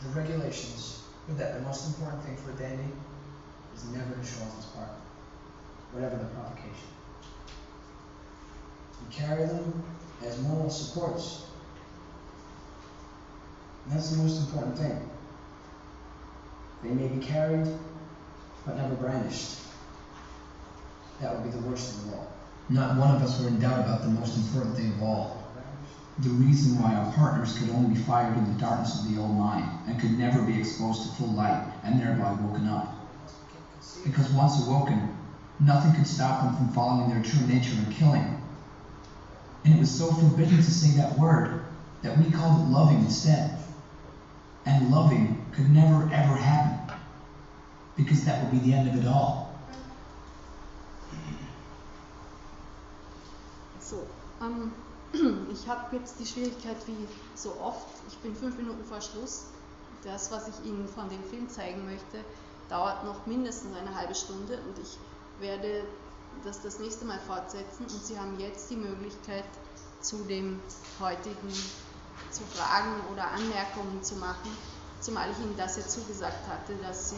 The 0.01 0.21
regulations, 0.21 1.03
with 1.27 1.37
that, 1.37 1.55
the 1.55 1.61
most 1.61 1.87
important 1.87 2.23
thing 2.23 2.37
for 2.37 2.51
a 2.51 2.55
dandy 2.55 2.91
is 3.75 3.85
never 3.85 4.15
to 4.15 4.23
show 4.23 4.43
off 4.43 4.55
his 4.55 4.65
partner, 4.65 5.01
whatever 5.91 6.15
the 6.17 6.29
provocation. 6.33 7.04
You 9.01 9.07
carry 9.11 9.45
them 9.45 9.83
as 10.25 10.41
moral 10.43 10.69
supports. 10.69 11.45
And 13.85 13.95
that's 13.95 14.09
the 14.11 14.23
most 14.23 14.41
important 14.41 14.77
thing. 14.77 15.09
They 16.83 16.89
may 16.89 17.07
be 17.07 17.25
carried, 17.25 17.67
but 18.65 18.77
never 18.77 18.95
brandished. 18.95 19.57
That 21.21 21.35
would 21.35 21.51
be 21.51 21.57
the 21.57 21.69
worst 21.69 21.91
of 21.91 22.13
all. 22.13 22.27
Not 22.69 22.97
one 22.97 23.15
of 23.15 23.21
us 23.21 23.39
were 23.39 23.47
in 23.47 23.59
doubt 23.59 23.79
about 23.79 24.03
the 24.03 24.09
most 24.09 24.37
important 24.37 24.75
thing 24.75 24.91
of 24.91 25.01
all. 25.01 25.41
The 26.19 26.29
reason 26.29 26.79
why 26.79 26.95
our 26.95 27.11
partners 27.13 27.57
could 27.57 27.69
only 27.69 27.95
be 27.95 27.99
fired 27.99 28.37
in 28.37 28.45
the 28.45 28.59
darkness 28.59 28.95
of 28.95 29.09
the 29.09 29.19
old 29.19 29.35
mine 29.35 29.69
and 29.87 29.99
could 29.99 30.17
never 30.17 30.41
be 30.41 30.57
exposed 30.57 31.03
to 31.03 31.09
full 31.09 31.27
light 31.27 31.61
and 31.83 31.99
thereby 31.99 32.31
woken 32.31 32.67
up. 32.67 32.91
Because 34.03 34.29
once 34.29 34.57
awoken, 34.57 35.13
nothing 35.59 35.93
could 35.93 36.07
stop 36.07 36.41
them 36.41 36.55
from 36.55 36.69
following 36.69 37.09
their 37.09 37.21
true 37.21 37.45
nature 37.45 37.75
and 37.75 37.91
killing. 37.91 38.44
And 39.65 39.73
it 39.73 39.79
was 39.79 39.89
so 39.89 40.11
forbidden 40.11 40.57
to 40.57 40.63
say 40.63 40.95
that 40.97 41.17
word 41.17 41.65
that 42.03 42.15
we 42.19 42.31
called 42.31 42.61
it 42.61 42.71
loving 42.71 42.99
instead. 42.99 43.57
And 44.65 44.91
loving 44.91 45.43
could 45.53 45.71
never 45.71 46.03
ever 46.13 46.35
happen. 46.35 46.95
Because 47.97 48.23
that 48.25 48.43
would 48.43 48.51
be 48.51 48.69
the 48.69 48.75
end 48.77 48.89
of 48.89 49.03
it 49.03 49.07
all. 49.07 49.45
So, 53.79 54.07
ähm, 54.41 54.71
ich 55.51 55.67
habe 55.67 55.95
jetzt 55.95 56.19
die 56.19 56.25
Schwierigkeit 56.25 56.77
wie 56.87 57.07
so 57.35 57.55
oft, 57.61 57.87
ich 58.07 58.17
bin 58.17 58.35
fünf 58.35 58.57
Minuten 58.57 58.83
vor 58.83 59.01
Schluss, 59.01 59.45
das, 60.03 60.31
was 60.31 60.47
ich 60.47 60.65
Ihnen 60.65 60.87
von 60.87 61.09
dem 61.09 61.23
Film 61.23 61.49
zeigen 61.49 61.85
möchte, 61.85 62.23
dauert 62.69 63.03
noch 63.05 63.25
mindestens 63.25 63.75
eine 63.75 63.95
halbe 63.95 64.15
Stunde 64.15 64.59
und 64.67 64.79
ich 64.79 64.97
werde 65.39 65.83
das 66.43 66.61
das 66.61 66.79
nächste 66.79 67.05
Mal 67.05 67.19
fortsetzen 67.19 67.83
und 67.83 68.05
Sie 68.05 68.19
haben 68.19 68.39
jetzt 68.39 68.69
die 68.69 68.75
Möglichkeit, 68.75 69.45
zu 70.01 70.17
dem 70.25 70.59
heutigen 70.99 71.51
zu 72.31 72.43
Fragen 72.43 73.01
oder 73.11 73.31
Anmerkungen 73.31 74.03
zu 74.03 74.15
machen, 74.15 74.55
zumal 75.01 75.31
ich 75.31 75.39
Ihnen 75.39 75.55
das 75.57 75.77
ja 75.77 75.87
zugesagt 75.87 76.47
hatte, 76.47 76.75
dass 76.75 77.11
Sie 77.11 77.15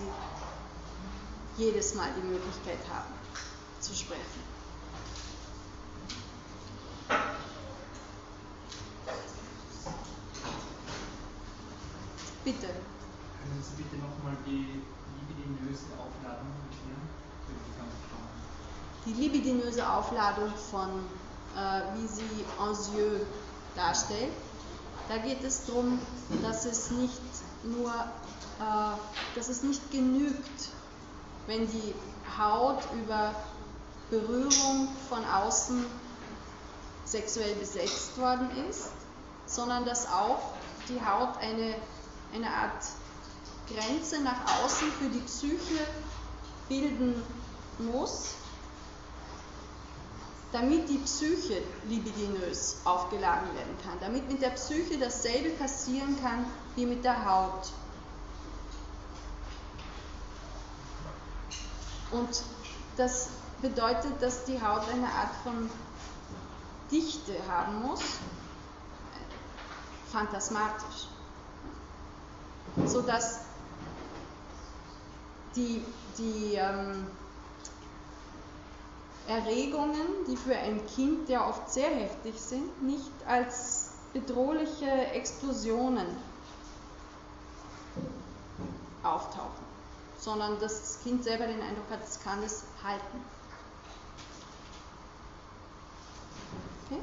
jedes 1.58 1.96
Mal 1.96 2.10
die 2.16 2.28
Möglichkeit 2.28 2.80
haben 2.90 3.14
zu 3.82 3.94
sprechen. 3.94 4.58
Bitte. 12.44 12.68
Können 12.68 13.62
Sie 13.62 13.84
bitte 13.84 13.98
nochmal 13.98 14.38
die 14.46 14.82
libidinöse 15.20 15.88
Aufladung? 15.98 16.48
Die 19.08 19.14
libidinöse 19.14 19.90
Aufladung 19.90 20.52
von, 20.70 20.90
äh, 21.56 21.82
wie 21.96 22.08
sie 22.08 22.46
Anzieux 22.60 23.26
darstellt, 23.74 24.34
da 25.08 25.18
geht 25.18 25.42
es 25.46 25.66
darum, 25.66 25.98
dass 26.44 26.66
es 26.66 26.92
nicht 26.92 27.22
nur, 27.64 27.90
äh, 27.90 28.98
dass 29.34 29.48
es 29.48 29.64
nicht 29.64 29.92
genügt, 29.92 30.68
wenn 31.46 31.72
die 31.72 31.94
Haut 32.38 32.84
über 33.02 33.34
Berührung 34.10 34.90
von 35.08 35.24
außen 35.24 35.86
sexuell 37.06 37.56
besetzt 37.56 38.18
worden 38.18 38.50
ist, 38.70 38.90
sondern 39.46 39.86
dass 39.86 40.12
auch 40.12 40.40
die 40.90 41.00
Haut 41.00 41.38
eine, 41.38 41.76
eine 42.34 42.50
Art 42.50 42.84
Grenze 43.74 44.22
nach 44.22 44.64
außen 44.64 44.92
für 44.92 45.08
die 45.08 45.22
Psyche 45.22 45.80
bilden 46.68 47.24
muss, 47.80 48.32
damit 50.60 50.90
die 50.90 50.98
Psyche 50.98 51.62
libidinös 51.88 52.78
aufgeladen 52.84 53.54
werden 53.54 53.78
kann, 53.86 54.00
damit 54.00 54.28
mit 54.28 54.42
der 54.42 54.50
Psyche 54.50 54.98
dasselbe 54.98 55.52
passieren 55.52 56.20
kann 56.20 56.46
wie 56.76 56.88
mit 56.88 57.04
der 57.04 57.26
Haut. 57.30 57.72
Und 62.10 62.42
das 62.96 63.30
bedeutet, 63.62 64.20
dass 64.20 64.46
die 64.46 64.60
Haut 64.60 64.90
eine 64.90 65.06
Art 65.06 65.36
von 65.44 65.70
Dichte 66.92 67.34
haben 67.48 67.84
muss, 67.84 68.02
phantasmatisch, 70.12 71.10
sodass 72.86 73.42
die, 75.56 75.84
die 76.18 76.56
ähm, 76.56 77.06
Erregungen, 79.28 80.26
die 80.28 80.38
für 80.38 80.56
ein 80.56 80.86
Kind 80.88 81.28
ja 81.28 81.48
oft 81.50 81.70
sehr 81.70 81.90
heftig 81.90 82.40
sind, 82.40 82.82
nicht 82.82 83.12
als 83.28 83.90
bedrohliche 84.14 84.90
Explosionen 84.90 86.08
auftauchen, 89.04 89.66
sondern 90.18 90.60
dass 90.60 90.80
das 90.80 91.04
Kind 91.04 91.24
selber 91.24 91.46
den 91.46 91.62
Eindruck 91.62 91.90
hat, 91.92 92.04
es 92.04 92.22
kann 92.24 92.42
es 92.44 92.64
halten. 92.84 93.22
Okay? 96.90 97.02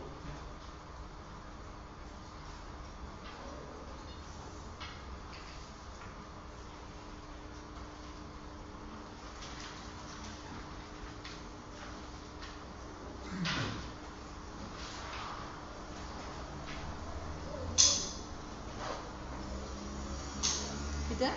Bitte? 21.16 21.26
Ähm, 21.26 21.30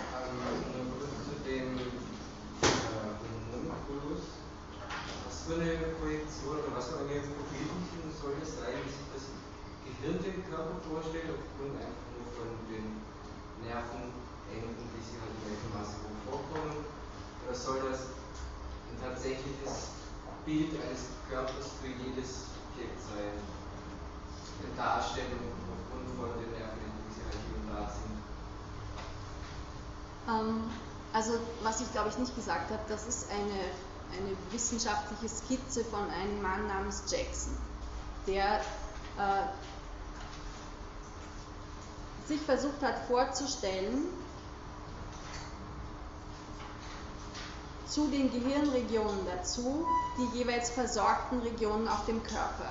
zu 1.24 1.34
dem 1.48 1.78
äh, 1.78 1.82
Homunculus. 3.52 4.22
Für 5.48 5.56
eine 5.56 5.96
Projektion 5.96 6.60
oder 6.60 6.76
was 6.76 6.92
für 6.92 7.00
eine 7.00 7.24
Befriedigung 7.24 7.80
soll 8.20 8.36
es 8.36 8.60
sein, 8.60 8.84
wie 8.84 8.92
sich 8.92 9.08
das 9.16 9.32
Gehirn 9.80 10.20
den 10.20 10.44
Körper 10.44 10.76
vorstellt, 10.84 11.24
aufgrund 11.32 11.72
einfach 11.80 12.04
nur 12.12 12.28
von 12.36 12.52
den 12.68 13.00
Nervenenden, 13.64 14.12
die 14.92 15.00
sich 15.00 15.16
halt 15.16 15.32
in 15.32 15.48
welcher 15.48 15.72
Masse 15.72 16.04
vorkommen? 16.28 16.84
Oder 16.84 17.56
soll 17.56 17.80
das 17.80 18.12
ein 18.92 19.00
tatsächliches 19.00 19.96
Bild 20.44 20.76
eines 20.84 21.16
Körpers 21.32 21.80
für 21.80 21.96
jedes 21.96 22.52
Objekt 22.68 23.00
sein? 23.08 23.32
Eine 23.40 24.76
Darstellung 24.76 25.48
aufgrund 25.48 26.12
von 26.12 26.28
den 26.44 26.52
Nerven, 26.60 26.76
die 26.76 27.08
sie 27.16 27.24
halt 27.24 27.40
hier 27.48 27.56
und 27.56 27.72
da 27.72 27.88
sind. 27.88 28.20
Ähm, 30.28 30.68
also, 31.16 31.40
was 31.64 31.80
ich 31.80 31.88
glaube 31.96 32.12
ich 32.12 32.20
nicht 32.20 32.36
gesagt 32.36 32.68
habe, 32.68 32.84
das 32.84 33.08
ist 33.08 33.32
eine, 33.32 33.72
eine 34.12 34.36
wissenschaftliche 34.50 35.28
Skizze 35.28 35.84
von 35.84 36.10
einem 36.10 36.40
Mann 36.42 36.66
namens 36.66 37.04
Jackson, 37.08 37.56
der 38.26 38.60
äh, 39.18 39.48
sich 42.26 42.40
versucht 42.40 42.82
hat 42.82 43.06
vorzustellen, 43.06 44.06
zu 47.86 48.06
den 48.08 48.30
Gehirnregionen 48.30 49.26
dazu, 49.26 49.86
die 50.18 50.38
jeweils 50.38 50.70
versorgten 50.70 51.40
Regionen 51.40 51.88
auf 51.88 52.04
dem 52.04 52.22
Körper. 52.22 52.70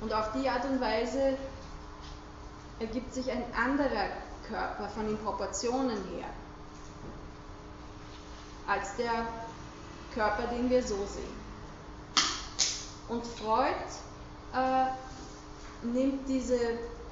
Und 0.00 0.12
auf 0.12 0.30
die 0.32 0.48
Art 0.48 0.64
und 0.64 0.80
Weise 0.80 1.36
ergibt 2.78 3.12
sich 3.12 3.30
ein 3.30 3.42
anderer 3.54 4.08
Körper 4.48 4.88
von 4.90 5.06
den 5.06 5.18
Proportionen 5.18 5.96
her 6.16 6.28
als 8.66 8.96
der 8.96 9.26
Körper, 10.14 10.48
den 10.48 10.68
wir 10.70 10.82
so 10.82 10.96
sehen. 11.06 11.44
Und 13.08 13.24
Freud 13.26 13.74
äh, 14.54 14.86
nimmt 15.86 16.26
diese 16.28 16.58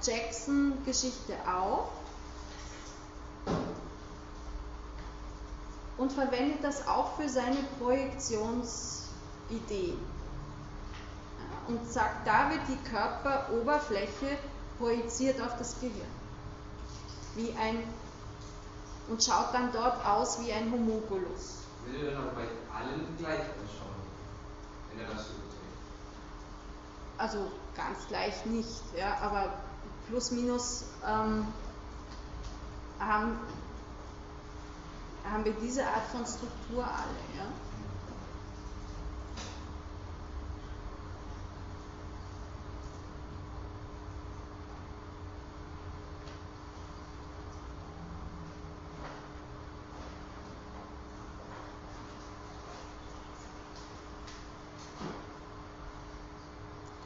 Jackson-Geschichte 0.03 1.35
auf 1.47 1.89
und 5.99 6.11
verwendet 6.13 6.59
das 6.63 6.89
auch 6.89 7.17
für 7.17 7.29
seine 7.29 7.63
Projektionsidee. 7.81 9.99
Und 11.69 11.87
sagt, 11.91 12.27
da 12.27 12.51
wird 12.51 12.63
die 12.69 12.79
Körperoberfläche 12.91 14.39
projiziert 14.79 15.41
auf 15.41 15.57
das 15.59 15.79
Gehirn 15.81 16.23
wie 17.35 17.55
ein 17.59 17.83
und 19.09 19.23
schaut 19.23 19.53
dann 19.53 19.73
dort 19.73 20.05
aus 20.05 20.41
wie 20.41 20.53
ein 20.53 20.71
Homunculus. 20.71 21.59
Würde 21.87 22.13
dann 22.13 22.23
aber 22.23 22.33
bei 22.33 22.43
allen 22.75 23.17
gleich 23.19 23.41
ausschauen, 23.41 24.03
wenn 24.91 25.05
er 25.05 25.13
das 25.13 25.27
so 25.27 25.33
überträgt. 25.35 25.63
Also 27.19 27.51
ganz 27.75 28.07
gleich 28.09 28.45
nicht, 28.47 28.83
ja, 28.97 29.19
aber 29.21 29.53
plus 30.09 30.31
minus 30.31 30.85
ähm, 31.07 31.47
haben, 32.99 33.39
haben 35.31 35.45
wir 35.45 35.53
diese 35.55 35.85
Art 35.85 36.07
von 36.13 36.25
Struktur 36.25 36.85
alle. 36.85 37.39
Ja? 37.39 37.47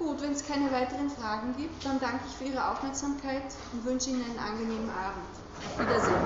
Gut, 0.06 0.20
wenn 0.22 0.25
es 0.36 0.46
keine 0.46 0.70
weiteren 0.70 1.08
Fragen 1.08 1.56
gibt, 1.56 1.84
dann 1.84 1.98
danke 1.98 2.20
ich 2.28 2.36
für 2.36 2.44
Ihre 2.44 2.70
Aufmerksamkeit 2.70 3.42
und 3.72 3.84
wünsche 3.84 4.10
Ihnen 4.10 4.24
einen 4.24 4.38
angenehmen 4.38 4.90
Abend. 4.90 5.26
Auf 5.64 5.80
Wiedersehen. 5.80 6.16